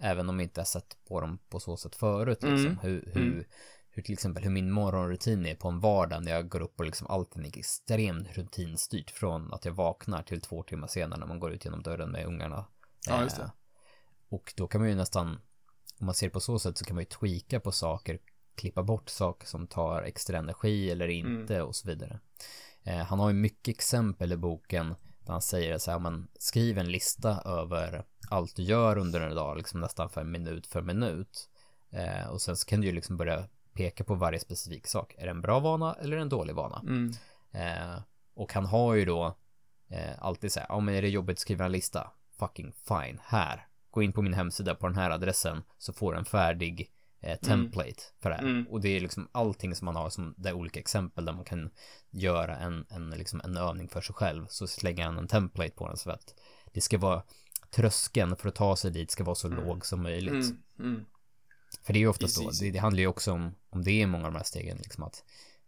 Även 0.04 0.30
om 0.30 0.40
jag 0.40 0.46
inte 0.46 0.62
har 0.62 0.66
sett 0.66 0.98
på 1.08 1.22
dem 1.22 1.40
på 1.50 1.60
så 1.60 1.78
sätt 1.78 1.96
förut 1.96 2.44
liksom. 2.44 2.66
Mm. 2.66 2.78
Hur, 2.82 3.12
hur, 3.14 3.22
mm. 3.22 3.46
hur 3.90 4.04
till 4.04 4.14
exempel 4.14 4.44
hur 4.44 4.52
min 4.52 4.72
morgonrutin 4.72 5.46
är 5.46 5.56
på 5.56 5.68
en 5.68 5.80
vardag 5.80 6.24
när 6.24 6.32
jag 6.32 6.50
går 6.50 6.62
upp 6.62 6.80
och 6.80 6.86
liksom 6.86 7.08
allting 7.08 7.46
är 7.46 7.58
extremt 7.58 8.38
rutinstyrt 8.38 9.12
från 9.12 9.54
att 9.54 9.66
jag 9.66 9.74
vaknar 9.74 10.24
till 10.24 10.42
två 10.42 10.64
timmar 10.64 10.88
senare 10.88 11.20
när 11.20 11.28
man 11.28 11.40
går 11.40 11.54
ut 11.54 11.66
genom 11.66 11.84
dörren 11.84 12.12
med 12.12 12.26
ungarna. 12.26 12.66
Ja, 13.08 13.24
just 13.24 13.38
det. 13.38 13.44
Eh, 13.44 13.50
och 14.30 14.54
då 14.58 14.68
kan 14.68 14.82
man 14.82 14.90
ju 14.90 14.96
nästan, 14.96 15.28
om 16.00 16.06
man 16.06 16.16
ser 16.16 16.30
på 16.30 16.40
så 16.40 16.60
sätt 16.60 16.78
så 16.78 16.86
kan 16.86 16.96
man 16.96 17.02
ju 17.02 17.10
tweaka 17.10 17.60
på 17.60 17.72
saker, 17.72 18.20
klippa 18.56 18.84
bort 18.84 19.10
saker 19.10 19.48
som 19.48 19.68
tar 19.68 20.04
extra 20.04 20.38
energi 20.38 20.92
eller 20.92 21.10
mm. 21.10 21.42
inte 21.42 21.56
mm. 21.56 21.68
och 21.68 21.76
så 21.76 21.88
vidare. 21.88 22.20
Eh, 22.84 22.98
han 22.98 23.20
har 23.20 23.30
ju 23.30 23.36
mycket 23.36 23.76
exempel 23.76 24.32
i 24.32 24.38
boken 24.38 24.96
Där 25.26 25.32
han 25.32 25.42
säger 25.42 25.78
så 25.78 25.92
här, 25.92 26.00
man 26.00 26.28
skriv 26.40 26.78
en 26.78 26.92
lista 26.92 27.42
över 27.46 28.04
allt 28.30 28.56
du 28.56 28.64
gör 28.64 28.98
under 28.98 29.22
en 29.22 29.36
dag, 29.36 29.58
liksom 29.58 29.80
nästan 29.80 30.10
för 30.10 30.24
minut 30.24 30.68
för 30.68 30.82
minut. 30.82 31.50
Eh, 31.92 32.28
och 32.28 32.42
sen 32.42 32.56
så 32.56 32.66
kan 32.66 32.82
du 32.82 32.88
ju 32.88 32.94
liksom 32.94 33.18
börja 33.18 33.48
peka 33.74 34.04
på 34.04 34.16
varje 34.16 34.40
specifik 34.40 34.88
sak. 34.88 35.16
Är 35.18 35.26
det 35.26 35.32
en 35.32 35.42
bra 35.42 35.60
vana 35.60 35.94
eller 35.94 36.18
en 36.18 36.30
dålig 36.30 36.56
vana? 36.56 36.80
Mm. 36.80 37.14
Eh, 37.52 38.02
och 38.34 38.54
han 38.54 38.66
har 38.66 38.94
ju 38.94 39.06
då 39.06 39.38
eh, 39.90 40.14
alltid 40.20 40.52
så 40.52 40.60
här, 40.60 40.68
ja 40.70 40.80
men 40.80 40.96
är 40.96 41.02
det 41.02 41.10
jobbigt 41.10 41.36
att 41.36 41.40
skriva 41.40 41.66
en 41.66 41.72
lista? 41.72 42.12
Fucking 42.40 42.74
fine, 42.88 43.20
här. 43.24 43.68
Gå 43.92 44.02
in 44.04 44.14
på 44.14 44.22
min 44.22 44.34
hemsida 44.34 44.76
på 44.76 44.88
den 44.88 44.96
här 44.96 45.10
adressen 45.10 45.64
så 45.78 45.94
får 45.94 46.14
du 46.14 46.20
en 46.20 46.26
färdig 46.26 46.92
eh, 47.24 47.38
template 47.40 47.90
mm. 47.90 48.22
för 48.22 48.30
det 48.30 48.36
här. 48.36 48.44
Mm. 48.44 48.68
Och 48.68 48.82
det 48.82 48.90
är 48.90 49.00
liksom 49.00 49.30
allting 49.32 49.76
som 49.76 49.86
man 49.86 49.96
har 49.96 50.10
som 50.10 50.34
det 50.38 50.50
är 50.50 50.54
olika 50.54 50.80
exempel 50.80 51.26
där 51.26 51.34
man 51.34 51.46
kan 51.46 51.70
göra 52.12 52.58
en, 52.58 52.86
en, 52.90 53.10
liksom 53.10 53.42
en 53.44 53.58
övning 53.58 53.88
för 53.88 54.02
sig 54.02 54.16
själv. 54.16 54.46
Så 54.50 54.68
slänger 54.68 55.06
han 55.06 55.18
en 55.18 55.28
template 55.28 55.72
på 55.72 55.88
den 55.88 55.98
så 55.98 56.12
att 56.12 56.34
det 56.74 56.82
ska 56.82 56.98
vara 56.98 57.24
tröskeln 57.70 58.36
för 58.36 58.50
att 58.50 58.56
ta 58.56 58.76
sig 58.76 58.92
dit 58.92 59.12
ska 59.12 59.24
vara 59.24 59.36
så 59.36 59.48
mm. 59.48 59.66
låg 59.66 59.86
som 59.86 60.04
möjligt. 60.04 60.34
Mm. 60.34 60.58
Mm. 60.80 61.06
För 61.84 61.94
det 61.94 62.00
är 62.00 62.02
ju 62.02 62.08
oftast 62.08 62.36
så, 62.36 62.52
det, 62.64 62.72
det, 62.72 62.80
handlar 62.80 63.00
ju 63.00 63.08
också 63.08 63.32
om, 63.32 63.56
om 63.70 63.84
det 63.84 64.02
är 64.02 64.08
många 64.08 64.26
av 64.26 64.32
de 64.32 64.38
här 64.38 64.46
stegen, 64.46 64.78
liksom 64.78 65.04
att, 65.04 65.24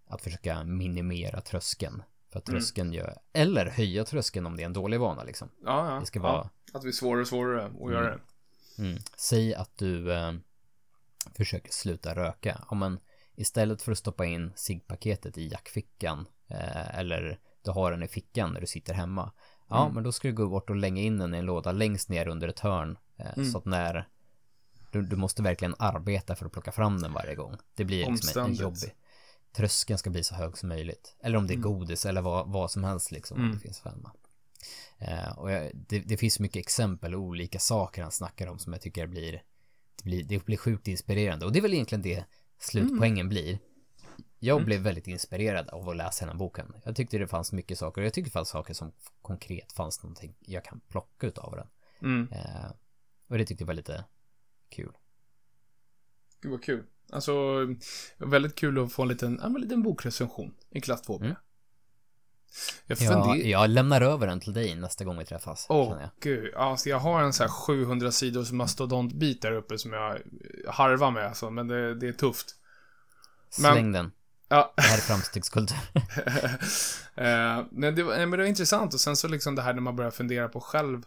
att 0.07 0.21
försöka 0.21 0.63
minimera 0.63 1.41
tröskeln. 1.41 2.03
För 2.31 2.39
att 2.39 2.45
tröskeln 2.45 2.87
mm. 2.87 2.99
gör, 2.99 3.17
eller 3.33 3.65
höja 3.65 4.05
tröskeln 4.05 4.45
om 4.45 4.55
det 4.55 4.63
är 4.63 4.65
en 4.65 4.73
dålig 4.73 4.99
vana 4.99 5.23
liksom. 5.23 5.49
Ja, 5.63 5.93
ja. 5.93 5.99
Det 5.99 6.05
ska 6.05 6.19
vara... 6.19 6.33
Ja, 6.33 6.49
att 6.73 6.81
det 6.81 6.85
blir 6.85 6.91
svårare 6.91 7.21
och 7.21 7.27
svårare 7.27 7.65
att 7.65 7.91
göra 7.91 8.09
det. 8.09 8.19
Mm. 8.77 8.97
Säg 9.17 9.55
att 9.55 9.77
du 9.77 10.13
eh, 10.13 10.33
försöker 11.33 11.71
sluta 11.71 12.15
röka. 12.15 12.65
Ja, 12.69 12.75
men 12.75 12.99
istället 13.35 13.81
för 13.81 13.91
att 13.91 13.97
stoppa 13.97 14.25
in 14.25 14.53
ciggpaketet 14.55 15.37
i 15.37 15.47
jackfickan 15.47 16.27
eh, 16.47 16.99
eller 16.99 17.39
du 17.61 17.71
har 17.71 17.91
den 17.91 18.03
i 18.03 18.07
fickan 18.07 18.53
när 18.53 18.61
du 18.61 18.67
sitter 18.67 18.93
hemma. 18.93 19.31
Ja, 19.69 19.81
mm. 19.81 19.93
men 19.93 20.03
då 20.03 20.11
ska 20.11 20.27
du 20.27 20.33
gå 20.33 20.49
bort 20.49 20.69
och 20.69 20.75
länga 20.75 21.01
in 21.01 21.17
den 21.17 21.35
i 21.35 21.37
en 21.37 21.45
låda 21.45 21.71
längst 21.71 22.09
ner 22.09 22.27
under 22.27 22.47
ett 22.47 22.59
hörn. 22.59 22.97
Eh, 23.17 23.37
mm. 23.37 23.51
Så 23.51 23.57
att 23.57 23.65
när 23.65 24.07
du, 24.91 25.01
du, 25.01 25.15
måste 25.15 25.43
verkligen 25.43 25.75
arbeta 25.79 26.35
för 26.35 26.45
att 26.45 26.51
plocka 26.51 26.71
fram 26.71 27.01
den 27.01 27.13
varje 27.13 27.35
gång. 27.35 27.57
Det 27.75 27.85
blir 27.85 28.11
liksom 28.11 28.41
en, 28.41 28.49
en 28.49 28.55
jobbig. 28.55 28.95
Tröskeln 29.55 29.97
ska 29.97 30.09
bli 30.09 30.23
så 30.23 30.35
hög 30.35 30.57
som 30.57 30.69
möjligt. 30.69 31.15
Eller 31.19 31.37
om 31.37 31.47
det 31.47 31.53
är 31.53 31.57
mm. 31.57 31.71
godis 31.71 32.05
eller 32.05 32.21
vad, 32.21 32.51
vad 32.51 32.71
som 32.71 32.83
helst 32.83 33.11
liksom. 33.11 33.37
Om 33.37 33.43
det 33.43 33.49
mm. 33.49 33.59
finns 33.59 33.79
femma. 33.79 34.11
Eh, 34.97 35.37
och 35.37 35.51
jag, 35.51 35.71
det, 35.73 35.99
det, 35.99 36.17
finns 36.17 36.39
mycket 36.39 36.59
exempel 36.59 37.15
och 37.15 37.21
olika 37.21 37.59
saker 37.59 38.01
han 38.01 38.11
snackar 38.11 38.47
om 38.47 38.59
som 38.59 38.73
jag 38.73 38.81
tycker 38.81 39.07
blir 39.07 39.43
det 39.97 40.03
blir, 40.03 40.23
det 40.23 40.45
blir 40.45 40.57
sjukt 40.57 40.87
inspirerande 40.87 41.45
och 41.45 41.51
det 41.51 41.59
är 41.59 41.61
väl 41.61 41.73
egentligen 41.73 42.01
det 42.01 42.25
slutpoängen 42.59 43.19
mm. 43.19 43.29
blir. 43.29 43.59
Jag 44.39 44.55
mm. 44.55 44.65
blev 44.65 44.81
väldigt 44.81 45.07
inspirerad 45.07 45.69
av 45.69 45.89
att 45.89 45.97
läsa 45.97 46.25
den 46.25 46.31
här 46.31 46.39
boken. 46.39 46.73
Jag 46.85 46.95
tyckte 46.95 47.17
det 47.17 47.27
fanns 47.27 47.51
mycket 47.51 47.77
saker 47.77 48.01
och 48.01 48.05
jag 48.05 48.13
tyckte 48.13 48.29
det 48.29 48.33
fanns 48.33 48.49
saker 48.49 48.73
som 48.73 48.91
konkret 49.21 49.71
fanns 49.71 50.03
någonting 50.03 50.35
jag 50.39 50.63
kan 50.63 50.79
plocka 50.79 51.27
ut 51.27 51.37
av 51.37 51.55
den. 51.55 51.67
Mm. 52.01 52.31
Eh, 52.31 52.71
och 53.27 53.37
det 53.37 53.45
tyckte 53.45 53.61
jag 53.61 53.67
var 53.67 53.73
lite 53.73 54.05
kul. 54.69 54.91
Det 56.41 56.47
var 56.47 56.57
kul. 56.57 56.83
Alltså, 57.11 57.33
väldigt 58.17 58.55
kul 58.55 58.83
att 58.83 58.93
få 58.93 59.01
en 59.01 59.07
liten, 59.07 59.39
en 59.39 59.53
liten 59.53 59.83
bokrecension 59.83 60.55
i 60.69 60.81
klass 60.81 61.01
2 61.01 61.19
mm. 61.19 61.35
Jag, 62.87 62.97
ja, 62.99 63.35
jag 63.35 63.69
lämnar 63.69 64.01
över 64.01 64.27
den 64.27 64.39
till 64.39 64.53
dig 64.53 64.75
nästa 64.75 65.03
gång 65.03 65.17
vi 65.17 65.25
träffas. 65.25 65.65
Åh, 65.69 65.93
oh, 65.93 65.97
gud. 66.21 66.53
Alltså, 66.55 66.89
jag 66.89 66.99
har 66.99 67.21
en 67.21 67.33
sån 67.33 67.43
här 67.43 67.51
700 67.51 68.11
sidors 68.11 68.51
mastodontbit 68.51 69.41
där 69.41 69.51
uppe 69.51 69.77
som 69.77 69.93
jag 69.93 70.19
harvar 70.67 71.11
med, 71.11 71.25
alltså, 71.25 71.49
men 71.49 71.67
det, 71.67 71.95
det 71.95 72.07
är 72.07 72.13
tufft. 72.13 72.55
Släng 73.49 73.73
men, 73.73 73.91
den. 73.91 74.11
Ja. 74.47 74.73
Det 74.75 74.81
här 74.81 74.97
är 74.97 75.01
framstegskultur. 75.01 75.77
uh, 77.17 77.65
men, 77.71 77.95
det 77.95 78.03
var, 78.03 78.17
men 78.17 78.31
det 78.31 78.37
var 78.37 78.43
intressant 78.43 78.93
och 78.93 78.99
sen 78.99 79.15
så 79.15 79.27
liksom 79.27 79.55
det 79.55 79.61
här 79.61 79.73
när 79.73 79.81
man 79.81 79.95
börjar 79.95 80.11
fundera 80.11 80.49
på 80.49 80.59
själv. 80.59 81.03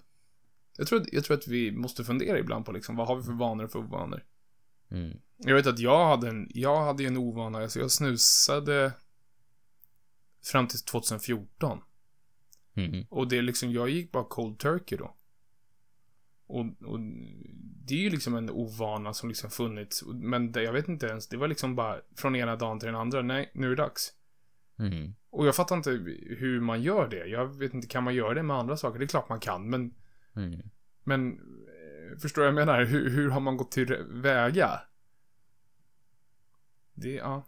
Jag 0.76 0.86
tror, 0.86 1.05
jag 1.12 1.24
tror 1.24 1.36
att 1.36 1.49
vi 1.49 1.72
måste 1.72 2.05
fundera 2.05 2.39
ibland 2.39 2.66
på 2.66 2.72
liksom, 2.72 2.97
vad 2.97 3.07
har 3.07 3.16
vi 3.16 3.22
för 3.22 3.32
vanor 3.32 3.64
och 3.64 3.72
för 3.72 3.78
ovanor? 3.78 4.24
Mm. 4.91 5.18
Jag 5.36 5.55
vet 5.55 5.66
att 5.66 5.78
jag 5.78 6.09
hade 6.09 6.28
en, 6.28 6.47
jag 6.51 6.84
hade 6.84 7.05
en 7.05 7.16
ovana, 7.16 7.59
alltså 7.59 7.78
jag 7.78 7.91
snusade 7.91 8.93
Fram 10.43 10.68
till 10.68 10.80
2014. 10.80 11.80
Mm. 12.74 13.07
Och 13.11 13.28
det 13.28 13.39
är 13.39 13.43
liksom, 13.43 13.72
jag 13.72 13.91
gick 13.91 14.12
bara 14.12 14.24
cold 14.24 14.59
turkey 14.59 14.99
då. 14.99 15.14
Och, 16.47 16.66
och 16.84 17.01
det 17.86 17.95
är 17.95 17.99
ju 17.99 18.11
liksom 18.11 18.34
en 18.34 18.51
ovana 18.51 19.14
som 19.14 19.28
liksom 19.28 19.51
funnits. 19.51 20.05
Men 20.07 20.53
det, 20.53 20.62
jag 20.62 20.72
vet 20.72 20.89
inte 20.89 21.07
ens, 21.07 21.28
det 21.28 21.36
var 21.36 21.49
liksom 21.49 21.76
bara 21.76 22.01
från 22.16 22.36
ena 22.36 22.57
dagen 22.57 22.78
till 22.78 22.86
den 22.86 22.97
andra. 22.97 23.22
Nej, 23.22 23.51
nu 23.55 23.66
är 23.66 23.70
det 23.70 23.82
dags. 23.82 24.12
Mm. 24.78 25.14
Och 25.30 25.47
jag 25.47 25.57
fattar 25.57 25.76
inte 25.76 25.91
hur 26.39 26.61
man 26.61 26.82
gör 26.82 27.09
det. 27.09 27.26
Jag 27.26 27.59
vet 27.59 27.74
inte, 27.74 27.89
kan 27.89 28.05
man 28.05 28.14
göra 28.14 28.34
det 28.34 28.43
med 28.43 28.57
andra 28.57 28.76
saker? 28.76 28.99
Det 28.99 29.05
är 29.05 29.09
klart 29.09 29.28
man 29.28 29.41
kan, 29.41 29.70
men... 29.70 29.95
Mm. 30.36 30.61
Men, 31.05 31.32
eh, 31.32 32.18
förstår 32.18 32.45
jag 32.45 32.55
menar? 32.55 32.84
Hur, 32.84 33.11
hur 33.11 33.30
har 33.30 33.41
man 33.41 33.57
gått 33.57 33.70
till 33.70 33.97
väga? 34.09 34.80
Det, 36.95 37.12
ja. 37.12 37.47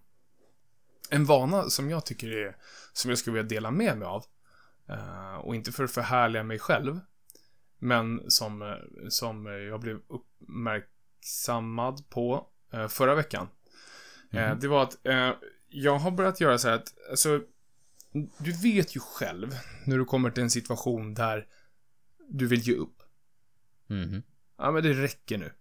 En 1.10 1.24
vana 1.24 1.70
som 1.70 1.90
jag 1.90 2.06
tycker 2.06 2.32
är, 2.32 2.56
som 2.92 3.08
jag 3.08 3.18
skulle 3.18 3.34
vilja 3.34 3.48
dela 3.48 3.70
med 3.70 3.98
mig 3.98 4.08
av, 4.08 4.24
uh, 4.90 5.34
och 5.34 5.54
inte 5.54 5.72
för 5.72 5.84
att 5.84 5.90
förhärliga 5.90 6.42
mig 6.42 6.58
själv, 6.58 7.00
men 7.78 8.30
som, 8.30 8.62
uh, 8.62 8.76
som 9.08 9.46
jag 9.46 9.80
blev 9.80 10.00
uppmärksammad 10.08 12.10
på 12.10 12.46
uh, 12.74 12.88
förra 12.88 13.14
veckan. 13.14 13.48
Mm. 14.32 14.58
det 14.60 14.68
var 14.68 14.82
att 14.82 14.96
jag 15.68 15.98
har 15.98 16.10
börjat 16.10 16.40
göra 16.40 16.58
så 16.58 16.68
här 16.68 16.74
att, 16.74 16.94
alltså, 17.10 17.40
du 18.38 18.52
vet 18.52 18.96
ju 18.96 19.00
själv 19.00 19.56
när 19.84 19.98
du 19.98 20.04
kommer 20.04 20.30
till 20.30 20.42
en 20.42 20.50
situation 20.50 21.14
där 21.14 21.46
du 22.28 22.46
vill 22.46 22.60
ge 22.60 22.74
upp. 22.74 23.02
Mm. 23.88 24.22
Ja, 24.58 24.70
men 24.70 24.82
det 24.82 24.92
räcker 24.92 25.38
nu. 25.38 25.52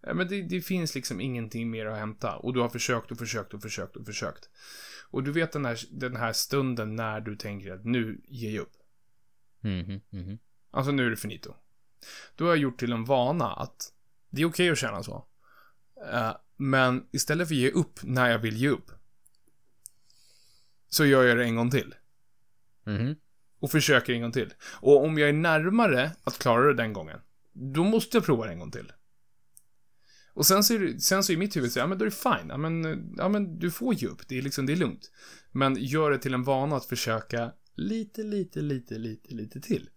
Ja, 0.00 0.14
men 0.14 0.28
det, 0.28 0.42
det, 0.42 0.60
finns 0.60 0.94
liksom 0.94 1.20
ingenting 1.20 1.70
mer 1.70 1.86
att 1.86 1.98
hämta. 1.98 2.36
Och 2.36 2.54
du 2.54 2.60
har 2.60 2.68
försökt 2.68 3.10
och 3.10 3.18
försökt 3.18 3.54
och 3.54 3.62
försökt 3.62 3.96
och 3.96 4.06
försökt. 4.06 4.48
Och 5.10 5.22
du 5.22 5.32
vet 5.32 5.52
den 5.52 5.64
här, 5.64 5.78
den 5.90 6.16
här 6.16 6.32
stunden 6.32 6.96
när 6.96 7.20
du 7.20 7.36
tänker 7.36 7.72
att 7.72 7.84
nu 7.84 8.20
ger 8.24 8.50
jag 8.50 8.62
upp. 8.62 8.72
Mm, 9.62 10.00
mm, 10.12 10.38
Alltså 10.70 10.92
nu 10.92 11.06
är 11.06 11.10
det 11.10 11.16
finito. 11.16 11.54
Då 12.36 12.44
har 12.44 12.50
jag 12.50 12.58
gjort 12.58 12.78
till 12.78 12.92
en 12.92 13.04
vana 13.04 13.52
att 13.52 13.92
det 14.30 14.42
är 14.42 14.46
okej 14.46 14.64
okay 14.64 14.70
att 14.70 14.78
känna 14.78 15.02
så. 15.02 15.26
Uh, 16.12 16.36
men 16.56 17.06
istället 17.10 17.48
för 17.48 17.54
att 17.54 17.58
ge 17.58 17.70
upp 17.70 18.00
när 18.02 18.30
jag 18.30 18.38
vill 18.38 18.56
ge 18.56 18.68
upp. 18.68 18.90
Så 20.88 21.06
gör 21.06 21.24
jag 21.24 21.36
det 21.36 21.44
en 21.44 21.56
gång 21.56 21.70
till. 21.70 21.94
Mm. 22.86 23.14
Och 23.60 23.70
försöker 23.70 24.12
en 24.12 24.22
gång 24.22 24.32
till. 24.32 24.54
Och 24.62 25.04
om 25.04 25.18
jag 25.18 25.28
är 25.28 25.32
närmare 25.32 26.10
att 26.24 26.38
klara 26.38 26.66
det 26.66 26.74
den 26.74 26.92
gången. 26.92 27.20
Då 27.52 27.84
måste 27.84 28.16
jag 28.16 28.24
prova 28.24 28.46
det 28.46 28.52
en 28.52 28.58
gång 28.58 28.70
till. 28.70 28.92
Och 30.38 30.46
sen 30.46 30.64
så, 30.64 30.74
är 30.74 30.98
sen 30.98 31.22
så 31.22 31.32
i 31.32 31.36
mitt 31.36 31.56
huvud 31.56 31.72
så, 31.72 31.78
ja 31.78 31.86
men 31.86 31.98
då 31.98 32.04
är 32.04 32.10
det 32.10 32.16
fine. 32.16 32.48
Ja 32.48 32.56
men, 32.56 33.14
ja 33.16 33.28
men 33.28 33.58
du 33.58 33.70
får 33.70 33.94
ge 33.94 34.06
upp. 34.06 34.28
Det 34.28 34.38
är 34.38 34.42
liksom, 34.42 34.66
det 34.66 34.72
är 34.72 34.76
lugnt. 34.76 35.10
Men 35.52 35.76
gör 35.80 36.10
det 36.10 36.18
till 36.18 36.34
en 36.34 36.42
vana 36.42 36.76
att 36.76 36.84
försöka 36.84 37.52
lite, 37.74 38.22
lite, 38.22 38.60
lite, 38.60 38.94
lite, 38.94 39.34
lite 39.34 39.60
till. 39.60 39.88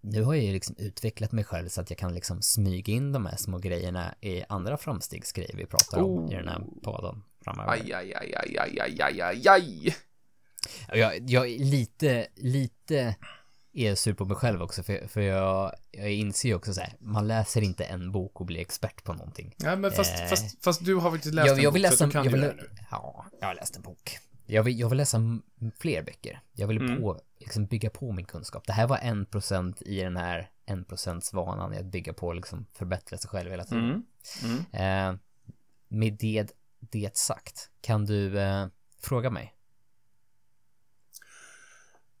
nu 0.00 0.22
har 0.22 0.34
jag 0.34 0.44
ju 0.44 0.52
liksom 0.52 0.76
utvecklat 0.78 1.32
mig 1.32 1.44
själv 1.44 1.68
så 1.68 1.80
att 1.80 1.90
jag 1.90 1.98
kan 1.98 2.14
liksom 2.14 2.42
smyga 2.42 2.92
in 2.92 3.12
de 3.12 3.26
här 3.26 3.36
små 3.36 3.58
grejerna 3.58 4.14
i 4.20 4.44
andra 4.48 4.76
framstegsgrejer 4.76 5.56
vi 5.56 5.66
pratar 5.66 6.02
om 6.02 6.32
i 6.32 6.34
den 6.34 6.48
här 6.48 6.62
podden 6.82 7.22
framöver. 7.44 7.72
Aj, 7.72 7.92
aj, 7.92 8.14
aj, 8.14 8.34
aj, 8.36 8.58
aj, 8.58 8.80
aj, 8.80 9.00
aj, 9.02 9.20
aj, 9.22 9.48
aj. 9.48 9.94
Jag, 10.94 11.30
jag 11.30 11.48
är 11.48 11.58
lite, 11.58 12.26
lite 12.36 13.16
är 13.72 13.94
sur 13.94 14.14
på 14.14 14.24
mig 14.24 14.36
själv 14.36 14.62
också 14.62 14.82
för, 14.82 15.08
för 15.08 15.20
jag, 15.20 15.72
jag 15.90 16.12
inser 16.12 16.48
ju 16.48 16.54
också 16.54 16.74
så 16.74 16.80
här, 16.80 16.92
man 17.00 17.28
läser 17.28 17.62
inte 17.62 17.84
en 17.84 18.12
bok 18.12 18.40
och 18.40 18.46
blir 18.46 18.60
expert 18.60 19.04
på 19.04 19.12
någonting. 19.12 19.54
Ja, 19.56 19.76
men 19.76 19.90
fast, 19.92 20.20
Eh. 20.20 20.26
fast, 20.28 20.64
fast 20.64 20.84
du 20.84 20.94
har 20.94 21.10
faktiskt 21.10 21.34
läst 21.34 21.46
jag, 21.46 21.56
en 21.58 21.62
jag 21.64 21.72
vill 21.72 21.82
bok, 21.82 21.90
läsa, 21.90 21.96
så 21.96 22.04
du 22.06 22.10
kan 22.10 22.24
jag 22.24 22.32
vill, 22.32 22.40
det 22.40 22.54
nu. 22.56 22.70
ja, 22.90 23.24
jag 23.40 23.46
har 23.46 23.54
läst 23.54 23.76
en 23.76 23.82
bok. 23.82 24.18
Jag 24.46 24.62
vill, 24.62 24.78
jag 24.80 24.88
vill 24.88 24.98
läsa 24.98 25.20
fler 25.78 26.02
böcker. 26.02 26.40
Jag 26.52 26.68
vill 26.68 26.76
Mm. 26.76 27.00
på, 27.00 27.20
liksom 27.38 27.66
bygga 27.66 27.90
på 27.90 28.12
min 28.12 28.24
kunskap. 28.24 28.66
Det 28.66 28.72
här 28.72 28.86
var 28.86 28.98
en 28.98 29.26
procent 29.26 29.82
i 29.82 30.00
den 30.00 30.16
här 30.16 30.50
en 30.66 30.84
procents 30.84 31.32
vanan 31.32 31.74
i 31.74 31.78
att 31.78 31.86
bygga 31.86 32.12
på, 32.12 32.32
liksom 32.32 32.66
förbättra 32.72 33.18
sig 33.18 33.30
själv 33.30 33.50
hela 33.50 33.64
tiden. 33.64 33.84
Mm. 33.84 34.04
Mm. 34.72 35.12
Eh, 35.12 35.20
med 35.88 36.16
det, 36.20 36.56
det 36.80 37.16
sagt, 37.16 37.70
kan 37.80 38.04
du 38.04 38.38
eh, 38.40 38.66
fråga 39.00 39.30
mig? 39.30 39.54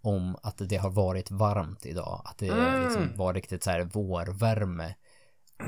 Om 0.00 0.36
att 0.42 0.56
det 0.58 0.76
har 0.76 0.90
varit 0.90 1.30
varmt 1.30 1.86
idag. 1.86 2.22
Att 2.24 2.38
det 2.38 2.48
Mm. 2.48 2.82
liksom 2.84 3.16
var 3.16 3.34
riktigt 3.34 3.62
så 3.64 3.70
här 3.70 3.80
vårvärme. 3.84 4.94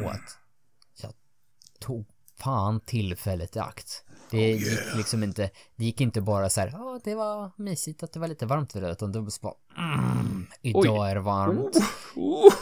Och 0.05 0.11
att 0.11 0.38
jag 1.02 1.12
tog 1.80 2.07
fan 2.38 2.80
tillfället 2.80 3.57
i 3.57 3.59
akt. 3.59 4.05
Det 4.30 4.55
Oh, 4.55 4.59
gick 4.61 4.66
yeah. 4.66 4.96
liksom 4.96 5.22
inte, 5.22 5.50
det 5.76 5.84
gick 5.84 6.00
inte 6.00 6.20
bara 6.20 6.50
så 6.50 6.61
här, 6.61 6.68
ja 6.72 7.00
det 7.05 7.14
var 7.14 7.50
mysigt 7.57 8.02
att 8.02 8.12
det 8.12 8.20
var 8.20 8.28
lite 8.28 8.46
varmt 8.46 8.76
idag, 8.76 8.90
utan 8.90 9.12
det 9.12 9.20
var 9.20 9.32
bara, 9.42 9.55
mm, 9.78 10.46
idag 10.62 11.11
är 11.11 11.14
det 11.14 11.20
varmt. 11.20 11.76
Oh. 12.16 12.52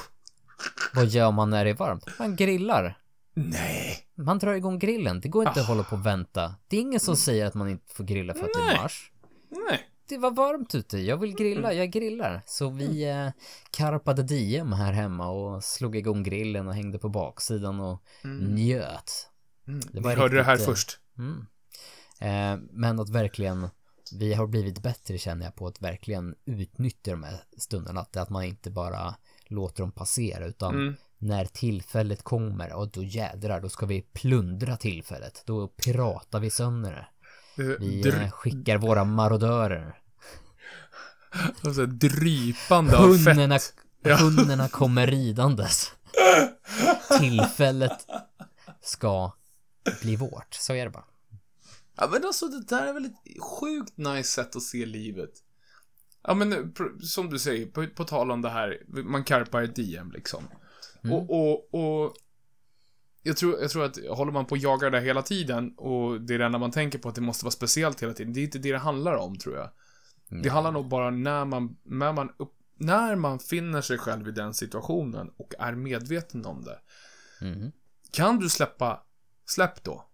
Vad 0.94 1.06
gör 1.06 1.30
man 1.30 1.50
när 1.50 1.64
det 1.64 1.70
är 1.70 1.74
varmt? 1.74 2.04
Man 2.18 2.36
grillar. 2.36 2.98
Nej. 3.34 3.98
Man 4.14 4.38
drar 4.38 4.52
igång 4.52 4.78
grillen. 4.78 5.20
Det 5.20 5.28
går 5.28 5.48
inte 5.48 5.60
att 5.60 5.66
hålla 5.66 5.82
på 5.82 5.96
och 5.96 6.06
vänta. 6.06 6.54
Det 6.68 6.76
är 6.76 6.80
ingen 6.80 7.00
som 7.00 7.16
säger 7.16 7.46
att 7.46 7.54
man 7.54 7.68
inte 7.68 7.94
får 7.94 8.04
grilla 8.04 8.34
för 8.34 8.44
att 8.44 8.52
det 8.54 8.60
Nej. 8.60 8.74
är 8.76 8.82
mars. 8.82 9.12
Nej. 9.50 9.80
Det 10.08 10.18
var 10.18 10.30
varmt 10.30 10.74
ute. 10.74 10.98
Jag 10.98 11.16
vill 11.16 11.34
grilla. 11.34 11.72
Jag 11.72 11.90
grillar. 11.90 12.42
Så 12.46 12.70
vi 12.70 13.08
eh, 13.10 13.28
karpade 13.70 14.22
diem 14.22 14.72
här 14.72 14.92
hemma 14.92 15.28
och 15.28 15.64
slog 15.64 15.96
igång 15.96 16.22
grillen 16.22 16.68
och 16.68 16.74
hängde 16.74 16.98
på 16.98 17.08
baksidan 17.08 17.80
och 17.80 18.02
njöt. 18.24 19.28
Mm. 19.68 19.80
Det 19.92 20.00
Ni 20.00 20.14
hörde 20.14 20.36
det 20.36 20.42
här 20.42 20.60
eh, 20.60 20.64
först. 20.64 20.98
Mm. 21.18 21.46
Eh, 22.20 22.64
men 22.70 23.00
att 23.00 23.08
verkligen, 23.08 23.68
vi 24.12 24.34
har 24.34 24.46
blivit 24.46 24.82
bättre 24.82 25.18
känner 25.18 25.44
jag 25.44 25.54
på 25.54 25.66
att 25.66 25.82
verkligen 25.82 26.34
utnyttja 26.44 27.10
de 27.10 27.22
här 27.22 27.44
stunderna. 27.58 28.00
Att, 28.00 28.16
att 28.16 28.30
man 28.30 28.44
inte 28.44 28.70
bara 28.70 29.14
låter 29.46 29.82
dem 29.82 29.92
passera 29.92 30.46
utan 30.46 30.74
Mm. 30.74 30.94
när 31.18 31.44
tillfället 31.44 32.22
kommer 32.22 32.72
och 32.72 32.90
då 32.90 33.02
jädrar, 33.02 33.60
då 33.60 33.68
ska 33.68 33.86
vi 33.86 34.02
plundra 34.02 34.76
tillfället. 34.76 35.42
Då 35.46 35.68
piratar 35.68 36.40
vi 36.40 36.50
sönder 36.50 36.90
det. 36.90 37.06
Eh, 37.56 37.64
Vi 37.64 38.02
dr- 38.02 38.22
eh, 38.22 38.30
skickar 38.30 38.78
våra 38.78 39.04
marodörer. 39.04 39.98
alltså, 41.64 41.86
drypande 41.86 42.96
av 42.98 43.06
Hundarna, 43.08 43.58
fett. 43.58 43.74
Ja. 44.04 44.16
hundarna 44.16 44.68
kommer 44.68 45.06
ridandes. 45.06 45.92
Tillfället 47.18 48.06
ska 48.82 49.32
bli 50.02 50.16
vårt. 50.16 50.54
Så 50.54 50.72
är 50.74 50.84
det 50.84 50.90
bara. 50.90 51.04
Ja, 51.96 52.08
men 52.12 52.24
alltså 52.26 52.46
det 52.48 52.64
där 52.64 52.86
är 52.86 52.92
väl 52.92 53.04
ett 53.04 53.42
sjukt 53.42 53.96
nice 53.96 54.28
sätt 54.28 54.56
att 54.56 54.62
se 54.62 54.86
livet. 54.86 55.30
Ja, 56.22 56.34
men 56.34 56.52
eh, 56.52 56.58
som 57.02 57.30
du 57.30 57.38
säger, 57.38 57.66
på, 57.66 57.86
på 57.86 58.04
tal 58.04 58.30
om 58.30 58.42
det 58.42 58.50
här, 58.50 58.82
man 58.88 59.24
karpar 59.24 59.62
ett 59.62 59.76
DM 59.76 60.12
liksom. 60.12 60.44
Mm. 61.04 61.16
Och, 61.16 61.30
och, 61.30 61.74
och 61.74 62.14
jag 63.22 63.36
tror, 63.36 63.60
jag 63.60 63.70
tror 63.70 63.84
att 63.84 63.98
håller 64.08 64.32
man 64.32 64.46
på 64.46 64.52
och 64.52 64.58
jagar 64.58 64.90
det 64.90 65.00
hela 65.00 65.22
tiden 65.22 65.74
och 65.76 66.20
det 66.20 66.34
är 66.34 66.38
det 66.38 66.44
enda 66.44 66.58
man 66.58 66.70
tänker 66.70 66.98
på 66.98 67.08
att 67.08 67.14
det 67.14 67.20
måste 67.20 67.44
vara 67.44 67.52
speciellt 67.52 68.02
hela 68.02 68.12
tiden. 68.12 68.32
Det 68.32 68.40
är 68.40 68.44
inte 68.44 68.58
det 68.58 68.72
det 68.72 68.78
handlar 68.78 69.14
om, 69.16 69.38
tror 69.38 69.56
jag. 69.56 69.70
Det 70.42 70.48
handlar 70.48 70.72
nog 70.72 70.88
bara 70.88 71.10
när 71.10 71.44
man, 71.44 71.76
när 71.82 72.12
man, 72.12 72.30
upp, 72.38 72.52
när 72.76 73.16
man 73.16 73.38
finner 73.38 73.80
sig 73.80 73.98
själv 73.98 74.28
i 74.28 74.30
den 74.30 74.54
situationen 74.54 75.30
och 75.36 75.54
är 75.58 75.72
medveten 75.74 76.46
om 76.46 76.64
det. 76.64 76.80
Mhm. 77.46 77.72
Kan 78.12 78.38
du 78.38 78.48
släppa, 78.48 79.02
släpp 79.46 79.84
då. 79.84 80.08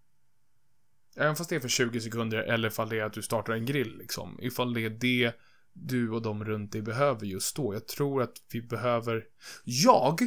Även 1.15 1.35
fast 1.35 1.49
det 1.49 1.55
är 1.55 1.59
för 1.59 1.69
20 1.69 2.01
sekunder 2.01 2.37
eller 2.37 2.67
ifall 2.67 2.89
det 2.89 2.99
är 2.99 3.03
att 3.03 3.13
du 3.13 3.21
startar 3.21 3.53
en 3.53 3.65
grill 3.65 3.97
liksom. 3.97 4.39
Ifall 4.41 4.73
det 4.73 4.81
är 4.81 4.89
det 4.89 5.33
du 5.73 6.11
och 6.11 6.21
de 6.21 6.45
runt 6.45 6.71
dig 6.71 6.81
behöver 6.81 7.25
just 7.25 7.55
då. 7.55 7.73
Jag 7.73 7.87
tror 7.87 8.21
att 8.21 8.33
vi 8.53 8.61
behöver, 8.61 9.25
jag 9.63 10.19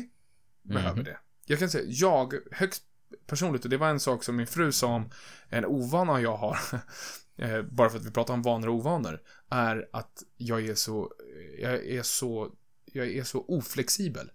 behöver 0.62 0.95
Mhm. 0.97 1.05
det. 1.05 1.18
Jag 1.47 1.59
kan 1.59 1.70
säga, 1.70 1.84
jag, 1.86 2.34
högst 2.53 2.82
personligt, 3.26 3.64
och 3.64 3.70
det 3.70 3.76
var 3.76 3.88
en 3.88 4.01
sak 4.01 4.24
som 4.24 4.36
min 4.36 4.47
fru 4.47 4.72
sa 4.72 4.86
om 4.95 5.11
en 5.49 5.64
ovana 5.64 6.20
jag 6.20 6.36
har, 6.36 6.59
eh, 7.36 7.62
bara 7.62 7.90
för 7.90 7.99
att 7.99 8.07
vi 8.07 8.11
pratar 8.11 8.34
om 8.34 8.43
vanor 8.43 8.68
och 8.68 8.74
ovanor, 8.74 9.22
är 9.51 9.88
att 9.93 10.22
jag 10.36 10.66
är 10.66 10.74
så, 10.74 11.12
jag 11.59 11.86
är 11.86 12.03
så, 12.03 12.53
jag 12.84 13.09
är 13.09 13.24
så 13.24 13.45
oflexibel. 13.49 14.30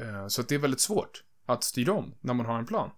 Eh, 0.00 0.26
Så 0.28 0.40
att 0.40 0.48
det 0.48 0.54
är 0.54 0.58
väldigt 0.58 0.80
svårt 0.80 1.24
att 1.46 1.64
styra 1.64 1.92
om 1.92 2.14
när 2.20 2.34
man 2.34 2.46
har 2.46 2.58
en 2.58 2.66
plan. 2.66 2.90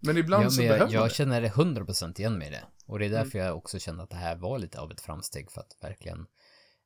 Men 0.00 0.16
ibland 0.16 0.44
Ja, 0.44 0.50
så 0.50 0.56
men 0.60 0.66
jag, 0.66 0.72
behöver 0.74 0.92
man 0.92 1.02
jag 1.02 1.10
det. 1.10 1.14
känner 1.14 1.40
det 1.40 1.48
100% 1.48 2.18
igen 2.20 2.38
med 2.38 2.52
det. 2.52 2.64
Och 2.86 2.98
det 2.98 3.04
är 3.06 3.10
därför 3.10 3.38
Mm. 3.38 3.46
jag 3.46 3.56
också 3.56 3.78
känner 3.78 4.02
att 4.04 4.10
det 4.10 4.16
här 4.16 4.36
var 4.36 4.58
lite 4.58 4.80
av 4.80 4.92
ett 4.92 5.00
framsteg 5.00 5.50
för 5.50 5.60
att 5.60 5.76
verkligen, 5.82 6.26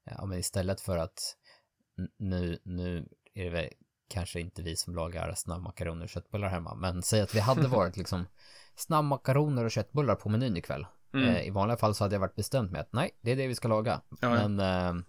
ja 0.05 0.27
men 0.27 0.39
istället 0.39 0.81
för 0.81 0.97
att 0.99 1.37
nu, 2.19 2.59
nu 2.65 3.09
är 3.35 3.51
det 3.51 3.71
kanske 4.13 4.41
inte 4.41 4.63
vi 4.63 4.77
som 4.77 4.95
lagar 4.95 5.35
snabbmakaroner 5.35 6.03
och 6.05 6.09
köttbullar 6.09 6.49
hemma, 6.49 6.75
men 6.75 7.03
säg 7.03 7.21
att 7.21 7.35
vi 7.35 7.41
hade 7.41 7.69
varit 7.69 7.97
liksom 7.97 8.27
snabbmakaroner 8.77 9.65
och 9.65 9.71
köttbullar 9.71 10.15
på 10.15 10.29
menyn 10.29 10.57
ikväll. 10.57 10.87
Mm. 11.15 11.29
Eh, 11.29 11.47
I 11.47 11.51
vanliga 11.51 11.77
fall 11.77 11.95
så 11.95 12.05
hade 12.05 12.15
jag 12.15 12.21
varit 12.21 12.35
bestämt 12.37 12.71
med 12.73 12.81
att 12.81 12.93
nej, 12.93 13.11
det 13.21 13.33
är 13.33 13.37
det 13.37 13.47
vi 13.47 13.55
ska 13.55 13.69
laga. 13.69 14.01
Ja. 14.21 14.31
Men, 14.31 14.61
eh, 14.61 15.05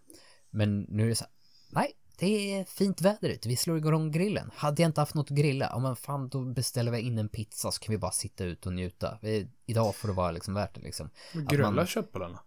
men 0.50 0.82
nu 0.82 1.04
är 1.04 1.08
det 1.10 1.16
så 1.16 1.24
här, 1.24 1.34
nej, 1.70 1.92
det 2.18 2.54
är 2.60 2.66
fint 2.66 3.02
väder 3.02 3.30
ute, 3.30 3.48
vi 3.50 3.56
slår 3.56 3.78
igång 3.78 4.12
grillen. 4.12 4.52
Hade 4.56 4.82
jag 4.82 4.90
inte 4.90 5.02
haft 5.02 5.16
något 5.16 5.32
att 5.32 5.38
grilla, 5.38 5.70
ja 5.72 5.80
men 5.80 5.96
fan 5.96 6.30
då 6.30 6.42
beställer 6.42 6.92
vi 6.92 7.00
in 7.00 7.18
en 7.18 7.30
pizza 7.30 7.72
så 7.72 7.80
kan 7.80 7.92
vi 7.92 7.98
bara 7.98 8.12
sitta 8.12 8.44
ute 8.44 8.70
och 8.70 8.76
njuta. 8.76 9.18
Vi, 9.22 9.48
idag 9.66 9.96
får 9.96 10.08
det 10.08 10.14
vara 10.14 10.32
liksom 10.32 10.54
värt 10.54 10.76
det 10.76 10.82
liksom. 10.82 11.10
Gröna 11.34 11.72
man- 11.72 11.88
köttbullarna. 11.88 12.40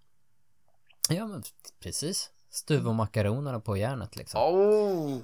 Ja 1.08 1.26
men 1.26 1.42
precis. 1.80 2.30
Stuva 2.50 2.92
makaronerna 2.92 3.60
på 3.60 3.76
järnet 3.76 4.16
liksom. 4.16 4.40
Oh. 4.40 5.18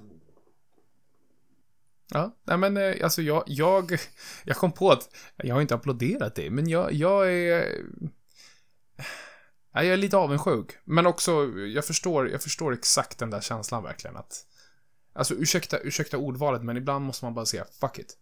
Ja, 2.12 2.36
nej 2.44 2.58
men 2.58 2.76
eh, 2.76 3.04
alltså 3.04 3.22
jag, 3.22 3.44
jag, 3.46 3.96
jag 4.44 4.56
kom 4.56 4.72
på 4.72 4.90
att 4.90 5.08
jag 5.36 5.54
har 5.54 5.62
inte 5.62 5.74
applåderat 5.74 6.34
dig, 6.34 6.50
men 6.50 6.68
jag, 6.68 6.92
jag 6.92 7.32
är... 7.32 7.82
Ja, 9.74 9.82
jag 9.82 9.92
är 9.92 9.96
lite 9.96 10.16
avundsjuk. 10.16 10.78
Men 10.84 11.06
också, 11.06 11.44
jag 11.74 11.84
förstår, 11.84 12.28
jag 12.28 12.42
förstår 12.42 12.72
exakt 12.72 13.18
den 13.18 13.30
där 13.30 13.40
känslan 13.40 13.82
verkligen 13.82 14.16
att... 14.16 14.46
Alltså 15.12 15.34
ursäkta, 15.34 15.78
ursäkta 15.78 16.18
ordvalet, 16.18 16.62
men 16.62 16.76
ibland 16.76 17.04
måste 17.04 17.24
man 17.24 17.34
bara 17.34 17.46
säga 17.46 17.66
fuck 17.80 17.98
it. 17.98 18.16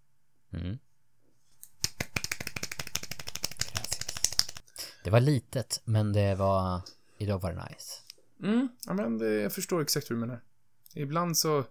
Mm. 0.53 0.79
Det 5.05 5.11
var 5.11 5.21
litet, 5.21 5.81
men 5.85 6.13
det 6.13 6.35
var... 6.35 6.81
Idag 7.19 7.39
var 7.39 7.53
det 7.53 7.69
nice. 7.71 8.01
Mm, 8.43 8.69
ja, 8.87 8.93
men 8.93 9.19
det, 9.19 9.35
jag 9.35 9.53
förstår 9.53 9.83
exakt 9.83 10.11
hur 10.11 10.15
du 10.15 10.21
menar. 10.21 10.41
Ibland 10.95 11.39
så 11.39 11.65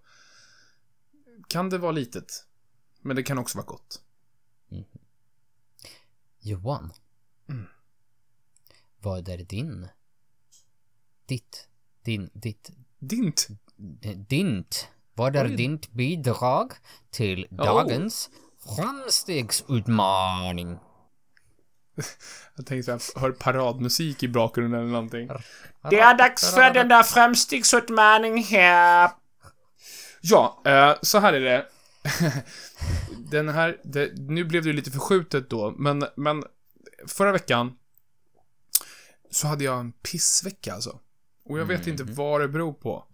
kan 1.49 1.69
det 1.69 1.77
vara 1.77 1.91
litet. 1.91 2.45
Men 3.01 3.15
det 3.15 3.23
kan 3.23 3.37
också 3.37 3.57
vara 3.57 3.65
gott. 3.65 4.01
Johan. 6.39 6.93
Mm. 7.49 7.65
Vad 9.01 9.29
är 9.29 9.37
din... 9.37 9.87
Ditt... 11.25 11.67
Din... 12.03 12.29
Ditt... 12.33 12.69
Dint. 12.99 13.47
Dint. 14.27 14.87
Vad 15.13 15.35
är 15.35 15.45
Oj. 15.45 15.55
ditt 15.55 15.91
bidrag 15.91 16.73
till 17.09 17.47
dagens 17.49 18.29
framstegsutmaning? 18.77 20.77
Jag 22.55 22.65
tänkte 22.65 22.83
så 22.83 22.91
här, 22.91 23.21
hör 23.21 23.31
paradmusik 23.31 24.23
i 24.23 24.27
bakgrunden 24.27 24.79
eller 24.79 24.91
någonting. 24.91 25.29
Det 25.89 25.99
är 25.99 26.17
dags 26.17 26.53
för 26.53 26.73
den 26.73 26.87
där 26.87 27.03
framstegsutmaning 27.03 28.43
här. 28.43 29.11
Ja, 30.21 30.61
eh, 30.65 30.95
så 31.01 31.19
här 31.19 31.33
är 31.33 31.41
det. 31.41 31.65
Den 33.31 33.49
här, 33.49 33.77
det, 33.83 34.11
nu 34.17 34.43
blev 34.43 34.63
det 34.63 34.73
lite 34.73 34.91
förskjutet 34.91 35.49
då, 35.49 35.71
men, 35.77 36.05
men 36.15 36.43
förra 37.07 37.31
veckan 37.31 37.75
så 39.31 39.47
hade 39.47 39.63
jag 39.63 39.79
en 39.79 39.91
pissvecka 39.91 40.73
alltså. 40.73 40.99
Och 41.45 41.59
jag 41.59 41.65
vet 41.65 41.87
inte 41.87 42.03
vad 42.03 42.41
det 42.41 42.47
beror 42.47 42.73
på. 42.73 43.05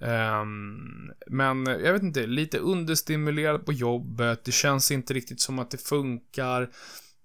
Ehm, 0.00 1.10
men 1.26 1.66
jag 1.66 1.92
vet 1.92 2.02
inte, 2.02 2.26
lite 2.26 2.58
understimulerad 2.58 3.66
på 3.66 3.72
jobbet, 3.72 4.44
det 4.44 4.52
känns 4.52 4.90
inte 4.90 5.14
riktigt 5.14 5.40
som 5.40 5.58
att 5.58 5.70
det 5.70 5.78
funkar. 5.78 6.70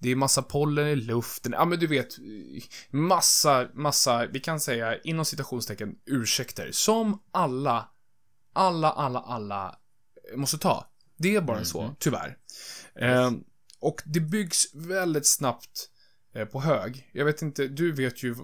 Det 0.01 0.09
är 0.09 0.15
massa 0.15 0.41
pollen 0.41 0.87
i 0.87 0.95
luften, 0.95 1.51
ja 1.51 1.65
men 1.65 1.79
du 1.79 1.87
vet, 1.87 2.15
massa, 2.89 3.67
massa, 3.73 4.25
vi 4.25 4.39
kan 4.39 4.59
säga 4.59 4.97
inom 4.97 5.25
citationstecken 5.25 5.95
ursäkter, 6.05 6.69
som 6.71 7.19
alla, 7.31 7.89
alla, 8.53 8.91
alla, 8.91 9.19
alla 9.19 9.79
måste 10.35 10.57
ta. 10.57 10.85
Det 11.17 11.35
är 11.35 11.41
bara 11.41 11.63
så, 11.63 11.95
tyvärr. 11.99 12.37
Ehm, 12.95 13.43
och 13.79 14.01
det 14.05 14.19
byggs 14.19 14.75
väldigt 14.75 15.27
snabbt 15.27 15.89
eh, 16.33 16.45
på 16.45 16.61
hög. 16.61 17.09
Jag 17.13 17.25
vet 17.25 17.41
inte, 17.41 17.67
du 17.67 17.91
vet 17.91 18.23
ju, 18.23 18.35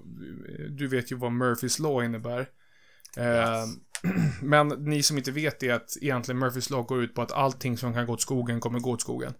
du 0.70 0.88
vet 0.88 1.12
ju 1.12 1.16
vad 1.16 1.32
Murphys 1.32 1.80
Law 1.80 2.06
innebär. 2.06 2.50
Ehm, 3.18 3.70
Men 4.42 4.68
ni 4.68 5.04
som 5.04 5.18
inte 5.18 5.32
vet 5.32 5.60
det 5.60 5.70
är 5.70 5.74
att 5.74 5.98
egentligen 6.02 6.40
Murphys 6.40 6.70
Law 6.70 6.84
går 6.84 7.04
ut 7.04 7.16
på 7.16 7.22
att 7.22 7.32
allting 7.32 7.78
som 7.78 7.94
kan 7.94 8.06
gå 8.06 8.14
åt 8.14 8.22
skogen 8.22 8.60
kommer 8.60 8.80
gå 8.80 8.92
åt 8.92 9.02
skogen. 9.02 9.34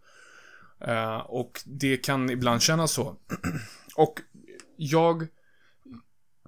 Eh, 0.80 1.18
och 1.18 1.62
det 1.66 1.98
kan 1.98 2.30
ibland 2.30 2.62
kännas 2.62 2.92
så. 2.92 3.18
och 3.96 4.22
jag, 4.78 5.28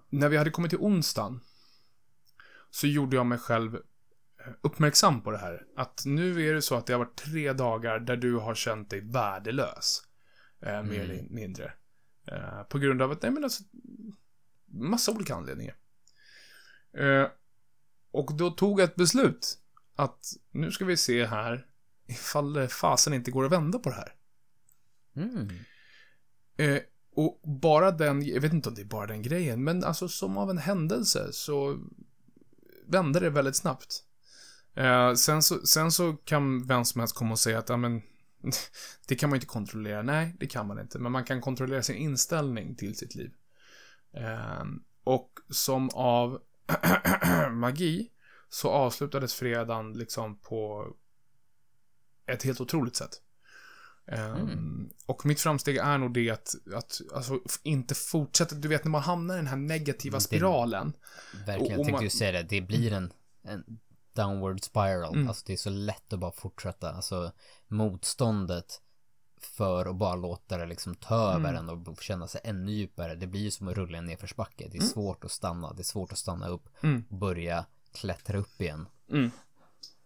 när 0.10 0.30
vi 0.30 0.38
hade 0.38 0.50
kommit 0.50 0.70
till 0.70 0.80
onsdagen, 0.80 1.40
så 2.70 2.88
gjorde 2.88 3.16
jag 3.16 3.26
mig 3.26 3.38
själv 3.38 3.76
eh, 3.76 3.82
uppmärksam 4.62 5.22
på 5.22 5.32
det 5.32 5.38
här. 5.38 5.66
Att 5.76 6.04
nu 6.06 6.50
är 6.50 6.54
det 6.54 6.62
så 6.62 6.76
att 6.76 6.86
det 6.86 6.94
har 6.94 7.00
varit 7.00 7.16
tre 7.16 7.54
dagar 7.54 8.00
där 8.00 8.18
du 8.18 8.36
har 8.36 8.56
känt 8.56 8.90
dig 8.90 9.02
värdelös. 9.02 10.02
Eh, 10.62 10.84
mer 10.84 11.00
eller 11.00 11.24
mindre. 11.30 11.74
Eh, 12.28 12.64
på 12.64 12.80
grund 12.80 13.02
av 13.02 13.12
att, 13.12 13.22
nej 13.22 13.32
men 13.32 13.44
alltså, 13.44 13.64
massa 14.66 15.12
olika 15.12 15.36
anledningar. 15.36 15.76
Eh, 16.94 17.28
och 18.12 18.38
då 18.38 18.52
tog 18.52 18.80
jag 18.80 18.90
ett 18.90 18.96
beslut. 18.96 19.60
Att 19.96 20.34
nu 20.52 20.72
ska 20.72 20.86
vi 20.86 20.98
se 20.98 21.26
här 21.26 21.66
ifall 22.08 22.68
fasen 22.68 23.14
inte 23.14 23.32
går 23.32 23.46
att 23.46 23.52
vända 23.52 23.80
på 23.80 23.90
det 23.90 23.96
här. 23.96 24.14
Mm. 25.16 25.50
Eh, 26.58 26.82
och 27.12 27.42
bara 27.44 27.92
den, 27.92 28.26
jag 28.26 28.42
vet 28.42 28.54
inte 28.54 28.70
om 28.70 28.76
det 28.76 28.82
är 28.82 28.86
bara 28.86 29.08
den 29.08 29.22
grejen, 29.22 29.64
men 29.64 29.84
alltså 29.84 30.08
som 30.08 30.38
av 30.38 30.50
en 30.50 30.58
händelse 30.58 31.34
så 31.34 31.80
vände 32.88 33.20
det 33.20 33.30
väldigt 33.30 33.56
snabbt. 33.56 34.04
Eh, 34.78 35.14
sen, 35.14 35.44
så, 35.44 35.68
sen 35.68 35.92
så 35.92 36.14
kan 36.14 36.68
vem 36.68 36.86
som 36.86 37.00
helst 37.00 37.16
komma 37.16 37.32
och 37.32 37.40
säga 37.40 37.60
att, 37.60 37.70
ja 37.70 37.78
men, 37.78 38.02
det 39.08 39.16
kan 39.16 39.30
man 39.30 39.38
inte 39.38 39.48
kontrollera. 39.48 40.02
Nej, 40.02 40.36
det 40.40 40.48
kan 40.48 40.68
man 40.68 40.80
inte, 40.80 41.00
men 41.00 41.12
man 41.12 41.24
kan 41.24 41.42
kontrollera 41.42 41.84
sin 41.84 41.96
inställning 41.96 42.76
till 42.76 42.98
sitt 42.98 43.16
liv. 43.16 43.32
Eh, 44.14 44.64
och 45.04 45.32
som 45.50 45.90
av 45.94 46.42
magi 47.52 48.10
så 48.50 48.70
avslutades 48.70 49.34
fredagen 49.34 49.94
liksom 49.94 50.40
på 50.40 50.88
ett 52.32 52.44
helt 52.44 52.62
otroligt 52.62 52.96
sätt. 52.96 53.22
Um, 54.12 54.90
Och 55.06 55.26
mitt 55.26 55.40
framsteg 55.42 55.78
är 55.78 55.98
nog 55.98 56.14
det 56.14 56.30
att, 56.30 56.56
att 56.76 57.02
alltså, 57.14 57.40
inte 57.64 57.96
fortsätta, 57.96 58.56
du 58.56 58.68
vet 58.68 58.84
när 58.84 58.92
man 58.92 59.02
hamnar 59.02 59.34
i 59.34 59.38
den 59.38 59.48
här 59.48 59.56
negativa 59.58 60.14
Mm, 60.16 60.18
det- 60.20 60.24
spiralen. 60.24 60.94
Verkligen, 61.46 61.62
Och- 61.62 61.72
jag 61.72 61.80
och 61.80 61.86
tänkte 61.86 61.92
man- 61.92 62.04
ju 62.04 62.10
säga 62.10 62.32
det. 62.32 62.44
Det 62.44 62.62
blir 62.62 62.94
en, 62.94 63.14
en 63.44 63.80
downward 64.22 64.64
spiral. 64.64 65.16
Mm. 65.16 65.28
Alltså 65.28 65.44
det 65.48 65.54
är 65.54 65.58
så 65.58 65.70
lätt 65.70 66.14
att 66.14 66.20
bara 66.20 66.32
fortsätta. 66.32 66.92
Alltså 66.92 67.32
motståndet 67.68 68.82
för 69.42 69.86
att 69.86 69.96
bara 69.96 70.16
låta 70.16 70.58
det 70.58 70.66
liksom 70.66 70.96
ta 70.96 71.16
över 71.16 71.50
Mm. 71.54 71.70
en 71.70 71.88
och 71.88 72.02
känna 72.02 72.28
sig 72.28 72.42
ännu 72.44 72.72
djupare. 72.72 73.16
Det 73.16 73.28
blir 73.28 73.42
ju 73.42 73.52
som 73.52 73.68
att 73.68 73.76
rulla 73.76 73.98
en 73.98 74.06
nedförsbacke. 74.06 74.68
Det 74.72 74.78
är 74.78 74.82
svårt 74.82 75.26
att 75.26 75.32
stanna. 75.32 75.74
Det 75.74 75.82
är 75.82 75.84
svårt 75.84 76.12
att 76.12 76.18
stanna 76.18 76.48
upp 76.48 76.70
Mm. 76.84 77.06
och 77.10 77.18
börja 77.18 77.66
klättra 77.94 78.38
upp 78.38 78.62
igen. 78.62 78.88
Mm. 79.12 79.32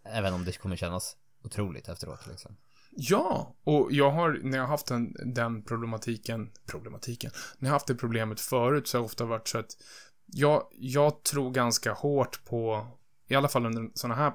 Även 0.03 0.33
om 0.33 0.45
det 0.45 0.57
kommer 0.57 0.75
kännas 0.75 1.17
otroligt 1.43 1.89
efteråt 1.89 2.27
liksom. 2.27 2.57
Ja, 2.91 3.55
och 3.63 3.91
jag 3.91 4.11
har, 4.11 4.39
när 4.43 4.57
jag 4.57 4.67
haft 4.67 4.87
den, 4.87 5.15
den 5.33 5.63
problematiken, 5.63 6.51
problematiken, 6.65 7.31
när 7.57 7.69
jag 7.69 7.73
haft 7.73 7.87
det 7.87 7.95
problemet 7.95 8.39
förut 8.39 8.87
så 8.87 8.97
har 8.97 9.01
det 9.01 9.05
ofta 9.05 9.25
varit 9.25 9.47
så 9.47 9.59
att 9.59 9.77
jag, 10.25 10.67
jag 10.71 11.23
tror 11.23 11.51
ganska 11.51 11.93
hårt 11.93 12.45
på, 12.45 12.87
i 13.31 13.35
alla 13.35 13.47
fall 13.47 13.65
under 13.65 13.89
sådana 13.93 14.15
här 14.15 14.33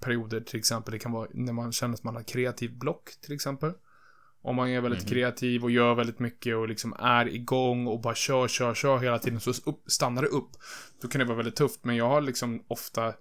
perioder 0.00 0.40
till 0.40 0.58
exempel, 0.58 0.92
det 0.92 0.98
kan 0.98 1.12
vara 1.12 1.28
när 1.34 1.52
man 1.52 1.72
känner 1.72 1.94
att 1.94 2.04
man 2.04 2.16
har 2.16 2.22
kreativ 2.22 2.78
block 2.78 3.10
till 3.20 3.34
exempel. 3.34 3.72
Om 4.42 4.56
man 4.56 4.68
är 4.68 4.80
väldigt 4.80 5.08
kreativ 5.08 5.64
och 5.64 5.70
gör 5.70 5.94
väldigt 5.94 6.18
mycket 6.18 6.56
och 6.56 6.68
liksom 6.68 6.92
är 6.92 7.28
igång 7.28 7.86
och 7.86 8.00
bara 8.00 8.14
kör, 8.14 8.48
kör, 8.48 8.74
kör 8.74 8.98
hela 8.98 9.18
tiden 9.18 9.40
så 9.40 9.50
upp, 9.50 9.82
stannar 9.86 10.22
det 10.22 10.28
upp. 10.28 10.50
Då 11.02 11.08
kan 11.08 11.18
det 11.18 11.24
vara 11.24 11.36
väldigt 11.36 11.56
tufft, 11.56 11.84
men 11.84 11.96
jag 11.96 12.08
har 12.08 12.20
liksom 12.20 12.64
ofta 12.68 13.14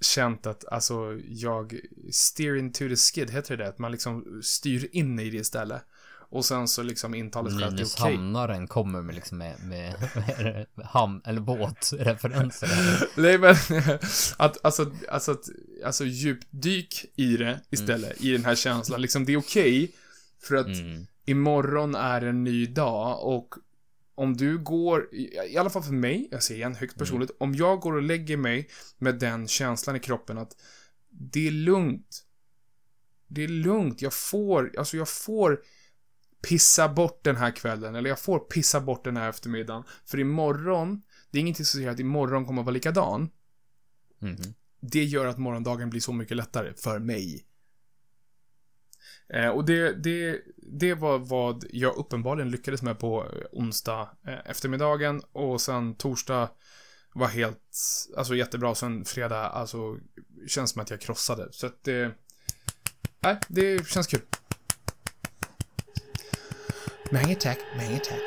känt 0.00 0.46
att, 0.46 0.64
alltså, 0.64 1.20
jag 1.26 1.80
steer 2.12 2.56
into 2.56 2.88
the 2.88 2.96
skid, 2.96 3.30
heter 3.30 3.56
det 3.56 3.64
det? 3.64 3.68
Att 3.68 3.78
man 3.78 3.92
liksom 3.92 4.40
styr 4.42 4.88
in 4.92 5.18
i 5.18 5.30
det 5.30 5.36
istället. 5.36 5.82
Och 6.32 6.44
sen 6.44 6.68
så 6.68 6.82
liksom 6.82 7.12
att 7.12 7.42
det 7.42 7.48
är 7.48 7.50
okej. 7.50 7.70
Nynäshamnaren 7.70 8.66
kommer 8.66 9.02
med 9.02 9.14
liksom 9.14 9.38
med, 9.38 9.64
med, 9.64 9.94
med 10.74 10.86
ham 10.86 11.22
eller 11.24 11.40
båtreferenser. 11.40 12.68
Nej 13.20 13.38
men, 13.38 13.54
att, 14.36 14.64
alltså, 14.64 14.92
alltså, 15.08 15.32
att, 15.32 15.48
alltså 15.84 16.04
djupdyk 16.04 17.04
i 17.16 17.36
det 17.36 17.60
istället, 17.70 18.20
i 18.20 18.32
den 18.32 18.44
här 18.44 18.54
känslan. 18.54 19.00
Liksom 19.00 19.24
det 19.24 19.32
är 19.32 19.36
okej, 19.36 19.92
för 20.42 20.54
att 20.54 20.66
Mm. 20.66 21.06
imorgon 21.24 21.94
är 21.94 22.20
en 22.22 22.44
ny 22.44 22.66
dag 22.66 23.24
och 23.24 23.54
om 24.14 24.36
du 24.36 24.58
går, 24.58 25.14
i 25.48 25.56
alla 25.56 25.70
fall 25.70 25.82
för 25.82 25.92
mig, 25.92 26.28
jag 26.30 26.42
säger 26.42 26.58
igen 26.60 26.74
högt 26.74 26.98
personligt, 26.98 27.30
om 27.38 27.54
jag 27.54 27.80
går 27.80 27.92
och 27.92 28.02
lägger 28.02 28.36
mig 28.36 28.68
med 28.98 29.18
den 29.18 29.48
känslan 29.48 29.96
i 29.96 30.00
kroppen 30.00 30.38
att 30.38 30.56
det 31.10 31.46
är 31.46 31.50
lugnt. 31.50 32.24
Det 33.28 33.44
är 33.44 33.48
lugnt, 33.48 34.02
jag 34.02 34.12
får, 34.12 34.72
alltså 34.78 34.96
jag 34.96 35.08
får 35.08 35.60
pissa 36.48 36.88
bort 36.88 37.24
den 37.24 37.36
här 37.36 37.50
kvällen, 37.56 37.94
eller 37.94 38.08
jag 38.08 38.18
får 38.18 38.38
pissa 38.38 38.80
bort 38.80 39.04
den 39.04 39.16
här 39.16 39.28
eftermiddagen. 39.28 39.84
För 40.04 40.18
imorgon, 40.18 41.02
det 41.30 41.38
är 41.38 41.40
ingenting 41.40 41.64
som 41.64 41.78
säger 41.78 41.90
att 41.90 42.00
imorgon 42.00 42.46
kommer 42.46 42.62
att 42.62 42.66
vara 42.66 42.74
likadan. 42.74 43.30
Mhm. 44.18 44.54
Det 44.80 45.04
gör 45.04 45.26
att 45.26 45.38
morgondagen 45.38 45.90
blir 45.90 46.00
så 46.00 46.12
mycket 46.12 46.36
lättare 46.36 46.74
för 46.74 46.98
mig. 46.98 47.46
Eh, 49.28 49.48
och 49.48 49.64
det, 49.64 49.92
det, 49.92 50.40
det 50.56 50.94
var 50.94 51.18
vad 51.18 51.64
jag 51.70 51.96
uppenbarligen 51.96 52.50
lyckades 52.50 52.82
med 52.82 52.98
på 52.98 53.24
eh, 53.24 53.42
onsdag 53.52 54.08
eh, 54.26 54.50
eftermiddagen 54.50 55.22
och 55.32 55.60
sen 55.60 55.94
torsdag 55.94 56.50
var 57.14 57.26
helt, 57.26 57.76
alltså 58.16 58.34
jättebra. 58.34 58.74
Sen 58.74 59.04
fredag, 59.04 59.46
alltså, 59.48 59.98
känns 60.46 60.70
som 60.70 60.82
att 60.82 60.90
jag 60.90 61.00
krossade. 61.00 61.48
Så 61.50 61.66
att 61.66 61.84
det, 61.84 62.14
nej, 63.20 63.36
det 63.48 63.86
känns 63.88 64.06
kul. 64.06 64.20
Mange 67.12 67.34
tack, 67.34 67.58
mange 67.76 67.98
tack. 67.98 68.22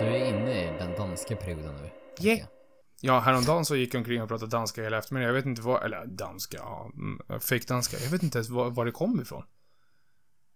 Du 0.00 0.04
är 0.06 0.24
inne 0.28 0.64
i 0.64 0.78
den 0.78 0.94
danska 0.96 1.36
perioden 1.36 1.74
nu. 1.76 1.90
Yeah. 2.28 2.38
jag. 2.38 2.48
Ja, 3.00 3.18
häromdagen 3.20 3.64
så 3.64 3.76
gick 3.76 3.94
jag 3.94 3.98
omkring 4.00 4.22
och 4.22 4.28
pratade 4.28 4.50
danska 4.50 4.82
hela 4.82 4.98
eftermiddagen. 4.98 5.34
Jag 5.34 5.42
vet 5.42 5.46
inte 5.46 5.62
vad, 5.62 5.84
eller 5.84 6.06
danska, 6.06 6.56
ja, 6.56 6.90
mm, 6.94 7.40
fake 7.40 7.64
danska. 7.68 7.96
Jag 7.98 8.10
vet 8.10 8.22
inte 8.22 8.38
ens 8.38 8.48
var, 8.48 8.70
var 8.70 8.84
det 8.84 8.92
kom 8.92 9.20
ifrån. 9.20 9.44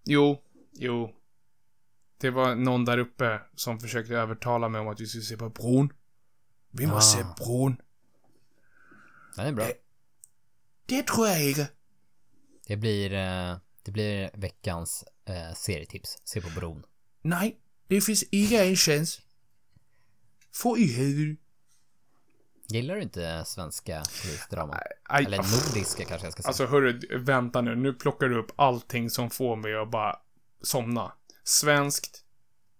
Jo, 0.05 0.43
jo. 0.73 1.11
Det 2.21 2.31
var 2.31 2.55
någon 2.55 2.85
där 2.85 2.99
uppe 2.99 3.41
som 3.55 3.81
försökte 3.81 4.15
övertala 4.15 4.69
mig 4.69 4.81
om 4.81 4.89
att 4.89 5.01
vi 5.01 5.07
skulle 5.07 5.23
se 5.23 5.37
på 5.37 5.49
bron. 5.49 5.93
Vi 6.71 6.87
måste 6.87 7.21
Ah. 7.21 7.35
se 7.35 7.45
bron. 7.45 7.77
Den 9.37 9.47
är 9.47 9.53
bra. 9.53 9.67
Det 10.87 11.07
tror 11.07 11.29
jag 11.29 11.49
inte. 11.49 11.69
Det 12.67 12.77
blir, 12.77 13.13
eh, 13.13 13.57
det 13.83 13.91
blir 13.91 14.31
veckans 14.35 15.05
eh, 15.25 15.55
serietips. 15.55 16.19
Se 16.25 16.41
på 16.41 16.51
bron. 16.51 16.85
Nej, 17.23 17.61
det 17.89 18.01
finns 18.01 18.23
inte 18.23 18.65
en 18.65 18.77
chans. 18.77 19.21
Få 20.55 20.79
i 20.79 20.93
huvudet. 20.93 21.39
Gillar 22.69 22.95
du 22.95 23.03
inte 23.03 23.45
svenska 23.47 24.03
polisdrama? 24.23 24.81
Eller 25.11 25.37
nordiska 25.37 26.05
kanske 26.05 26.27
jag 26.27 26.33
ska 26.33 26.43
säga. 26.43 26.49
Alltså 26.49 26.67
hörru, 26.67 27.19
vänta 27.19 27.61
nu. 27.61 27.77
Nu 27.77 27.93
plockar 27.95 28.29
du 28.29 28.39
upp 28.39 28.53
allting 28.57 29.11
som 29.11 29.31
får 29.31 29.57
mig 29.57 29.75
att 29.77 29.91
bara 29.91 30.19
somna. 30.63 31.13
Svenskt, 31.45 32.25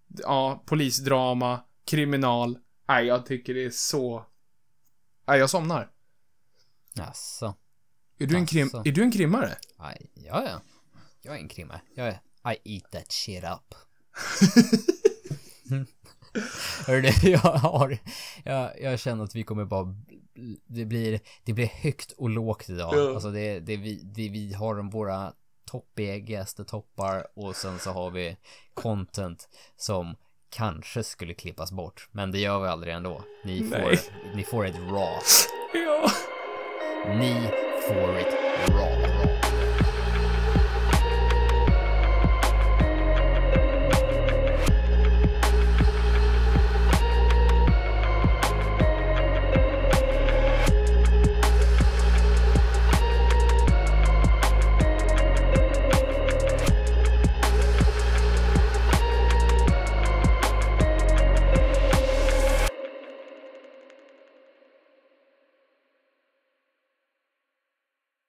ja, 0.07 0.63
polisdrama, 0.65 1.63
kriminal. 1.85 2.57
Nej, 2.87 3.05
jag 3.05 3.25
tycker 3.25 3.53
det 3.53 3.65
är 3.65 3.69
så... 3.69 4.25
Nej, 5.27 5.39
jag 5.39 5.49
somnar. 5.49 5.91
Jaså? 6.93 7.55
Är 8.17 8.27
du 8.27 8.35
en, 8.37 8.45
krim... 8.45 8.67
Asså. 8.67 8.81
är 8.85 8.91
du 8.91 9.03
en 9.03 9.11
krimmare? 9.11 9.55
Aj, 9.77 10.11
ja, 10.13 10.43
ja. 10.45 10.61
Jag 11.21 11.35
är 11.35 11.39
en 11.39 11.47
krimmare. 11.47 11.81
Jag 11.95 12.07
är... 12.07 12.19
I 12.53 12.75
eat 12.75 12.91
that 12.91 13.11
shit 13.11 13.43
up. 13.43 13.75
Hörru 16.87 17.01
du, 17.01 17.29
jag 17.31 17.39
har... 17.39 17.97
Jag, 18.43 18.81
jag 18.81 18.99
känner 18.99 19.23
att 19.23 19.35
vi 19.35 19.43
kommer 19.43 19.65
bara... 19.65 19.95
Det 20.67 20.85
blir, 20.85 21.19
det 21.43 21.53
blir 21.53 21.65
högt 21.65 22.11
och 22.11 22.29
lågt 22.29 22.69
idag. 22.69 22.95
Ja. 22.95 23.13
Alltså 23.13 23.31
det, 23.31 23.59
det, 23.59 23.77
vi, 23.77 24.01
det 24.03 24.29
vi 24.29 24.53
har 24.53 24.91
våra 24.91 25.33
toppigaste 25.65 26.63
toppar 26.63 27.27
och 27.35 27.55
sen 27.55 27.79
så 27.79 27.91
har 27.91 28.11
vi 28.11 28.37
content 28.73 29.49
som 29.75 30.15
kanske 30.49 31.03
skulle 31.03 31.33
klippas 31.33 31.71
bort. 31.71 32.09
Men 32.11 32.31
det 32.31 32.39
gör 32.39 32.59
vi 32.59 32.67
aldrig 32.67 32.93
ändå. 32.93 33.23
Ni 33.45 33.63
får, 33.63 33.77
Nej. 33.77 33.99
ni 34.35 34.43
får 34.43 34.65
ett 34.65 34.75
raw. 34.75 35.19
Ja. 35.73 36.11
Ni 37.07 37.62
får 37.87 38.17
ett 38.19 38.35
raw. 38.69 39.07
raw. 39.07 39.62